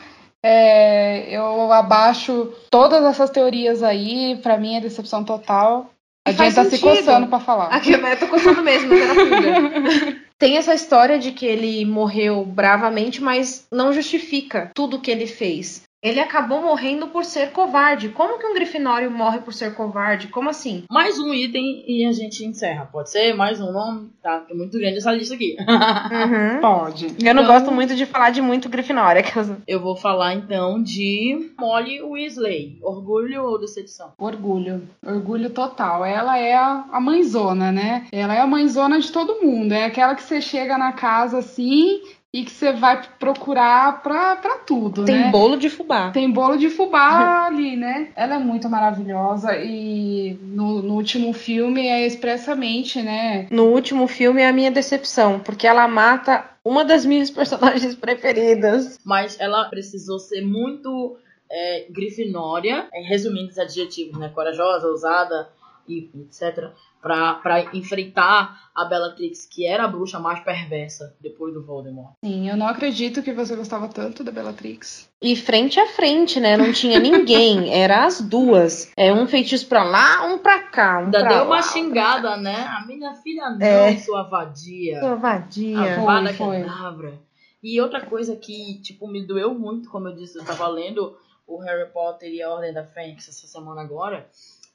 é, 0.42 1.30
eu 1.30 1.72
abaixo 1.72 2.52
todas 2.68 3.04
essas 3.04 3.30
teorias 3.30 3.84
aí. 3.84 4.40
Pra 4.42 4.58
mim 4.58 4.74
é 4.74 4.80
decepção 4.80 5.22
total. 5.22 5.88
A 6.26 6.32
faz 6.32 6.54
gente 6.54 6.64
tá 6.64 6.76
se 6.76 6.82
coçando 6.82 7.28
pra 7.28 7.38
falar. 7.38 7.66
Aqui, 7.66 7.92
eu 7.92 8.18
tô 8.18 8.26
coçando 8.26 8.60
mesmo, 8.60 8.88
mas 8.88 9.00
era 9.00 9.14
pulga. 9.14 10.26
Tem 10.38 10.58
essa 10.58 10.74
história 10.74 11.18
de 11.18 11.32
que 11.32 11.46
ele 11.46 11.86
morreu 11.86 12.44
bravamente, 12.44 13.22
mas 13.22 13.66
não 13.72 13.92
justifica 13.92 14.70
tudo 14.74 15.00
que 15.00 15.10
ele 15.10 15.26
fez. 15.26 15.85
Ele 16.06 16.20
acabou 16.20 16.62
morrendo 16.62 17.08
por 17.08 17.24
ser 17.24 17.50
covarde. 17.50 18.10
Como 18.10 18.38
que 18.38 18.46
um 18.46 18.54
grifinório 18.54 19.10
morre 19.10 19.40
por 19.40 19.52
ser 19.52 19.74
covarde? 19.74 20.28
Como 20.28 20.48
assim? 20.48 20.84
Mais 20.88 21.18
um 21.18 21.34
item 21.34 21.82
e 21.84 22.06
a 22.06 22.12
gente 22.12 22.44
encerra. 22.44 22.88
Pode 22.92 23.10
ser? 23.10 23.34
Mais 23.34 23.60
um 23.60 23.72
nome? 23.72 24.10
Tá, 24.22 24.44
é 24.48 24.54
muito 24.54 24.78
grande 24.78 24.98
essa 24.98 25.10
lista 25.10 25.34
aqui. 25.34 25.56
Uhum. 25.58 26.60
Pode. 26.62 27.06
Eu 27.24 27.34
não 27.34 27.42
Então- 27.42 27.54
gosto 27.54 27.72
muito 27.72 27.96
de 27.96 28.06
falar 28.06 28.30
de 28.30 28.40
muito 28.40 28.68
eu- 28.68 29.56
Eu 29.66 29.80
vou 29.80 29.96
falar 29.96 30.34
então 30.34 30.80
de 30.82 31.50
Molly 31.58 32.00
Weasley. 32.02 32.78
Orgulho 32.82 33.42
ou 33.44 33.58
decepção? 33.58 34.12
Orgulho, 34.16 34.82
orgulho 35.04 35.50
total. 35.50 36.04
Ela 36.04 36.38
é 36.38 36.54
a, 36.54 36.84
a 36.92 37.00
mãezona, 37.00 37.72
né? 37.72 38.06
Ela 38.12 38.34
é 38.36 38.40
a 38.40 38.46
mãezona 38.46 39.00
de 39.00 39.10
todo 39.10 39.40
mundo. 39.42 39.72
É 39.72 39.84
aquela 39.84 40.14
que 40.14 40.22
você 40.22 40.40
chega 40.40 40.78
na 40.78 40.92
casa 40.92 41.38
assim 41.38 42.00
e 42.36 42.44
que 42.44 42.50
você 42.50 42.70
vai 42.70 43.02
procurar 43.18 44.02
pra, 44.02 44.36
pra 44.36 44.58
tudo, 44.58 45.06
Tem 45.06 45.16
né? 45.16 45.30
bolo 45.30 45.56
de 45.56 45.70
fubá. 45.70 46.10
Tem 46.10 46.30
bolo 46.30 46.58
de 46.58 46.68
fubá 46.68 47.46
ali, 47.48 47.76
né? 47.76 48.10
Ela 48.14 48.34
é 48.34 48.38
muito 48.38 48.68
maravilhosa 48.68 49.56
e 49.56 50.38
no, 50.42 50.82
no 50.82 50.94
último 50.94 51.32
filme 51.32 51.86
é 51.88 52.06
expressamente, 52.06 53.00
né? 53.00 53.46
No 53.50 53.64
último 53.64 54.06
filme 54.06 54.42
é 54.42 54.48
a 54.48 54.52
minha 54.52 54.70
decepção, 54.70 55.40
porque 55.40 55.66
ela 55.66 55.88
mata 55.88 56.44
uma 56.62 56.84
das 56.84 57.06
minhas 57.06 57.30
personagens 57.32 57.94
preferidas. 57.94 58.98
Mas 59.02 59.40
ela 59.40 59.64
precisou 59.70 60.18
ser 60.18 60.42
muito 60.42 61.16
é, 61.50 61.86
grifinória, 61.88 62.86
em 62.92 63.04
resumindo 63.08 63.48
os 63.48 63.58
adjetivos, 63.58 64.18
né? 64.18 64.28
Corajosa, 64.28 64.86
ousada 64.88 65.48
e 65.88 66.10
etc. 66.22 66.70
Pra, 67.00 67.34
pra 67.34 67.60
enfrentar 67.76 68.68
a 68.74 68.84
Bellatrix, 68.84 69.46
que 69.46 69.64
era 69.64 69.84
a 69.84 69.88
bruxa 69.88 70.18
mais 70.18 70.40
perversa 70.40 71.14
depois 71.20 71.54
do 71.54 71.64
Voldemort. 71.64 72.12
Sim, 72.24 72.48
eu 72.48 72.56
não 72.56 72.66
acredito 72.66 73.22
que 73.22 73.32
você 73.32 73.54
gostava 73.54 73.86
tanto 73.88 74.24
da 74.24 74.32
Bellatrix. 74.32 75.08
E 75.22 75.36
frente 75.36 75.78
a 75.78 75.86
frente, 75.86 76.40
né? 76.40 76.56
Não 76.56 76.72
tinha 76.72 76.98
ninguém. 76.98 77.70
Era 77.72 78.04
as 78.06 78.20
duas. 78.20 78.90
É 78.96 79.12
um 79.12 79.26
feitiço 79.26 79.68
pra 79.68 79.84
lá, 79.84 80.26
um 80.26 80.38
pra 80.38 80.62
cá. 80.64 80.98
Um 81.00 81.04
Ainda 81.04 81.20
pra 81.20 81.28
deu 81.28 81.38
lá, 81.38 81.44
uma 81.44 81.58
um 81.60 81.62
xingada, 81.62 82.36
né? 82.36 82.56
A 82.56 82.84
minha 82.86 83.14
filha 83.14 83.50
não, 83.50 83.64
É. 83.64 83.96
sua 83.98 84.24
vadia. 84.24 84.98
pra- 84.98 85.14
Vadia. 85.14 86.34
Foi. 86.36 86.62
Kedavra. 86.62 87.18
E 87.62 87.80
outra 87.80 88.00
coisa 88.04 88.34
que, 88.36 88.80
tipo, 88.82 89.06
me 89.08 89.24
doeu 89.24 89.54
muito, 89.54 89.88
como 89.90 90.08
eu 90.08 90.14
disse, 90.16 90.38
eu 90.38 90.44
tava 90.44 90.66
lendo 90.68 91.16
o 91.46 91.58
Harry 91.58 91.88
Potter 91.90 92.28
e 92.28 92.42
a 92.42 92.50
Ordem 92.50 92.72
da 92.72 92.84
Fênix 92.84 93.28
essa 93.28 93.46
semana 93.46 93.80
agora. 93.80 94.28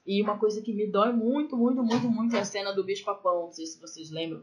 E 0.06 0.22
uma 0.22 0.38
coisa 0.38 0.62
que 0.62 0.74
me 0.74 0.88
dói 0.88 1.12
muito, 1.12 1.56
muito, 1.56 1.84
muito, 1.84 2.10
muito 2.10 2.36
é 2.36 2.40
a 2.40 2.46
cena 2.46 2.74
do 2.74 2.84
bicho 2.84 3.06
papão. 3.06 3.46
Não 3.46 3.52
sei 3.52 3.66
se 3.66 3.80
vocês 3.80 4.10
lembram. 4.10 4.42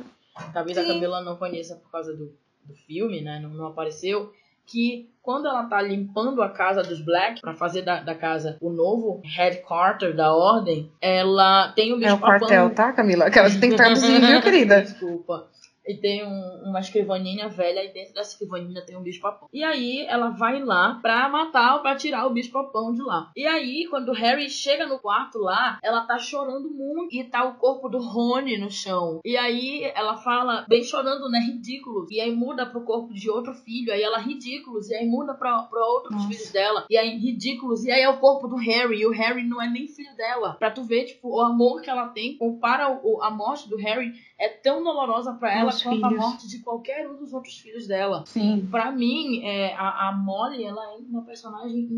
Talvez 0.53 0.79
a 0.79 0.83
Sim. 0.83 0.89
Camila 0.89 1.21
não 1.21 1.37
conheça 1.37 1.77
por 1.77 1.91
causa 1.91 2.15
do, 2.15 2.33
do 2.65 2.75
filme, 2.75 3.21
né? 3.21 3.41
Não, 3.41 3.51
não 3.51 3.67
apareceu. 3.67 4.33
Que 4.67 5.11
quando 5.23 5.49
ela 5.49 5.65
tá 5.65 5.81
limpando 5.81 6.43
a 6.43 6.49
casa 6.51 6.83
dos 6.83 7.01
Black 7.01 7.41
pra 7.41 7.55
fazer 7.55 7.83
da, 7.83 8.03
da 8.03 8.15
casa 8.15 8.57
o 8.61 8.71
novo 8.71 9.21
headquarter 9.25 10.15
da 10.15 10.35
ordem, 10.35 10.93
ela 11.01 11.73
tem 11.73 11.93
o 11.93 11.97
bicho 11.97 12.11
É 12.11 12.15
o 12.15 12.19
papão 12.19 12.39
quartel, 12.41 12.75
tá, 12.75 12.93
Camila? 12.93 13.27
Aquela 13.27 13.49
você 13.49 13.59
tem 13.59 13.71
que 13.71 13.77
traduzir, 13.77 14.21
viu, 14.21 14.41
querida? 14.43 14.83
Desculpa. 14.83 15.49
E 15.89 15.95
tem 15.97 16.25
um- 16.25 16.63
uma 16.69 16.81
escrivaninha 16.81 17.49
velha 17.49 17.83
e 17.83 17.93
dentro 17.93 18.13
dessa 18.15 18.33
escrivaninha 18.33 18.85
tem 18.85 18.97
um 18.97 19.03
bicho 19.03 19.21
papão. 19.23 19.49
E 19.53 19.65
aí 19.65 20.05
ela 20.07 20.29
vai 20.31 20.63
lá 20.63 20.99
pra 21.01 21.29
matar, 21.29 21.81
pra 21.81 21.97
tirar 21.97 22.27
o 22.27 22.31
bicho 22.31 22.53
papão 22.53 22.93
de 22.93 23.03
lá. 23.03 23.31
E 23.35 23.47
aí, 23.47 23.87
quando 23.89 24.11
o 24.11 24.15
Harry 24.15 24.51
chega 24.51 24.87
no 24.87 24.99
quarto 24.99 25.39
lá, 25.39 25.79
ela 25.83 26.03
tá 26.03 26.19
chorando 26.19 26.69
muito 26.71 27.15
e 27.15 27.25
tá 27.25 27.45
o 27.45 27.55
corpo 27.55 27.89
do 27.89 27.99
Rony 27.99 28.59
no 28.59 28.71
chão. 28.71 29.21
E 29.25 29.37
aí 29.37 29.91
ela 29.95 30.17
fala, 30.17 30.65
bem 30.69 30.83
chorando, 30.83 31.29
né? 31.31 31.39
Ridículos. 31.41 32.11
E 32.11 32.21
aí 32.21 32.31
muda 32.35 32.67
pro 32.67 32.83
corpo 32.85 33.15
de 33.15 33.31
outro 33.31 33.55
filho. 33.55 33.93
Aí 33.93 34.03
ela, 34.03 34.19
ridículos. 34.19 34.91
E 34.91 34.95
aí 34.95 35.07
muda 35.07 35.35
pra, 35.35 35.63
pra 35.63 35.81
outros 35.87 36.13
Nossa. 36.15 36.29
filhos 36.29 36.51
dela. 36.51 36.85
E 36.91 36.97
aí, 36.99 37.17
ridículos. 37.17 37.85
E 37.85 37.91
aí 37.91 38.03
é 38.03 38.09
o 38.09 38.19
corpo 38.19 38.47
do 38.47 38.57
Harry. 38.57 39.01
E 39.01 39.07
o 39.07 39.11
Harry 39.13 39.43
não 39.45 39.63
é 39.63 39.69
nem 39.71 39.87
filho 39.87 40.15
dela. 40.17 40.55
Pra 40.59 40.71
tu 40.71 40.83
ver, 40.83 41.05
tipo, 41.05 41.29
o 41.37 41.41
amor 41.41 41.81
que 41.81 41.89
ela 41.91 42.09
tem 42.09 42.37
para 42.61 43.01
o, 43.03 43.23
a 43.23 43.31
morte 43.31 43.69
do 43.69 43.77
Harry 43.77 44.13
é 44.39 44.49
tão 44.49 44.83
dolorosa 44.85 45.33
pra 45.35 45.53
ela 45.57 45.73
Os 45.79 45.83
quanto 45.83 46.05
a 46.05 46.09
filhos. 46.09 46.25
morte 46.25 46.49
de 46.49 46.59
qualquer 46.61 47.09
um 47.11 47.17
dos 47.17 47.33
outros 47.33 47.59
filhos 47.59 47.87
dela. 47.87 48.25
Sim, 48.27 48.69
Pra 48.71 48.91
mim, 48.93 49.43
é, 49.45 49.75
a, 49.75 50.09
a 50.09 50.13
Molly, 50.17 50.65
ela 50.65 50.83
é 50.93 50.97
uma 51.09 51.23
personagem 51.23 51.89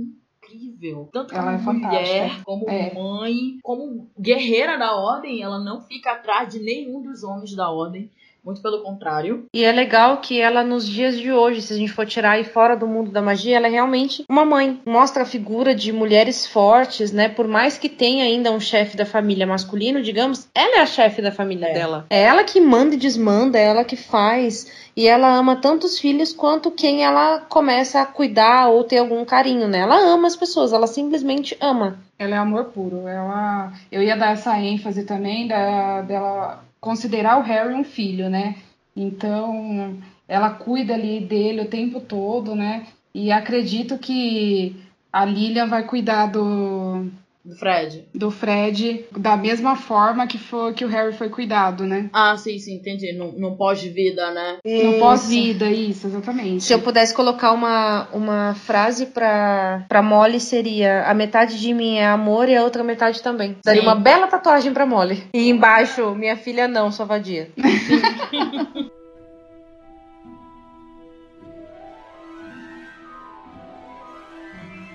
incrível. 0.42 1.08
Tanto 1.12 1.34
Ela 1.34 1.58
como 1.58 1.70
é 1.70 1.88
mulher, 1.88 2.42
como 2.44 2.68
É. 2.68 2.94
mãe, 2.94 3.58
como 3.62 4.10
guerreira 4.18 4.78
da 4.78 4.94
ordem. 4.96 5.42
Ela 5.42 5.58
não 5.58 5.80
fica 5.80 6.12
atrás 6.12 6.52
de 6.52 6.58
nenhum 6.60 7.02
dos 7.02 7.22
homens 7.22 7.54
da 7.54 7.70
ordem. 7.70 8.10
Muito 8.44 8.62
pelo 8.62 8.82
contrário. 8.82 9.44
E 9.52 9.64
é 9.64 9.70
legal 9.72 10.18
que 10.18 10.40
ela, 10.40 10.62
nos 10.64 10.86
dias 10.88 11.18
de 11.18 11.30
hoje, 11.30 11.60
se 11.62 11.72
a 11.72 11.76
gente 11.76 11.92
for 11.92 12.06
tirar 12.06 12.32
aí 12.32 12.44
fora 12.44 12.74
do 12.76 12.86
mundo 12.86 13.10
da 13.10 13.20
magia, 13.20 13.56
ela 13.56 13.66
é 13.66 13.70
realmente 13.70 14.24
uma 14.28 14.44
mãe. 14.44 14.80
Mostra 14.86 15.22
a 15.22 15.26
figura 15.26 15.74
de 15.74 15.92
mulheres 15.92 16.46
fortes, 16.46 17.12
né? 17.12 17.28
Por 17.28 17.46
mais 17.46 17.76
que 17.76 17.88
tenha 17.88 18.24
ainda 18.24 18.50
um 18.50 18.60
chefe 18.60 18.96
da 18.96 19.04
família 19.04 19.46
masculino, 19.46 20.02
digamos, 20.02 20.48
ela 20.54 20.78
é 20.78 20.80
a 20.80 20.86
chefe 20.86 21.20
da 21.20 21.30
família 21.30 21.66
É. 21.66 21.72
dela. 21.74 22.06
É 22.08 22.22
ela 22.22 22.42
que 22.44 22.60
manda 22.60 22.94
e 22.94 22.98
desmanda, 22.98 23.58
é 23.58 23.64
ela 23.64 23.84
que 23.84 23.96
faz. 23.96 24.70
E 24.96 25.06
ela 25.06 25.32
ama 25.34 25.56
tanto 25.56 25.86
os 25.86 25.98
filhos 25.98 26.32
quanto 26.32 26.70
quem 26.70 27.04
ela 27.04 27.40
começa 27.48 28.00
a 28.00 28.06
cuidar 28.06 28.68
ou 28.68 28.84
ter 28.84 28.98
algum 28.98 29.24
carinho, 29.24 29.68
né? 29.68 29.80
Ela 29.80 29.98
ama 30.00 30.26
as 30.26 30.36
pessoas, 30.36 30.72
ela 30.72 30.86
simplesmente 30.86 31.56
ama. 31.60 31.98
ela 32.18 32.34
é 32.34 32.38
amor 32.38 32.64
puro. 32.66 33.08
Ela, 33.08 33.72
eu 33.90 34.02
ia 34.02 34.14
dar 34.16 34.32
essa 34.32 34.58
ênfase 34.60 35.04
também 35.04 35.48
da, 35.48 36.02
dela 36.02 36.62
considerar 36.80 37.38
o 37.38 37.42
Harry 37.42 37.74
um 37.74 37.84
filho, 37.84 38.28
né? 38.30 38.56
Então, 38.96 39.98
ela 40.26 40.50
cuida 40.50 40.94
ali 40.94 41.20
dele 41.20 41.62
o 41.62 41.68
tempo 41.68 42.00
todo, 42.00 42.54
né? 42.54 42.86
E 43.14 43.30
acredito 43.30 43.98
que 43.98 44.76
a 45.12 45.24
Lilian 45.24 45.66
vai 45.66 45.84
cuidar 45.84 46.26
do, 46.26 47.10
Do 47.42 47.56
Fred. 47.56 48.04
do 48.14 48.30
Fred 48.30 49.06
da 49.16 49.34
mesma 49.36 49.74
forma 49.74 50.26
que, 50.26 50.36
foi, 50.36 50.74
que 50.74 50.84
o 50.84 50.88
Harry 50.88 51.14
foi 51.14 51.30
cuidado, 51.30 51.86
né? 51.86 52.10
Ah, 52.12 52.36
sim, 52.36 52.58
sim, 52.58 52.74
entendi. 52.74 53.12
Não, 53.12 53.32
não 53.32 53.56
pós-vida, 53.56 54.30
né? 54.30 54.58
No 54.64 54.98
pós-vida, 54.98 55.70
isso, 55.70 56.06
exatamente. 56.06 56.64
Se 56.64 56.72
eu 56.72 56.80
pudesse 56.80 57.14
colocar 57.14 57.52
uma, 57.52 58.08
uma 58.12 58.54
frase 58.54 59.06
pra, 59.06 59.86
pra 59.88 60.02
Molly, 60.02 60.38
seria: 60.38 61.04
a 61.04 61.14
metade 61.14 61.58
de 61.58 61.72
mim 61.72 61.96
é 61.96 62.06
amor 62.06 62.48
e 62.48 62.56
a 62.56 62.62
outra 62.62 62.84
metade 62.84 63.22
também. 63.22 63.56
Daria 63.64 63.80
Sim. 63.80 63.86
uma 63.86 63.94
bela 63.94 64.26
tatuagem 64.26 64.72
pra 64.74 64.84
Molly. 64.84 65.22
E 65.34 65.48
embaixo, 65.48 66.14
minha 66.14 66.36
filha 66.36 66.68
não, 66.68 66.92
sua 66.92 67.06
vadia. 67.06 67.50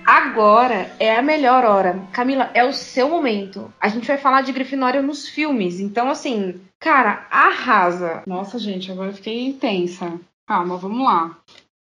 Agora 0.06 0.90
é 1.00 1.16
a 1.16 1.22
melhor 1.22 1.64
hora. 1.64 2.00
Camila, 2.12 2.50
é 2.54 2.64
o 2.64 2.72
seu 2.72 3.08
momento. 3.08 3.72
A 3.80 3.88
gente 3.88 4.06
vai 4.06 4.16
falar 4.16 4.42
de 4.42 4.52
Grifinória 4.52 5.02
nos 5.02 5.28
filmes. 5.28 5.80
Então, 5.80 6.08
assim, 6.08 6.60
Cara, 6.78 7.26
arrasa. 7.30 8.22
Nossa, 8.26 8.58
gente, 8.58 8.92
agora 8.92 9.10
eu 9.10 9.14
fiquei 9.14 9.52
tensa. 9.54 10.20
Calma, 10.46 10.76
vamos 10.76 11.04
lá. 11.04 11.38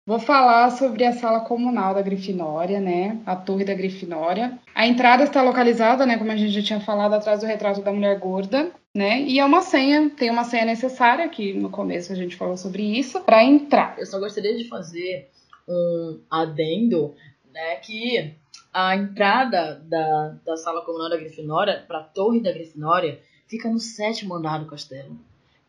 Vou 0.05 0.19
falar 0.19 0.69
sobre 0.72 1.05
a 1.05 1.13
sala 1.13 1.41
comunal 1.41 1.93
da 1.93 2.01
Grifinória, 2.01 2.80
né? 2.80 3.19
A 3.26 3.36
torre 3.36 3.63
da 3.63 3.74
Grifinória. 3.74 4.59
A 4.76 4.86
entrada 4.86 5.24
está 5.24 5.41
localizada, 5.41 6.05
né? 6.05 6.17
Como 6.17 6.32
a 6.32 6.36
gente 6.36 6.51
já 6.51 6.61
tinha 6.61 6.80
falado, 6.80 7.13
atrás 7.13 7.39
do 7.39 7.45
retrato 7.45 7.82
da 7.82 7.93
mulher 7.93 8.19
gorda, 8.19 8.72
né? 8.95 9.22
E 9.22 9.39
é 9.39 9.45
uma 9.45 9.61
senha, 9.61 10.09
tem 10.09 10.30
uma 10.30 10.43
senha 10.43 10.65
necessária, 10.65 11.30
que 11.30 11.53
no 11.53 11.69
começo 11.69 12.11
a 12.11 12.15
gente 12.15 12.36
falou 12.36 12.57
sobre 12.57 12.84
isso, 12.84 13.22
para 13.22 13.43
entrar. 13.43 13.95
Eu 13.97 14.05
só 14.05 14.19
gostaria 14.19 14.55
de 14.57 14.67
fazer 14.67 15.30
um 15.67 16.19
adendo, 16.30 17.15
né? 17.54 17.76
Que 17.78 18.34
a 18.74 18.95
entrada 18.95 19.82
da, 19.86 20.36
da 20.45 20.58
sala 20.58 20.82
comunal 20.84 21.10
da 21.10 21.18
Grifinória 21.18 21.84
para 21.88 21.99
a 21.99 22.04
torre 22.04 22.39
da 22.41 22.52
Grifinória 22.52 23.20
fica 23.47 23.70
no 23.70 23.80
sétimo 23.80 24.36
andar 24.36 24.60
do 24.60 24.66
castelo. 24.66 25.18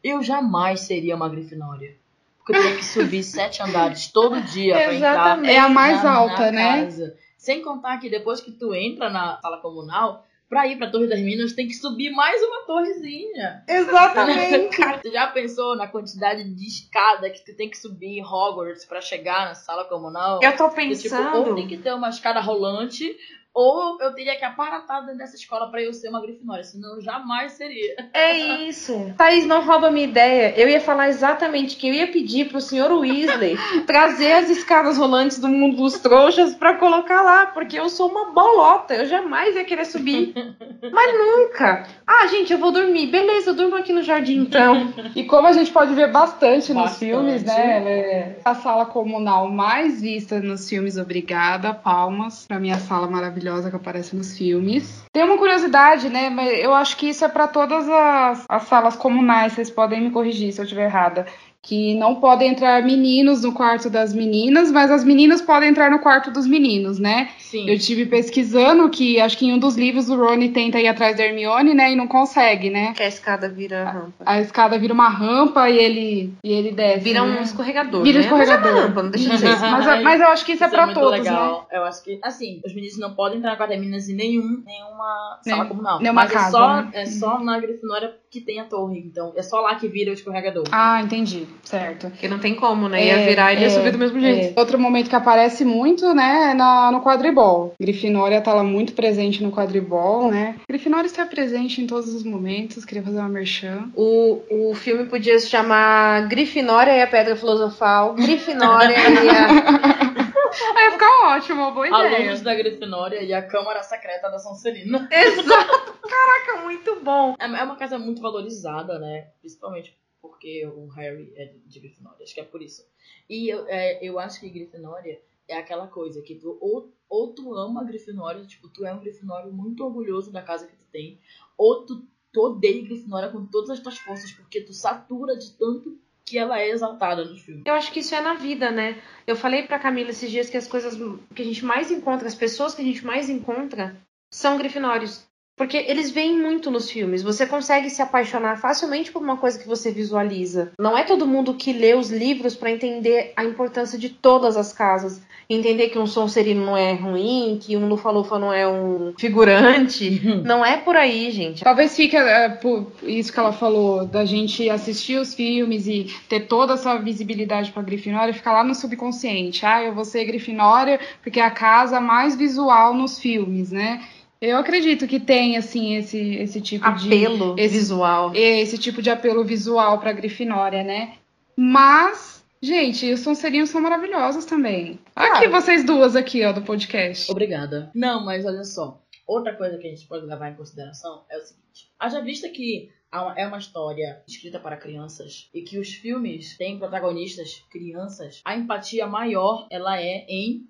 Eu 0.03 0.23
jamais 0.23 0.81
seria 0.81 1.15
uma 1.17 1.29
Grifinória. 1.29 1.97
Porque 2.39 2.53
eu 2.59 2.63
teria 2.63 2.77
que 2.77 2.85
subir 2.85 3.23
sete 3.23 3.63
andares 3.63 4.09
todo 4.09 4.41
dia 4.41 4.75
pra 4.75 4.95
entrar. 4.95 5.45
É 5.45 5.59
a 5.59 5.69
mais 5.69 6.03
na- 6.03 6.13
alta, 6.13 6.47
na 6.47 6.53
né? 6.53 6.85
casa. 6.85 7.17
Sem 7.37 7.63
contar 7.63 7.99
que 7.99 8.09
depois 8.11 8.41
que 8.41 8.51
tu 8.53 8.75
entra 8.75 9.09
na 9.11 9.41
sala 9.41 9.59
comunal, 9.59 10.27
pra 10.53 10.67
ir 10.67 10.77
pra 10.77 10.91
Torre 10.91 11.07
das 11.07 11.19
Minas, 11.19 11.55
tem 11.55 11.67
que 11.67 11.73
subir 11.73 12.11
mais 12.11 12.43
uma 12.43 12.67
torrezinha. 12.67 13.65
Exatamente. 13.67 14.77
Tu 15.03 15.11
já 15.11 15.27
pensou 15.29 15.75
na 15.75 15.89
quantidade 15.89 16.45
de 16.45 16.67
escada 16.67 17.31
que 17.31 17.43
tu 17.43 17.57
tem 17.57 17.71
que 17.71 17.79
subir 17.79 18.19
em 18.19 18.23
Hogwarts 18.23 18.85
pra 18.85 19.01
chegar 19.01 19.47
na 19.47 19.55
sala 19.55 19.87
comunal? 19.87 20.41
Eu 20.43 20.55
tô 20.55 20.69
tipo, 20.69 20.75
pensando. 20.75 21.39
ou 21.39 21.55
tem 21.55 21.67
que 21.67 21.79
ter 21.79 21.95
uma 21.95 22.11
escada 22.11 22.39
rolante, 22.41 23.17
ou 23.55 24.01
eu 24.01 24.15
teria 24.15 24.35
que 24.37 24.45
aparatar 24.45 25.03
dentro 25.03 25.19
dessa 25.19 25.37
escola 25.37 25.71
pra 25.71 25.83
eu 25.83 25.93
ser 25.93 26.09
uma 26.09 26.23
Grifinória, 26.23 26.65
senão 26.65 26.97
eu 26.97 27.03
jamais 27.03 27.53
seria. 27.53 28.09
É 28.15 28.35
isso. 28.67 29.13
Thaís, 29.17 29.47
não 29.47 29.63
rouba 29.65 29.91
minha 29.91 30.07
ideia. 30.07 30.55
Eu 30.57 30.69
ia 30.69 30.81
falar 30.81 31.09
exatamente 31.11 31.77
que 31.77 31.89
eu 31.89 31.93
ia 31.93 32.07
pedir 32.07 32.49
pro 32.49 32.61
senhor 32.61 32.91
Weasley 32.93 33.57
trazer 33.87 34.33
as 34.33 34.49
escadas 34.49 34.97
rolantes 34.97 35.39
do 35.39 35.49
mundo 35.49 35.77
dos 35.77 35.99
trouxas 35.99 36.55
pra 36.55 36.75
colocar 36.75 37.21
lá, 37.21 37.47
porque 37.47 37.79
eu 37.79 37.91
sou 37.91 38.09
uma 38.11 38.33
bolota. 38.33 38.95
Eu 38.95 39.05
jamais 39.05 39.55
ia 39.55 39.65
querer 39.65 39.85
subir. 39.85 40.33
Mas 40.91 41.13
nunca. 41.19 41.87
Ah, 42.07 42.27
gente, 42.29 42.53
eu 42.53 42.59
vou 42.59 42.73
dormir. 42.73 43.09
Beleza, 43.09 43.51
eu 43.51 43.55
durmo 43.55 43.77
aqui 43.77 43.93
no 43.93 44.03
jardim 44.03 44.39
então. 44.39 44.93
E 45.15 45.25
como 45.25 45.47
a 45.47 45.53
gente 45.53 45.71
pode 45.71 45.95
ver 45.95 46.11
bastante, 46.11 46.73
nos 46.73 46.85
Bastante. 46.85 46.99
filmes, 46.99 47.45
né? 47.45 47.83
é 47.87 48.37
a 48.45 48.55
sala 48.55 48.87
comunal 48.87 49.51
mais 49.51 50.01
vista 50.01 50.41
nos 50.41 50.67
filmes. 50.69 50.97
Obrigada, 50.97 51.75
palmas 51.75 52.47
pra 52.47 52.59
minha 52.59 52.79
sala 52.79 53.07
maravilhosa 53.07 53.42
que 53.71 53.77
aparece 53.77 54.15
nos 54.17 54.37
filmes. 54.37 55.05
Tem 55.13 55.25
uma 55.25 55.39
curiosidade, 55.39 56.09
né? 56.09 56.31
Mas 56.31 56.59
eu 56.59 56.73
acho 56.75 56.97
que 56.97 57.09
isso 57.09 57.25
é 57.25 57.29
pra 57.29 57.49
todas 57.49 57.89
as, 57.89 58.45
as 58.49 58.63
salas 58.65 58.97
comunais. 58.97 59.53
Vocês 59.53 59.71
podem 59.71 60.01
me 60.01 60.11
corrigir 60.11 60.53
se 60.53 60.61
eu 60.61 60.65
estiver 60.65 60.85
errada. 60.85 61.27
Que 61.65 61.95
não 61.95 62.17
podem 62.17 62.51
entrar 62.51 62.83
meninos 62.83 63.43
no 63.43 63.53
quarto 63.53 63.89
das 63.89 64.13
meninas, 64.13 64.73
mas 64.73 64.91
as 64.91 65.05
meninas 65.05 65.41
podem 65.41 65.69
entrar 65.69 65.91
no 65.91 66.01
quarto 66.01 66.31
dos 66.31 66.45
meninos, 66.45 66.99
né? 66.99 67.29
Sim. 67.39 67.71
Eu 67.71 67.79
tive 67.79 68.05
pesquisando 68.07 68.91
que 68.91 69.21
acho 69.21 69.39
que 69.39 69.47
em 69.47 69.53
um 69.53 69.59
dos 69.59 69.77
livros 69.77 70.11
o 70.11 70.17
Rony 70.17 70.49
tenta 70.49 70.81
ir 70.81 70.89
atrás 70.89 71.17
da 71.17 71.23
Hermione, 71.23 71.73
né? 71.73 71.93
E 71.93 71.97
não 71.97 72.09
consegue, 72.09 72.69
né? 72.69 72.93
Que 72.95 73.05
a 73.05 73.07
escada 73.07 73.49
vira 73.49 73.85
rampa. 73.85 74.25
A 74.27 74.41
escada 74.41 74.77
vira 74.77 74.93
uma 74.93 75.09
rampa 75.09 75.71
e 75.71 75.79
ele, 75.79 76.35
e 76.43 76.53
ele 76.53 76.73
desce. 76.73 77.05
Vira 77.05 77.25
né? 77.25 77.39
um 77.39 77.43
escorregador. 77.43 78.03
Vira 78.03 78.19
né? 78.19 78.25
escorregador. 78.25 78.65
Mas 78.65 78.73
é 78.73 78.79
uma 78.79 78.87
rampa, 78.89 79.03
não 79.05 79.11
deixa 79.11 79.31
de 79.31 79.39
ser. 79.39 79.59
Mas, 79.61 80.03
mas 80.03 80.21
eu 80.21 80.27
acho 80.29 80.45
que 80.45 80.53
isso, 80.53 80.65
é 80.65 80.67
Isso 80.67 80.75
pra 80.75 80.87
muito 80.87 80.99
todos, 80.99 81.13
né? 81.13 81.31
legal. 81.31 81.69
Eu 81.71 81.85
acho 81.85 82.03
que, 82.03 82.19
assim, 82.25 82.61
os 82.67 82.75
meninos 82.75 82.99
não 82.99 83.15
podem 83.15 83.39
entrar 83.39 83.57
com 83.57 83.63
as 83.63 83.69
meninas 83.69 84.09
em 84.09 84.17
nenhum, 84.17 84.63
nenhuma 84.67 85.39
sala 85.43 85.67
comunal. 85.67 86.01
nenhuma 86.01 86.23
Mas 86.23 86.33
casa, 86.33 86.49
é, 86.49 86.51
só, 86.51 86.77
né? 86.77 86.91
é 86.95 87.07
só 87.07 87.39
na 87.39 87.61
Grifinória 87.61 88.22
que 88.33 88.41
tem 88.41 88.59
a 88.59 88.65
torre. 88.65 88.99
Então, 88.99 89.35
é 89.37 89.43
só 89.43 89.61
lá 89.61 89.75
que 89.75 89.87
vira 89.87 90.11
o 90.11 90.15
escorregador. 90.15 90.65
Ah, 90.73 91.03
entendi. 91.03 91.47
Certo. 91.63 92.09
Porque 92.09 92.27
não 92.27 92.39
tem 92.39 92.55
como, 92.55 92.89
né? 92.89 93.05
Ia 93.05 93.21
É, 93.21 93.27
virar 93.27 93.53
e 93.53 93.57
ele 93.57 93.61
ia 93.63 93.67
é, 93.67 93.71
subir 93.71 93.93
do 93.93 93.99
mesmo 93.99 94.19
jeito. 94.19 94.55
É. 94.57 94.61
Outro 94.61 94.79
momento 94.79 95.11
que 95.11 95.15
aparece 95.15 95.67
muito, 95.67 96.15
né, 96.15 96.53
é 96.53 96.55
na, 96.55 96.91
no 96.91 97.03
quadribol. 97.03 97.75
Grifinória 97.79 98.41
tá 98.41 98.55
lá 98.55 98.65
muito 98.65 98.95
presente 98.95 99.43
no 99.43 99.53
quadribol, 99.53 100.31
né? 100.31 100.57
Grifinória 100.67 101.07
está 101.07 101.27
presente 101.27 101.83
em 101.83 101.87
todos 101.87 102.15
os 102.15 102.25
momentos. 102.25 102.87
Queria 102.87 103.03
fazer 103.03 103.19
uma 103.19 103.29
merchan. 103.29 103.91
O, 103.95 104.41
o 104.51 104.75
filme 104.75 105.05
podia 105.05 105.39
se 105.39 105.49
chamar 105.51 106.27
Grifinória 106.27 106.93
e 106.93 107.03
a 107.03 107.07
Pedra 107.07 107.37
Filosofal, 107.37 108.15
Grifinória 108.15 108.97
e 108.97 109.29
a... 109.29 110.23
Aí 110.77 110.85
ia 110.85 110.93
ficar 110.93 111.37
ótimo, 111.37 111.73
boa 111.73 111.89
ideia. 111.89 112.17
Alunos 112.19 112.43
da 112.43 112.55
Grifinória 112.55 113.23
e 113.23 113.33
a 113.33 113.47
Câmara 113.47 113.83
Secreta 113.83 114.29
da 114.29 114.39
Sonserina. 114.39 115.09
Exato! 115.11 115.99
Caraca, 116.03 116.63
muito 116.63 117.01
bom! 117.01 117.35
É 117.39 117.45
é 117.45 117.65
uma 117.65 117.77
casa 117.77 117.99
muito 117.99 118.21
valorizada, 118.21 118.99
né? 118.99 119.31
Principalmente 119.41 119.97
porque 120.21 120.67
o 120.67 120.87
Harry 120.89 121.33
é 121.37 121.55
de 121.67 121.81
Grifinória. 121.81 122.23
Acho 122.23 122.35
que 122.35 122.41
é 122.41 122.45
por 122.45 122.63
isso. 122.63 122.87
E 123.29 123.49
eu, 123.49 123.67
é, 123.67 123.99
eu 124.05 124.19
acho 124.19 124.41
que 124.41 124.51
Grifinória 124.51 125.21
é 125.49 125.57
aquela 125.57 125.87
coisa 125.87 126.23
que 126.23 126.35
tu 126.35 126.57
ou, 126.61 126.93
ou 127.09 127.33
tu 127.33 127.55
ama 127.55 127.81
a 127.81 127.85
Grifinória, 127.85 128.45
tipo, 128.45 128.69
tu 128.69 128.85
é 128.85 128.95
um 128.95 129.01
Grifinório 129.01 129.53
muito 129.53 129.85
orgulhoso 129.85 130.31
da 130.31 130.43
casa 130.43 130.67
que 130.67 130.77
tu 130.77 130.85
tem, 130.93 131.19
ou 131.57 131.85
tu, 131.85 132.07
tu 132.33 132.41
odeia 132.41 132.85
Grifinória 132.85 133.31
com 133.31 133.45
todas 133.47 133.71
as 133.71 133.81
tuas 133.81 133.99
forças, 133.99 134.33
porque 134.33 134.61
tu 134.61 134.73
satura 134.73 135.37
de 135.37 135.53
tanto 135.53 135.99
que 136.33 136.39
ela 136.39 136.59
é 136.59 136.71
exaltada 136.71 137.27
nos 137.27 137.43
filmes. 137.43 137.63
Eu 137.67 137.75
acho 137.75 137.93
que 137.93 138.01
isso 138.01 138.15
é 138.15 138.21
na 138.23 138.33
vida, 138.33 138.71
né? 138.71 138.97
Eu 139.27 139.37
falei 139.37 139.65
pra 139.65 139.79
Camila 139.79 140.09
esses 140.09 140.31
dias 140.31 140.49
que 140.49 140.57
as 140.57 140.67
coisas 140.67 140.99
que 141.35 141.43
a 141.43 141.45
gente 141.45 141.63
mais 141.63 141.91
encontra, 141.91 142.27
as 142.27 142.35
pessoas 142.35 142.75
que 142.75 142.81
a 142.81 142.85
gente 142.85 143.05
mais 143.05 143.29
encontra, 143.29 143.95
são 144.33 144.57
grifinórios. 144.57 145.27
Porque 145.59 145.77
eles 145.77 146.11
vêm 146.11 146.39
muito 146.39 146.71
nos 146.71 146.91
filmes. 146.91 147.23
Você 147.23 147.47
consegue 147.47 147.91
se 147.91 148.01
apaixonar 148.01 148.59
facilmente 148.59 149.13
por 149.13 149.21
uma 149.21 149.37
coisa 149.37 149.59
que 149.59 149.69
você 149.69 149.91
visualiza. 149.91 150.73
Não 150.79 150.97
é 150.97 151.05
todo 151.05 151.27
mundo 151.27 151.53
que 151.53 151.75
lê 151.75 151.95
os 151.95 152.11
livros 152.11 152.57
pra 152.57 152.71
entender 152.71 153.35
a 153.37 153.45
importância 153.45 153.99
de 153.99 154.09
todas 154.09 154.57
as 154.57 154.73
casas. 154.73 155.21
Entender 155.53 155.89
que 155.89 155.99
um 155.99 156.07
Sonserino 156.07 156.65
não 156.65 156.77
é 156.77 156.95
ruim, 156.95 157.59
que 157.61 157.77
um 157.77 157.89
Lufa-Lufa 157.89 158.39
não 158.39 158.53
é 158.53 158.67
um 158.67 159.13
figurante. 159.19 160.21
Não 160.45 160.65
é 160.65 160.77
por 160.77 160.97
aí, 160.97 161.31
gente. 161.31 161.63
Talvez 161.63 161.95
fique 161.95 162.17
é, 162.17 162.49
por 162.49 162.91
isso 163.03 163.33
que 163.33 163.39
ela 163.39 163.53
falou, 163.53 164.07
da 164.07 164.25
gente 164.25 164.69
assistir 164.71 165.19
os 165.19 165.35
filmes 165.35 165.87
e 165.87 166.07
ter 166.29 166.41
toda 166.41 166.75
essa 166.75 166.97
visibilidade 166.99 167.71
pra 167.71 167.83
Grifinória, 167.83 168.33
ficar 168.33 168.53
lá 168.53 168.65
no 168.65 168.75
subconsciente. 168.75 169.65
Ah, 169.67 169.83
eu 169.83 169.95
vou 169.95 170.05
ser 170.05 170.25
Grifinória 170.25 170.99
porque 171.23 171.41
é 171.41 171.45
a 171.45 171.51
casa 171.51 172.01
mais 172.01 172.35
visual 172.37 172.95
nos 172.95 173.19
filmes, 173.19 173.71
né? 173.71 174.03
Eu 174.41 174.57
acredito 174.57 175.07
que 175.07 175.21
tem, 175.21 175.57
assim, 175.57 175.95
esse, 175.95 176.19
esse 176.35 176.61
tipo 176.61 176.91
de... 176.95 177.07
Apelo 177.07 177.55
visual. 177.55 178.33
esse 178.35 178.77
tipo 178.77 179.01
de 179.01 179.09
apelo 179.09 179.45
visual 179.45 179.99
pra 179.99 180.13
Grifinória, 180.13 180.83
né? 180.83 181.13
Mas, 181.57 182.42
gente, 182.63 183.13
os 183.13 183.21
Sonserinos 183.21 183.71
são 183.71 183.81
maravilhosos 183.81 184.45
também. 184.45 184.99
Aqui, 185.15 185.49
vocês 185.49 185.85
duas 185.85 186.15
aqui, 186.15 186.45
ó, 186.45 186.53
do 186.53 186.63
podcast. 186.63 187.31
Obrigada. 187.31 187.91
Não, 187.95 188.25
mas 188.25 188.47
olha 188.47 188.65
só. 188.65 189.03
Outra 189.27 189.55
coisa 189.55 189.79
que 189.79 189.87
a 189.87 189.91
gente 189.91 190.07
pode 190.07 190.25
levar 190.27 190.51
em 190.51 190.57
consideração 190.57 191.25
é 191.29 191.37
o 191.37 191.41
seguinte: 191.41 191.91
haja 191.99 192.21
vista 192.21 192.49
que 192.49 192.91
é 193.37 193.47
uma 193.47 193.59
história 193.59 194.23
escrita 194.27 194.59
para 194.59 194.77
crianças 194.77 195.51
e 195.53 195.63
que 195.63 195.79
os 195.79 195.93
filmes 195.93 196.57
têm 196.57 196.79
protagonistas 196.79 197.63
crianças, 197.71 198.41
a 198.45 198.57
empatia 198.57 199.07
maior 199.07 199.67
ela 199.71 200.01
é 200.01 200.25
em 200.29 200.67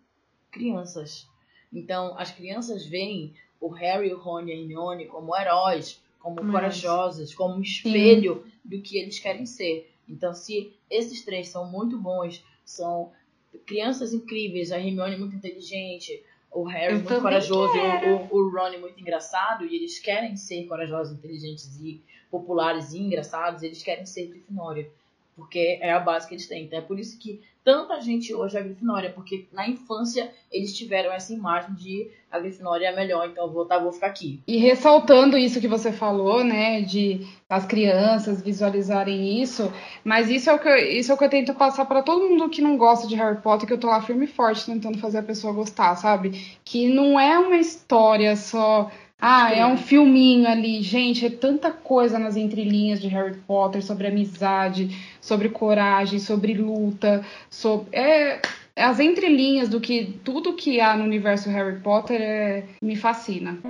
crianças. 0.51 1.29
Então, 1.73 2.19
as 2.19 2.33
crianças 2.33 2.85
veem 2.85 3.33
o 3.61 3.69
Harry, 3.69 4.13
o 4.13 4.19
Rony 4.19 4.51
e 4.51 4.55
a 4.55 4.59
Hermione 4.59 5.07
como 5.07 5.37
heróis, 5.37 6.03
como 6.19 6.45
corajosos, 6.51 7.33
como 7.35 7.55
um 7.55 7.63
espelho 7.63 8.45
do 8.65 8.83
que 8.83 8.99
eles 8.99 9.19
querem 9.19 9.47
ser. 9.47 9.92
Então, 10.13 10.35
se 10.35 10.73
esses 10.91 11.25
três 11.25 11.49
são 11.49 11.67
muito 11.67 11.99
bons, 11.99 12.45
são 12.65 13.11
crianças 13.67 14.13
incríveis, 14.13 14.71
a 14.71 14.79
Hermione 14.79 15.17
muito 15.17 15.35
inteligente, 15.35 16.23
o 16.51 16.65
Harry 16.65 16.95
Eu 16.95 17.01
muito 17.01 17.21
corajoso, 17.21 17.73
o, 17.77 18.37
o, 18.37 18.47
o 18.47 18.51
Ron 18.51 18.79
muito 18.79 19.01
engraçado, 19.01 19.65
e 19.65 19.75
eles 19.75 19.99
querem 19.99 20.37
ser 20.37 20.67
corajosos, 20.67 21.17
inteligentes 21.17 21.81
e 21.81 22.01
populares 22.31 22.93
e 22.93 22.99
engraçados, 22.99 23.63
eles 23.63 23.83
querem 23.83 24.07
ser 24.07 24.27
Grifinória. 24.27 24.91
Porque 25.35 25.79
é 25.81 25.93
a 25.93 26.01
base 26.01 26.29
que 26.29 26.35
eles 26.35 26.47
têm. 26.47 26.65
Então 26.65 26.79
é 26.79 26.83
por 26.83 26.99
isso 26.99 27.19
que 27.19 27.41
tanta 27.65 28.01
gente 28.01 28.35
hoje 28.35 28.57
é 28.57 28.63
Grifinória, 28.63 29.11
porque 29.11 29.47
na 29.53 29.69
infância 29.69 30.31
eles 30.51 30.77
tiveram 30.77 31.13
essa 31.13 31.33
imagem 31.33 31.75
de 31.75 32.11
a 32.31 32.39
Grifinória 32.39 32.87
é 32.87 32.89
a 32.89 32.97
melhor, 32.97 33.29
então 33.29 33.51
vou, 33.51 33.67
tá, 33.67 33.79
vou 33.79 33.93
ficar 33.93 34.07
aqui. 34.07 34.41
E 34.47 34.57
ressaltando 34.57 35.37
isso 35.37 35.61
que 35.61 35.69
você 35.69 35.93
falou, 35.93 36.43
né, 36.43 36.81
de 36.81 37.27
as 37.49 37.67
crianças 37.67 38.43
visualizarem 38.43 39.43
isso, 39.43 39.71
mas 40.03 40.31
isso 40.31 40.49
é 40.49 40.55
o 40.55 40.59
que 40.59 40.69
eu, 40.69 40.77
isso 40.77 41.13
é 41.13 41.15
o 41.15 41.19
que 41.19 41.25
eu 41.25 41.31
tento 41.31 41.55
passar 41.55 41.85
pra 41.85 42.03
todo 42.03 42.29
mundo 42.29 42.49
que 42.49 42.63
não 42.63 42.77
gosta 42.77 43.07
de 43.07 43.15
Harry 43.15 43.41
Potter, 43.43 43.67
que 43.67 43.75
eu 43.75 43.81
tô 43.81 43.89
lá 43.89 44.01
firme 44.01 44.25
e 44.25 44.29
forte 44.29 44.65
tentando 44.65 44.99
fazer 44.99 45.19
a 45.19 45.23
pessoa 45.23 45.53
gostar, 45.53 45.95
sabe? 45.97 46.57
Que 46.65 46.89
não 46.89 47.21
é 47.21 47.39
uma 47.39 47.57
história 47.57 48.35
só 48.35 48.91
ah, 49.25 49.55
é 49.55 49.65
um 49.65 49.77
filminho 49.77 50.49
ali. 50.49 50.83
Gente, 50.83 51.25
é 51.25 51.31
tanta 51.31 51.71
coisa 51.71 52.19
nas 52.19 52.37
entrelinhas 52.37 53.01
de 53.01 53.07
Harry 53.07 53.37
Potter 53.47 53.81
sobre 53.81 54.09
amizade, 54.09 54.91
sobre 55.21 55.49
coragem, 55.49 56.19
sobre 56.19 56.55
luta, 56.55 57.25
sobre. 57.49 57.97
É, 57.97 58.43
as 58.75 58.99
entrelinhas 58.99 59.69
do 59.69 59.81
que 59.81 60.19
tudo 60.25 60.55
que 60.55 60.81
há 60.81 60.97
no 60.97 61.05
universo 61.05 61.49
Harry 61.51 61.79
Potter 61.79 62.21
é, 62.21 62.65
me 62.83 62.97
fascina. 62.97 63.61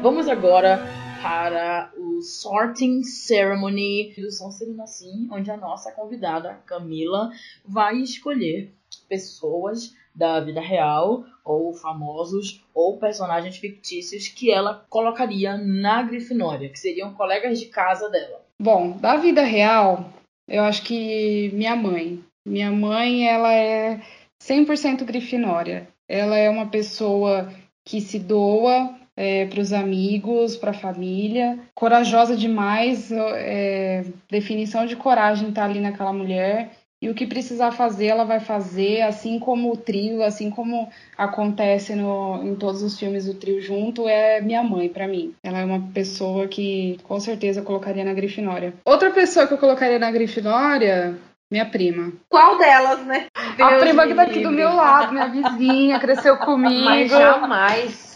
Vamos 0.00 0.26
agora 0.26 1.03
para 1.24 1.90
o 1.96 2.20
Sorting 2.20 3.02
Ceremony 3.02 4.12
do 4.14 4.30
Sonserina 4.30 4.84
Assim, 4.84 5.26
onde 5.32 5.50
a 5.50 5.56
nossa 5.56 5.90
convidada 5.90 6.60
Camila 6.66 7.30
vai 7.66 7.96
escolher 7.96 8.74
pessoas 9.08 9.94
da 10.14 10.38
vida 10.40 10.60
real 10.60 11.24
ou 11.42 11.72
famosos 11.72 12.62
ou 12.74 12.98
personagens 12.98 13.56
fictícios 13.56 14.28
que 14.28 14.52
ela 14.52 14.84
colocaria 14.90 15.56
na 15.56 16.02
Grifinória, 16.02 16.68
que 16.68 16.78
seriam 16.78 17.14
colegas 17.14 17.58
de 17.58 17.66
casa 17.66 18.10
dela. 18.10 18.42
Bom, 18.60 18.98
da 18.98 19.16
vida 19.16 19.42
real, 19.42 20.12
eu 20.46 20.62
acho 20.62 20.82
que 20.82 21.50
minha 21.54 21.74
mãe. 21.74 22.22
Minha 22.46 22.70
mãe, 22.70 23.26
ela 23.26 23.50
é 23.50 24.02
100% 24.42 25.02
Grifinória. 25.04 25.88
Ela 26.06 26.36
é 26.36 26.50
uma 26.50 26.66
pessoa 26.66 27.50
que 27.82 28.02
se 28.02 28.18
doa 28.18 28.94
é, 29.16 29.46
para 29.46 29.60
os 29.60 29.72
amigos, 29.72 30.56
para 30.56 30.70
a 30.70 30.74
família. 30.74 31.58
Corajosa 31.74 32.36
demais, 32.36 33.10
é, 33.12 34.04
definição 34.30 34.86
de 34.86 34.96
coragem 34.96 35.52
tá 35.52 35.64
ali 35.64 35.80
naquela 35.80 36.12
mulher. 36.12 36.70
E 37.04 37.08
o 37.10 37.14
que 37.14 37.26
precisar 37.26 37.70
fazer, 37.70 38.06
ela 38.06 38.24
vai 38.24 38.40
fazer, 38.40 39.02
assim 39.02 39.38
como 39.38 39.70
o 39.70 39.76
trio, 39.76 40.22
assim 40.22 40.48
como 40.48 40.88
acontece 41.18 41.94
no, 41.94 42.42
em 42.42 42.54
todos 42.54 42.82
os 42.82 42.98
filmes 42.98 43.26
do 43.26 43.34
trio 43.34 43.60
junto, 43.60 44.08
é 44.08 44.40
minha 44.40 44.62
mãe 44.62 44.88
para 44.88 45.06
mim. 45.06 45.34
Ela 45.42 45.58
é 45.58 45.64
uma 45.66 45.92
pessoa 45.92 46.48
que 46.48 46.96
com 47.02 47.20
certeza 47.20 47.60
eu 47.60 47.64
colocaria 47.64 48.04
na 48.06 48.14
Grifinória. 48.14 48.72
Outra 48.86 49.10
pessoa 49.10 49.46
que 49.46 49.52
eu 49.52 49.58
colocaria 49.58 49.98
na 49.98 50.10
Grifinória, 50.10 51.18
minha 51.50 51.66
prima. 51.66 52.10
Qual 52.26 52.56
delas, 52.56 53.04
né? 53.04 53.26
Deus 53.54 53.72
a 53.72 53.78
prima 53.80 54.06
que 54.06 54.14
tá 54.14 54.22
aqui 54.22 54.40
do 54.40 54.50
meu 54.50 54.74
lado, 54.74 55.12
minha 55.12 55.28
vizinha, 55.28 56.00
cresceu 56.00 56.38
comigo. 56.40 56.84
Mas 56.86 57.10
jamais. 57.10 58.13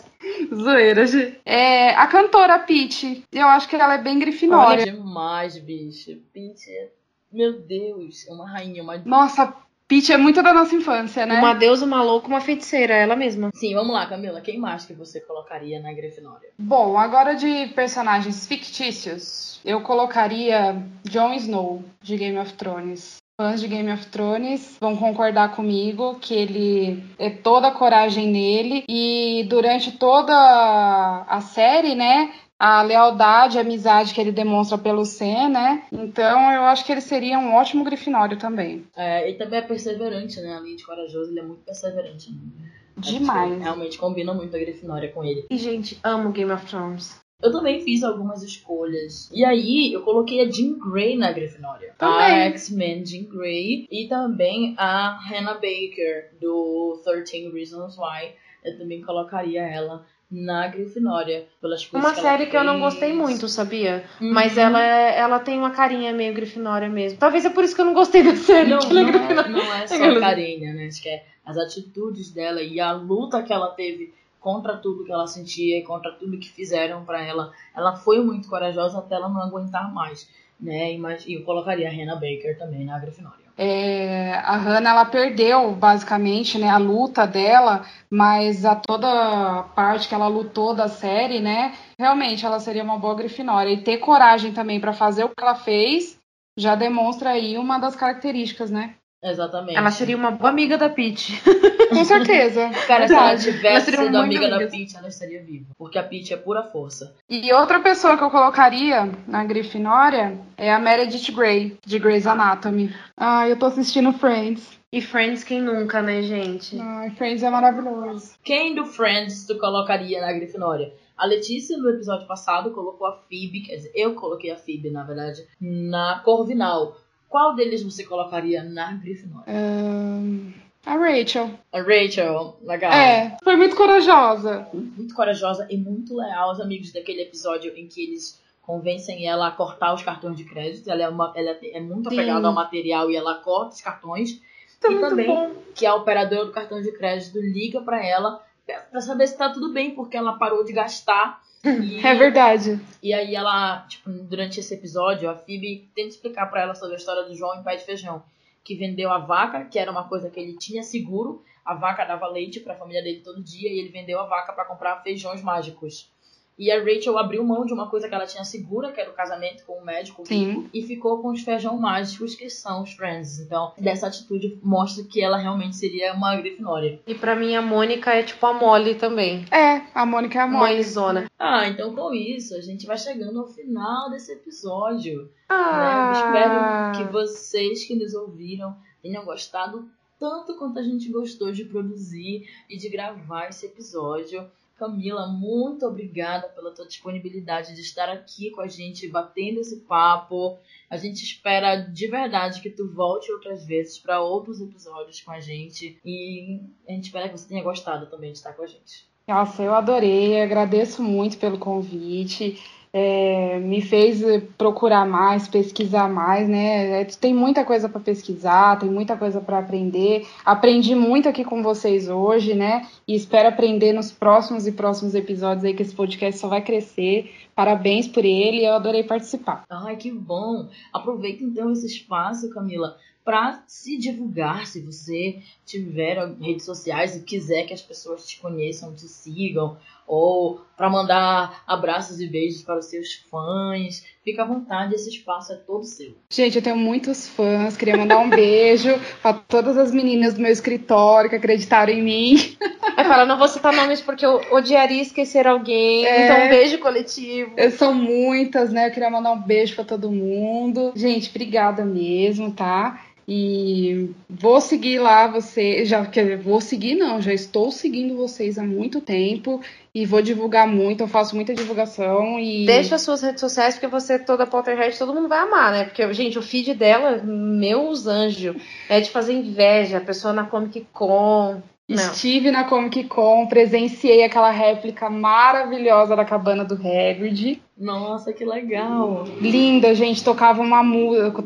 Zoeira, 0.54 1.06
gente. 1.06 1.40
É, 1.44 1.90
a 1.90 2.06
cantora 2.06 2.58
Peach. 2.58 3.24
Eu 3.32 3.46
acho 3.48 3.68
que 3.68 3.76
ela 3.76 3.94
é 3.94 3.98
bem 3.98 4.18
grifinória. 4.18 4.84
Olha 4.84 4.92
demais, 4.92 5.58
bicho. 5.58 6.18
Peach 6.32 6.70
é... 6.70 6.88
Meu 7.30 7.60
Deus, 7.60 8.26
é 8.26 8.32
uma 8.32 8.48
rainha, 8.48 8.82
uma... 8.82 8.96
Nossa, 9.04 9.54
Peach 9.86 10.12
é 10.12 10.16
muito 10.18 10.42
da 10.42 10.52
nossa 10.52 10.74
infância, 10.74 11.24
né? 11.24 11.38
Uma 11.38 11.54
deusa, 11.54 11.84
uma 11.84 12.02
louca, 12.02 12.28
uma 12.28 12.42
feiticeira, 12.42 12.94
ela 12.94 13.16
mesma. 13.16 13.50
Sim, 13.54 13.74
vamos 13.74 13.94
lá, 13.94 14.06
Camila. 14.06 14.40
Quem 14.40 14.58
mais 14.58 14.84
que 14.84 14.92
você 14.92 15.18
colocaria 15.20 15.80
na 15.80 15.92
Grifinória? 15.92 16.50
Bom, 16.58 16.98
agora 16.98 17.34
de 17.34 17.68
personagens 17.68 18.46
fictícios, 18.46 19.60
eu 19.64 19.80
colocaria 19.80 20.76
Jon 21.04 21.32
Snow, 21.34 21.82
de 22.02 22.16
Game 22.18 22.38
of 22.38 22.52
Thrones 22.52 23.16
fãs 23.41 23.61
de 23.61 23.68
Game 23.68 23.91
of 23.93 24.05
Thrones 24.07 24.76
vão 24.80 24.97
concordar 24.97 25.55
comigo 25.55 26.16
que 26.16 26.34
ele 26.34 27.05
é 27.16 27.30
toda 27.30 27.68
a 27.68 27.70
coragem 27.70 28.26
nele 28.26 28.82
e 28.89 29.47
durante 29.49 29.93
toda 29.93 30.34
a 30.34 31.41
série, 31.41 31.95
né, 31.95 32.32
a 32.59 32.82
lealdade, 32.82 33.57
a 33.57 33.61
amizade 33.61 34.12
que 34.12 34.20
ele 34.20 34.32
demonstra 34.32 34.76
pelo 34.76 35.05
Sam, 35.05 35.51
né? 35.51 35.84
Então 35.93 36.53
eu 36.53 36.62
acho 36.64 36.84
que 36.84 36.91
ele 36.91 37.01
seria 37.01 37.39
um 37.39 37.55
ótimo 37.55 37.84
grifinório 37.84 38.36
também. 38.36 38.84
É, 38.97 39.28
ele 39.28 39.39
também 39.39 39.61
é 39.61 39.62
perseverante, 39.62 40.41
né? 40.41 40.57
Além 40.57 40.74
de 40.74 40.84
corajoso, 40.84 41.30
ele 41.30 41.39
é 41.39 41.45
muito 41.45 41.62
perseverante. 41.62 42.32
Né? 42.32 42.72
Demais. 42.97 43.62
Realmente 43.62 43.97
combina 43.97 44.34
muito 44.34 44.57
a 44.57 44.59
Grifinória 44.59 45.12
com 45.12 45.22
ele. 45.22 45.47
E, 45.49 45.57
gente, 45.57 45.97
amo 46.03 46.32
Game 46.32 46.51
of 46.51 46.66
Thrones. 46.66 47.20
Eu 47.41 47.53
também 47.53 47.80
fiz 47.80 48.03
algumas 48.03 48.43
escolhas. 48.43 49.30
E 49.32 49.45
aí, 49.45 49.93
eu 49.93 50.03
coloquei 50.03 50.41
a 50.41 50.51
Jean 50.51 50.76
Grey 50.76 51.16
na 51.16 51.30
Grifinória. 51.30 51.95
Também. 51.97 52.16
A 52.18 52.30
X-Men 52.47 53.07
Jean 53.07 53.24
Grey. 53.24 53.86
E 53.89 54.09
também 54.09 54.74
a 54.76 55.16
Hannah 55.30 55.55
Baker, 55.55 56.32
do 56.41 57.01
13 57.05 57.49
Reasons 57.51 57.97
Why. 57.97 58.32
Eu 58.64 58.76
também 58.76 59.03
colocaria 59.03 59.62
ela 59.62 60.05
na 60.28 60.66
Grifinória. 60.66 61.47
Pelas 61.61 61.86
coisas 61.86 62.11
Uma 62.11 62.12
que 62.12 62.20
série 62.20 62.47
que 62.47 62.57
eu 62.57 62.64
não 62.64 62.80
gostei 62.80 63.12
muito, 63.12 63.47
sabia? 63.47 64.05
Uhum. 64.20 64.32
Mas 64.32 64.59
ela, 64.59 64.82
ela 64.82 65.39
tem 65.39 65.57
uma 65.57 65.70
carinha 65.70 66.12
meio 66.12 66.34
Grifinória 66.34 66.89
mesmo. 66.89 67.20
Talvez 67.20 67.45
é 67.45 67.51
por 67.51 67.62
isso 67.62 67.72
que 67.72 67.80
eu 67.80 67.86
não 67.86 67.95
gostei 67.95 68.24
da 68.24 68.34
série. 68.34 68.70
Não, 68.70 68.78
é 68.78 68.93
não, 68.93 69.09
é, 69.09 69.49
não 69.49 69.74
é 69.74 69.86
só 69.86 69.95
a 69.95 70.18
carinha, 70.18 70.74
né? 70.74 70.86
Acho 70.86 71.01
que 71.01 71.09
é 71.09 71.24
as 71.47 71.57
atitudes 71.57 72.32
dela 72.32 72.61
e 72.61 72.80
a 72.80 72.93
luta 72.93 73.45
que 73.45 73.53
ela 73.53 73.68
teve 73.68 74.12
contra 74.41 74.76
tudo 74.76 75.05
que 75.05 75.12
ela 75.12 75.26
sentia 75.26 75.78
e 75.78 75.82
contra 75.82 76.12
tudo 76.12 76.39
que 76.39 76.49
fizeram 76.49 77.05
pra 77.05 77.24
ela. 77.24 77.53
Ela 77.74 77.97
foi 77.97 78.22
muito 78.22 78.49
corajosa 78.49 78.99
até 78.99 79.14
ela 79.14 79.28
não 79.28 79.43
aguentar 79.43 79.93
mais, 79.93 80.28
né? 80.61 80.95
E 80.95 81.34
eu 81.34 81.45
colocaria 81.45 81.89
a 81.89 81.93
Hannah 81.93 82.14
Baker 82.14 82.59
também 82.59 82.84
na 82.84 82.99
Grifinória. 82.99 83.49
É, 83.61 84.34
a 84.34 84.57
Hannah 84.57 84.91
ela 84.91 85.05
perdeu 85.05 85.72
basicamente 85.72 86.57
né, 86.59 86.68
a 86.68 86.76
luta 86.76 87.26
dela, 87.26 87.84
mas 88.09 88.64
a 88.64 88.76
toda 88.76 89.09
a 89.09 89.62
parte 89.64 90.09
que 90.09 90.14
ela 90.14 90.28
lutou 90.28 90.74
da 90.74 90.86
série, 90.86 91.41
né? 91.41 91.74
Realmente 91.99 92.47
ela 92.47 92.61
seria 92.61 92.84
uma 92.84 92.99
boa 92.99 93.16
Grifinória. 93.16 93.72
E 93.72 93.82
ter 93.82 93.99
coragem 93.99 94.53
também 94.53 94.78
para 94.80 94.93
fazer 94.93 95.24
o 95.24 95.30
que 95.30 95.43
ela 95.43 95.57
fez 95.57 96.18
já 96.57 96.74
demonstra 96.76 97.30
aí 97.30 97.59
uma 97.59 97.78
das 97.78 97.97
características, 97.97 98.70
né? 98.70 98.95
Exatamente. 99.22 99.76
Ela 99.76 99.91
seria 99.91 100.16
uma 100.16 100.30
boa 100.30 100.51
amiga 100.51 100.78
da 100.78 100.89
Peach. 100.89 101.41
Com 101.89 102.05
certeza. 102.05 102.70
Cara, 102.86 103.07
se 103.09 103.14
ela 103.14 103.36
tivesse 103.36 103.91
sido 103.91 104.16
amiga 104.16 104.49
da 104.49 104.57
amigas. 104.57 104.72
Peach, 104.72 104.97
ela 104.97 105.09
estaria 105.09 105.43
viva. 105.43 105.66
Porque 105.76 105.99
a 105.99 106.03
Peach 106.03 106.32
é 106.32 106.36
pura 106.36 106.62
força. 106.62 107.14
E 107.28 107.53
outra 107.53 107.80
pessoa 107.80 108.16
que 108.16 108.24
eu 108.24 108.30
colocaria 108.30 109.11
na 109.26 109.45
Grifinória 109.45 110.39
é 110.57 110.72
a 110.72 110.78
Meredith 110.78 111.32
Grey, 111.32 111.76
de 111.84 111.99
Grey's 111.99 112.26
Anatomy. 112.26 112.95
Ai, 113.16 113.53
eu 113.53 113.59
tô 113.59 113.66
assistindo 113.66 114.12
Friends. 114.12 114.78
E 114.91 115.03
Friends, 115.03 115.45
quem 115.45 115.61
nunca, 115.61 116.01
né, 116.01 116.22
gente? 116.22 116.80
Ai, 116.80 117.11
Friends 117.11 117.43
é 117.43 117.51
maravilhoso. 117.51 118.32
Quem 118.43 118.74
do 118.74 118.86
Friends 118.86 119.47
tu 119.47 119.59
colocaria 119.59 120.20
na 120.20 120.32
Grifinória? 120.32 120.93
A 121.16 121.26
Letícia, 121.26 121.76
no 121.76 121.91
episódio 121.91 122.26
passado, 122.26 122.70
colocou 122.70 123.07
a 123.07 123.12
Phoebe, 123.28 123.62
quer 123.62 123.76
dizer, 123.76 123.93
eu 123.95 124.14
coloquei 124.14 124.51
a 124.51 124.57
Phoebe, 124.57 124.89
na 124.89 125.03
verdade, 125.03 125.45
na 125.61 126.20
Corvinal. 126.24 126.97
Qual 127.28 127.55
deles 127.55 127.82
você 127.82 128.05
colocaria 128.05 128.62
na 128.62 128.93
Grifinória? 128.93 129.53
Ahn, 129.53 130.53
a 130.89 130.97
Rachel. 130.97 131.51
A 131.72 131.80
Rachel, 131.80 132.57
legal. 132.62 132.93
É, 132.93 133.36
foi 133.43 133.57
muito 133.57 133.76
corajosa. 133.76 134.66
Muito 134.72 135.14
corajosa 135.14 135.66
e 135.70 135.76
muito 135.76 136.16
leal 136.16 136.51
aos 136.51 136.61
amigos 136.61 136.93
daquele 136.93 137.22
episódio 137.22 137.72
em 137.76 137.86
que 137.86 138.03
eles 138.03 138.41
convencem 138.62 139.26
ela 139.26 139.49
a 139.49 139.51
cortar 139.51 139.95
os 139.95 140.03
cartões 140.03 140.36
de 140.36 140.45
crédito. 140.45 140.91
Ela 140.91 141.03
é, 141.03 141.09
uma, 141.09 141.32
ela 141.36 141.57
é 141.62 141.80
muito 141.80 142.09
Sim. 142.11 142.18
apegada 142.18 142.47
ao 142.47 142.53
material 142.55 143.11
e 143.11 143.16
ela 143.16 143.34
corta 143.36 143.74
os 143.74 143.80
cartões. 143.80 144.41
É 144.82 144.86
e 144.86 144.91
muito 144.91 145.09
também 145.09 145.26
bom. 145.26 145.53
que 145.74 145.84
a 145.84 145.95
operadora 145.95 146.45
do 146.47 146.53
cartão 146.53 146.80
de 146.80 146.93
crédito 146.93 147.39
liga 147.41 147.80
pra 147.80 148.05
ela 148.05 148.43
pra 148.91 149.01
saber 149.01 149.26
se 149.26 149.36
tá 149.36 149.49
tudo 149.51 149.72
bem, 149.72 149.95
porque 149.95 150.16
ela 150.16 150.34
parou 150.39 150.64
de 150.64 150.72
gastar. 150.72 151.41
E, 151.64 151.99
É 152.07 152.14
verdade. 152.14 152.78
e 153.03 153.12
aí 153.12 153.34
ela, 153.34 153.80
tipo, 153.89 154.09
durante 154.09 154.61
esse 154.61 154.72
episódio, 154.72 155.28
a 155.28 155.34
Phoebe 155.34 155.89
tenta 155.93 156.11
explicar 156.11 156.47
pra 156.47 156.62
ela 156.62 156.74
sobre 156.74 156.95
a 156.95 156.97
história 156.99 157.24
do 157.24 157.34
João 157.34 157.59
em 157.59 157.64
Pé 157.64 157.74
de 157.74 157.84
Feijão, 157.84 158.22
que 158.68 158.74
vendeu 158.74 159.10
a 159.10 159.16
vaca, 159.16 159.64
que 159.64 159.78
era 159.78 159.90
uma 159.90 160.06
coisa 160.06 160.28
que 160.28 160.38
ele 160.38 160.58
tinha 160.58 160.82
seguro, 160.82 161.42
a 161.64 161.72
vaca 161.72 162.04
dava 162.04 162.28
leite 162.28 162.60
pra 162.60 162.74
família 162.74 163.02
dele 163.02 163.22
todo 163.22 163.42
dia 163.42 163.72
e 163.72 163.78
ele 163.78 163.88
vendeu 163.88 164.20
a 164.20 164.26
vaca 164.26 164.52
pra 164.52 164.66
comprar 164.66 165.02
feijões 165.02 165.42
mágicos. 165.42 166.12
E 166.59 166.72
a 166.72 166.82
Rachel 166.82 167.16
abriu 167.16 167.44
mão 167.44 167.64
de 167.64 167.72
uma 167.72 167.88
coisa 167.88 168.09
que 168.09 168.14
ela 168.14 168.26
tinha 168.26 168.42
segura, 168.42 168.90
que 168.90 169.00
era 169.00 169.11
o 169.11 169.14
casamento 169.14 169.64
com 169.64 169.74
o 169.80 169.84
médico 169.84 170.22
rico, 170.22 170.62
Sim. 170.62 170.68
e 170.74 170.82
ficou 170.82 171.22
com 171.22 171.28
os 171.30 171.40
feijão 171.42 171.78
mágicos, 171.78 172.34
que 172.34 172.50
são 172.50 172.82
os 172.82 172.92
Friends. 172.94 173.38
Então, 173.38 173.72
dessa 173.78 174.09
atitude 174.09 174.59
mostra 174.62 175.04
que 175.04 175.22
ela 175.22 175.36
realmente 175.38 175.76
seria 175.76 176.12
uma 176.14 176.34
Grifinória. 176.36 177.00
E 177.06 177.14
pra 177.14 177.36
mim 177.36 177.54
a 177.54 177.62
Mônica 177.62 178.11
é 178.12 178.22
tipo 178.24 178.44
a 178.44 178.52
Molly 178.52 178.96
também. 178.96 179.44
É, 179.52 179.82
a 179.94 180.04
Mônica 180.04 180.38
é 180.38 180.42
a 180.42 180.46
Mônica. 180.48 180.72
Mãezona. 180.74 181.30
Ah, 181.38 181.68
então 181.68 181.94
com 181.94 182.12
isso, 182.12 182.54
a 182.56 182.61
gente 182.61 182.86
vai 182.86 182.98
chegando 182.98 183.38
ao 183.38 183.46
final 183.46 184.11
desse 184.11 184.32
episódio. 184.32 185.22
né? 185.22 185.28
Ah, 185.50 186.12
Eu 186.12 186.92
espero 186.92 187.06
que 187.06 187.12
vocês 187.12 187.84
que 187.84 187.94
nos 187.94 188.14
ouviram 188.14 188.76
tenham 189.00 189.24
gostado 189.24 189.88
tanto 190.18 190.56
quanto 190.56 190.80
a 190.80 190.82
gente 190.82 191.09
gostou 191.12 191.52
de 191.52 191.64
produzir 191.64 192.44
e 192.68 192.76
de 192.76 192.88
gravar 192.88 193.48
esse 193.48 193.66
episódio. 193.66 194.44
Camila, 194.79 195.26
muito 195.26 195.85
obrigada 195.85 196.49
pela 196.49 196.72
tua 196.72 196.87
disponibilidade 196.87 197.74
de 197.74 197.81
estar 197.81 198.09
aqui 198.09 198.51
com 198.53 198.61
a 198.61 198.68
gente, 198.68 199.09
batendo 199.09 199.59
esse 199.59 199.81
papo. 199.81 200.57
A 200.89 200.97
gente 200.97 201.24
espera 201.24 201.76
de 201.76 202.07
verdade 202.07 202.61
que 202.61 202.70
tu 202.70 202.89
volte 202.95 203.33
outras 203.33 203.66
vezes 203.66 203.99
para 203.99 204.20
outros 204.20 204.61
episódios 204.61 205.20
com 205.20 205.33
a 205.33 205.41
gente. 205.41 206.01
E 206.05 206.61
a 206.89 206.93
gente 206.93 207.07
espera 207.07 207.29
que 207.29 207.37
você 207.37 207.49
tenha 207.49 207.62
gostado 207.62 208.07
também 208.07 208.31
de 208.31 208.39
estar 208.39 208.53
com 208.53 208.62
a 208.62 208.66
gente. 208.66 209.09
Nossa, 209.26 209.62
eu 209.62 209.74
adorei, 209.74 210.41
agradeço 210.41 211.03
muito 211.03 211.39
pelo 211.39 211.59
convite. 211.59 212.62
É, 212.93 213.59
me 213.59 213.82
fez 213.82 214.22
eh, 214.22 214.41
procurar 214.57 215.07
mais, 215.07 215.47
pesquisar 215.47 216.09
mais, 216.09 216.49
né? 216.49 217.03
É, 217.03 217.05
Tem 217.05 217.34
muita 217.34 217.64
coisa 217.64 217.89
para 217.89 218.01
pesquisar, 218.01 218.78
tem 218.78 218.89
muita 218.89 219.16
coisa 219.16 219.41
para 219.41 219.59
aprender. 219.59 220.26
Aprendi 220.45 220.95
muito 220.95 221.28
aqui 221.28 221.45
com 221.45 221.62
vocês 221.62 222.09
hoje, 222.09 222.55
né? 222.55 222.86
E 223.07 223.14
espero 223.14 223.49
aprender 223.49 223.93
nos 223.93 224.11
próximos 224.11 224.66
e 224.66 224.72
próximos 224.72 225.14
episódios 225.14 225.64
aí 225.64 225.74
que 225.74 225.82
esse 225.82 225.95
podcast 225.95 226.41
só 226.41 226.49
vai 226.49 226.62
crescer. 226.62 227.30
Parabéns 227.55 228.07
por 228.07 228.24
ele, 228.24 228.64
eu 228.64 228.72
adorei 228.72 229.03
participar. 229.03 229.64
Ai, 229.68 229.97
que 229.97 230.12
bom! 230.12 230.68
Aproveita 230.93 231.43
então 231.43 231.72
esse 231.72 231.86
espaço, 231.86 232.49
Camila, 232.51 232.97
para 233.24 233.62
se 233.66 233.99
divulgar. 233.99 234.66
Se 234.66 234.80
você 234.80 235.43
tiver 235.66 236.16
redes 236.41 236.64
sociais 236.64 237.16
e 237.16 237.24
quiser 237.24 237.64
que 237.64 237.74
as 237.74 237.82
pessoas 237.82 238.26
te 238.26 238.41
conheçam, 238.41 238.95
te 238.95 239.07
sigam, 239.09 239.76
ou 240.09 240.61
para 240.76 240.88
mandar 240.88 241.62
abraços 241.66 242.20
e 242.20 242.26
beijos 242.26 242.62
para 242.62 242.78
os 242.78 242.86
seus 242.86 243.14
fãs. 243.30 244.04
Fica 244.24 244.42
à 244.42 244.46
vontade, 244.46 244.94
esse 244.94 245.11
espaço 245.11 245.52
é 245.52 245.56
todo 245.56 245.84
seu. 245.84 246.14
Gente, 246.30 246.56
eu 246.56 246.62
tenho 246.62 246.76
muitos 246.76 247.28
fãs, 247.28 247.76
queria 247.76 247.96
mandar 247.96 248.18
um 248.18 248.30
beijo 248.30 248.98
para 249.20 249.34
todas 249.34 249.76
as 249.76 249.92
meninas 249.92 250.34
do 250.34 250.40
meu 250.40 250.52
escritório 250.52 251.28
que 251.28 251.36
acreditaram 251.36 251.92
em 251.92 252.02
mim. 252.02 252.56
Vai 252.94 253.04
falar, 253.04 253.26
não 253.26 253.38
vou 253.38 253.48
citar 253.48 253.72
nomes 253.72 254.00
porque 254.00 254.24
eu 254.24 254.40
odiaria 254.52 255.02
esquecer 255.02 255.46
alguém. 255.46 256.06
É, 256.06 256.24
então, 256.24 256.46
um 256.46 256.48
beijo 256.48 256.78
coletivo. 256.78 257.54
São 257.76 257.92
muitas, 257.92 258.70
né? 258.72 258.88
Eu 258.88 258.92
queria 258.92 259.11
mandar 259.11 259.32
um 259.32 259.40
beijo 259.40 259.74
para 259.74 259.84
todo 259.84 260.11
mundo. 260.11 260.92
Gente, 260.94 261.30
obrigada 261.30 261.84
mesmo, 261.84 262.52
tá? 262.52 263.00
E 263.31 264.09
vou 264.26 264.59
seguir 264.59 264.99
lá 265.01 265.26
você, 265.26 265.85
já 265.85 266.07
que 266.07 266.37
vou 266.37 266.62
seguir 266.62 266.95
não, 266.95 267.20
já 267.20 267.35
estou 267.35 267.70
seguindo 267.70 268.16
vocês 268.16 268.57
há 268.57 268.62
muito 268.62 269.03
tempo 269.03 269.61
e 269.95 270.07
vou 270.07 270.22
divulgar 270.22 270.66
muito, 270.66 271.03
eu 271.03 271.09
faço 271.09 271.37
muita 271.37 271.55
divulgação 271.55 272.41
e 272.41 272.64
Deixa 272.64 272.95
as 272.95 273.03
suas 273.03 273.20
redes 273.20 273.41
sociais 273.41 273.74
porque 273.74 273.87
você 273.87 274.14
é 274.14 274.18
toda 274.18 274.47
Potterhead, 274.47 274.99
todo 274.99 275.12
mundo 275.12 275.29
vai 275.29 275.41
amar, 275.41 275.72
né? 275.72 275.85
Porque 275.85 276.11
gente, 276.14 276.39
o 276.39 276.43
feed 276.43 276.72
dela, 276.72 277.22
meus 277.22 278.07
anjos, 278.07 278.57
é 278.89 278.99
de 278.99 279.11
fazer 279.11 279.35
inveja, 279.35 279.99
a 279.99 280.01
pessoa 280.01 280.33
na 280.33 280.45
Comic 280.45 280.87
Con, 280.91 281.61
não. 281.87 281.97
Estive 281.97 282.51
na 282.51 282.64
Comic 282.64 283.05
Con, 283.05 283.47
presenciei 283.47 284.22
aquela 284.22 284.51
réplica 284.51 285.09
maravilhosa 285.09 286.14
da 286.14 286.24
cabana 286.24 286.62
do 286.62 286.74
Hagrid. 286.74 287.62
Nossa, 287.79 288.31
que 288.31 288.45
legal! 288.45 289.24
Linda, 289.41 289.95
gente, 289.95 290.22
tocava 290.22 290.61
uma 290.61 290.83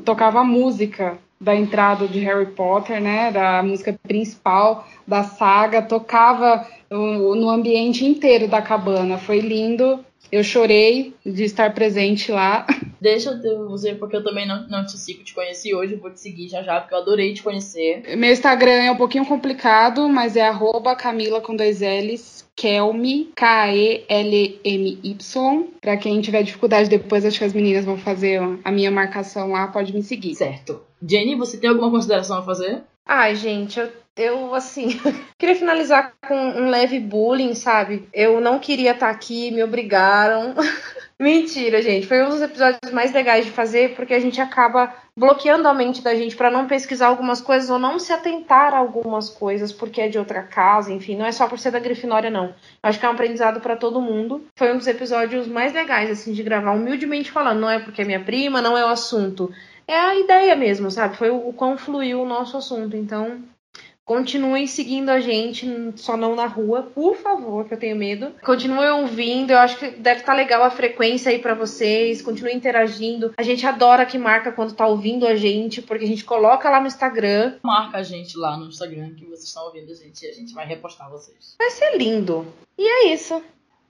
tocava 0.05 0.43
música 0.43 1.19
da 1.43 1.57
entrada 1.57 2.07
de 2.07 2.21
Harry 2.21 2.47
Potter, 2.47 3.01
né, 3.01 3.33
da 3.33 3.63
música 3.63 3.99
principal 4.05 4.87
da 5.07 5.25
saga, 5.25 5.83
tocava 5.83 6.65
no 6.89 7.51
ambiente 7.51 8.05
inteiro 8.07 8.47
da 8.47 8.63
cabana. 8.63 9.19
Foi 9.19 9.41
lindo. 9.41 10.05
Eu 10.33 10.43
chorei 10.43 11.15
de 11.25 11.45
estar 11.45 11.75
presente 11.75 12.33
lá. 12.33 12.67
Deixa 12.99 13.31
eu 13.31 13.69
dizer, 13.69 13.99
porque 13.99 14.17
eu 14.17 14.25
também 14.25 14.47
não, 14.47 14.67
não 14.69 14.87
te 14.87 14.97
sigo, 14.97 15.23
te 15.25 15.35
conheci 15.35 15.75
hoje, 15.75 15.95
eu 15.95 15.99
vou 15.99 16.11
te 16.11 16.21
seguir 16.21 16.49
já 16.49 16.63
já, 16.63 16.81
porque 16.81 16.95
eu 16.95 16.99
adorei 16.99 17.35
te 17.35 17.43
conhecer. 17.43 18.17
Meu 18.17 18.33
Instagram 18.33 18.85
é 18.85 18.91
um 18.93 18.97
pouquinho 18.97 19.27
complicado, 19.27 20.09
mas 20.09 20.37
é 20.37 20.43
arroba 20.43 20.95
Camila 20.95 21.41
com 21.41 21.57
dois 21.57 21.81
L's, 21.81 22.49
Kelmy, 22.55 23.33
K-E-L-M-Y. 23.35 24.55
Pra 25.81 25.97
quem 25.97 26.21
tiver 26.21 26.45
dificuldade 26.45 26.89
depois, 26.89 27.25
acho 27.25 27.39
que 27.39 27.45
as 27.45 27.53
meninas 27.53 27.85
vão 27.85 27.99
fazer 27.99 28.41
a 28.63 28.71
minha 28.71 28.91
marcação 28.91 29.51
lá, 29.51 29.67
pode 29.67 29.93
me 29.93 30.03
seguir. 30.03 30.37
Certo. 30.37 30.81
Jenny, 31.05 31.35
você 31.35 31.59
tem 31.59 31.69
alguma 31.69 31.91
consideração 31.91 32.39
a 32.39 32.43
fazer? 32.43 32.83
Ai, 33.05 33.35
gente, 33.35 33.81
eu, 33.81 33.91
eu 34.17 34.55
assim, 34.55 35.01
queria 35.39 35.57
finalizar 35.57 36.13
com 36.27 36.35
um 36.35 36.69
leve 36.69 36.99
bullying, 36.99 37.55
sabe? 37.55 38.09
Eu 38.13 38.41
não 38.41 38.59
queria 38.59 38.93
estar 38.93 39.11
aqui, 39.11 39.51
me 39.51 39.63
obrigaram. 39.63 40.55
Mentira, 41.19 41.81
gente. 41.81 42.07
Foi 42.07 42.23
um 42.25 42.31
dos 42.31 42.43
episódios 42.43 42.91
mais 42.93 43.13
legais 43.13 43.45
de 43.45 43.53
fazer, 43.53 43.95
porque 43.95 44.13
a 44.13 44.19
gente 44.19 44.41
acaba 44.41 44.93
bloqueando 45.17 45.69
a 45.69 45.75
mente 45.75 46.03
da 46.03 46.15
gente 46.17 46.35
para 46.35 46.51
não 46.51 46.67
pesquisar 46.67 47.07
algumas 47.07 47.41
coisas 47.41 47.71
ou 47.71 47.79
não 47.79 47.99
se 47.99 48.13
atentar 48.13 48.75
a 48.75 48.79
algumas 48.79 49.31
coisas, 49.31 49.73
porque 49.73 50.01
é 50.01 50.09
de 50.09 50.19
outra 50.19 50.43
casa, 50.43 50.93
enfim, 50.93 51.17
não 51.17 51.25
é 51.25 51.31
só 51.31 51.47
por 51.47 51.59
ser 51.59 51.71
da 51.71 51.79
Grifinória, 51.79 52.29
não. 52.29 52.55
Acho 52.83 52.99
que 52.99 53.07
é 53.07 53.09
um 53.09 53.13
aprendizado 53.13 53.61
para 53.61 53.77
todo 53.77 54.01
mundo. 54.01 54.45
Foi 54.57 54.73
um 54.73 54.79
dos 54.79 54.87
episódios 54.89 55.47
mais 55.47 55.73
legais, 55.73 56.11
assim, 56.11 56.33
de 56.33 56.43
gravar, 56.43 56.73
humildemente 56.73 57.31
falando. 57.31 57.61
Não 57.61 57.71
é 57.71 57.79
porque 57.79 58.03
é 58.03 58.05
minha 58.05 58.25
prima, 58.25 58.61
não 58.61 58.77
é 58.77 58.85
o 58.85 58.89
assunto 58.89 59.53
é 59.87 59.99
a 59.99 60.15
ideia 60.19 60.57
mesmo, 60.57 60.91
sabe? 60.91 61.17
Foi 61.17 61.31
o, 61.31 61.49
o 61.49 61.53
quão 61.53 61.77
fluiu 61.77 62.23
o 62.23 62.27
nosso 62.27 62.57
assunto. 62.57 62.97
Então, 62.97 63.43
continuem 64.05 64.67
seguindo 64.67 65.11
a 65.11 65.21
gente, 65.21 65.67
só 65.97 66.17
não 66.17 66.35
na 66.35 66.47
rua, 66.47 66.83
por 66.83 67.17
favor, 67.17 67.67
que 67.67 67.75
eu 67.75 67.79
tenho 67.79 67.97
medo. 67.97 68.33
Continuem 68.45 68.91
ouvindo, 68.91 69.53
eu 69.53 69.59
acho 69.59 69.79
que 69.79 69.91
deve 69.91 70.21
estar 70.21 70.33
tá 70.33 70.39
legal 70.39 70.63
a 70.63 70.71
frequência 70.71 71.31
aí 71.31 71.39
para 71.39 71.55
vocês. 71.55 72.23
Continuem 72.23 72.57
interagindo. 72.57 73.33
A 73.37 73.43
gente 73.43 73.67
adora 73.67 74.07
que 74.07 74.19
marca 74.19 74.53
quando 74.53 74.75
tá 74.75 74.87
ouvindo 74.87 75.27
a 75.27 75.37
gente, 75.37 75.81
porque 75.81 76.05
a 76.05 76.09
gente 76.09 76.25
coloca 76.25 76.69
lá 76.69 76.81
no 76.81 76.87
Instagram. 76.87 77.59
Marca 77.63 77.99
a 77.99 78.03
gente 78.03 78.37
lá 78.37 78.57
no 78.57 78.67
Instagram 78.67 79.15
que 79.15 79.25
vocês 79.25 79.45
estão 79.45 79.65
ouvindo 79.67 79.91
a 79.91 79.95
gente 79.95 80.25
e 80.25 80.29
a 80.29 80.33
gente 80.33 80.55
vai 80.55 80.67
repostar 80.67 81.11
vocês. 81.11 81.55
Vai 81.59 81.71
ser 81.71 81.97
lindo. 81.97 82.47
E 82.77 82.87
é 82.87 83.13
isso. 83.13 83.43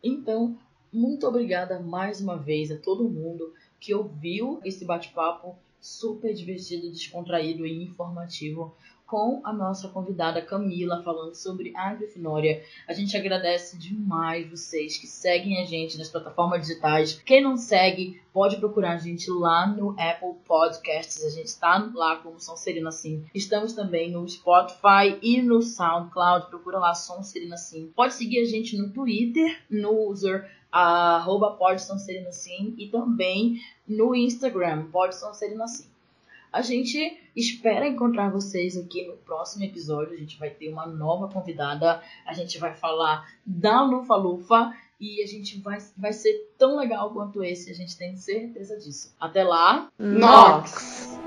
Então, 0.02 0.56
muito 0.92 1.26
obrigada 1.26 1.80
mais 1.80 2.20
uma 2.20 2.36
vez 2.36 2.70
a 2.70 2.76
todo 2.76 3.08
mundo 3.08 3.52
que 3.80 3.94
ouviu 3.94 4.60
esse 4.64 4.84
bate-papo 4.84 5.56
super 5.80 6.32
divertido, 6.32 6.90
descontraído 6.90 7.66
e 7.66 7.82
informativo 7.82 8.76
com 9.12 9.42
a 9.44 9.52
nossa 9.52 9.88
convidada 9.88 10.40
Camila 10.40 11.02
falando 11.02 11.34
sobre 11.34 11.70
a 11.76 11.92
Grifinória. 11.92 12.64
A 12.88 12.94
gente 12.94 13.14
agradece 13.14 13.76
demais 13.76 14.48
vocês 14.48 14.96
que 14.96 15.06
seguem 15.06 15.62
a 15.62 15.66
gente 15.66 15.98
nas 15.98 16.08
plataformas 16.08 16.66
digitais. 16.66 17.20
Quem 17.22 17.42
não 17.42 17.58
segue, 17.58 18.22
pode 18.32 18.56
procurar 18.56 18.92
a 18.92 18.96
gente 18.96 19.30
lá 19.30 19.66
no 19.66 19.90
Apple 20.00 20.40
Podcasts. 20.46 21.26
A 21.26 21.28
gente 21.28 21.48
está 21.48 21.90
lá 21.94 22.16
como 22.16 22.40
Serina 22.56 22.90
Sim. 22.90 23.22
Estamos 23.34 23.74
também 23.74 24.10
no 24.10 24.26
Spotify 24.26 25.18
e 25.20 25.42
no 25.42 25.60
SoundCloud. 25.60 26.46
Procura 26.46 26.78
lá 26.78 26.94
Serina 26.94 27.58
Sim. 27.58 27.92
Pode 27.94 28.14
seguir 28.14 28.40
a 28.40 28.46
gente 28.46 28.78
no 28.78 28.94
Twitter, 28.94 29.60
no 29.68 30.08
user 30.08 30.50
arroba 30.72 31.50
pode 31.50 31.82
Sim 32.32 32.74
e 32.78 32.88
também 32.88 33.60
no 33.86 34.14
Instagram, 34.14 34.86
pode 34.90 35.14
Serina 35.34 35.68
Sim. 35.68 35.84
A 36.50 36.62
gente 36.62 37.21
espera 37.34 37.86
encontrar 37.86 38.30
vocês 38.30 38.76
aqui 38.76 39.06
no 39.06 39.16
próximo 39.18 39.64
episódio. 39.64 40.14
A 40.14 40.18
gente 40.18 40.38
vai 40.38 40.50
ter 40.50 40.68
uma 40.68 40.86
nova 40.86 41.28
convidada. 41.28 42.02
A 42.26 42.32
gente 42.32 42.58
vai 42.58 42.74
falar 42.74 43.26
da 43.44 43.82
Lufa 43.82 44.14
Lufa. 44.16 44.72
E 45.00 45.20
a 45.20 45.26
gente 45.26 45.60
vai, 45.60 45.78
vai 45.96 46.12
ser 46.12 46.54
tão 46.56 46.76
legal 46.76 47.12
quanto 47.12 47.42
esse. 47.42 47.70
A 47.70 47.74
gente 47.74 47.96
tem 47.98 48.16
certeza 48.16 48.78
disso. 48.78 49.14
Até 49.18 49.42
lá. 49.42 49.90
Nox! 49.98 51.18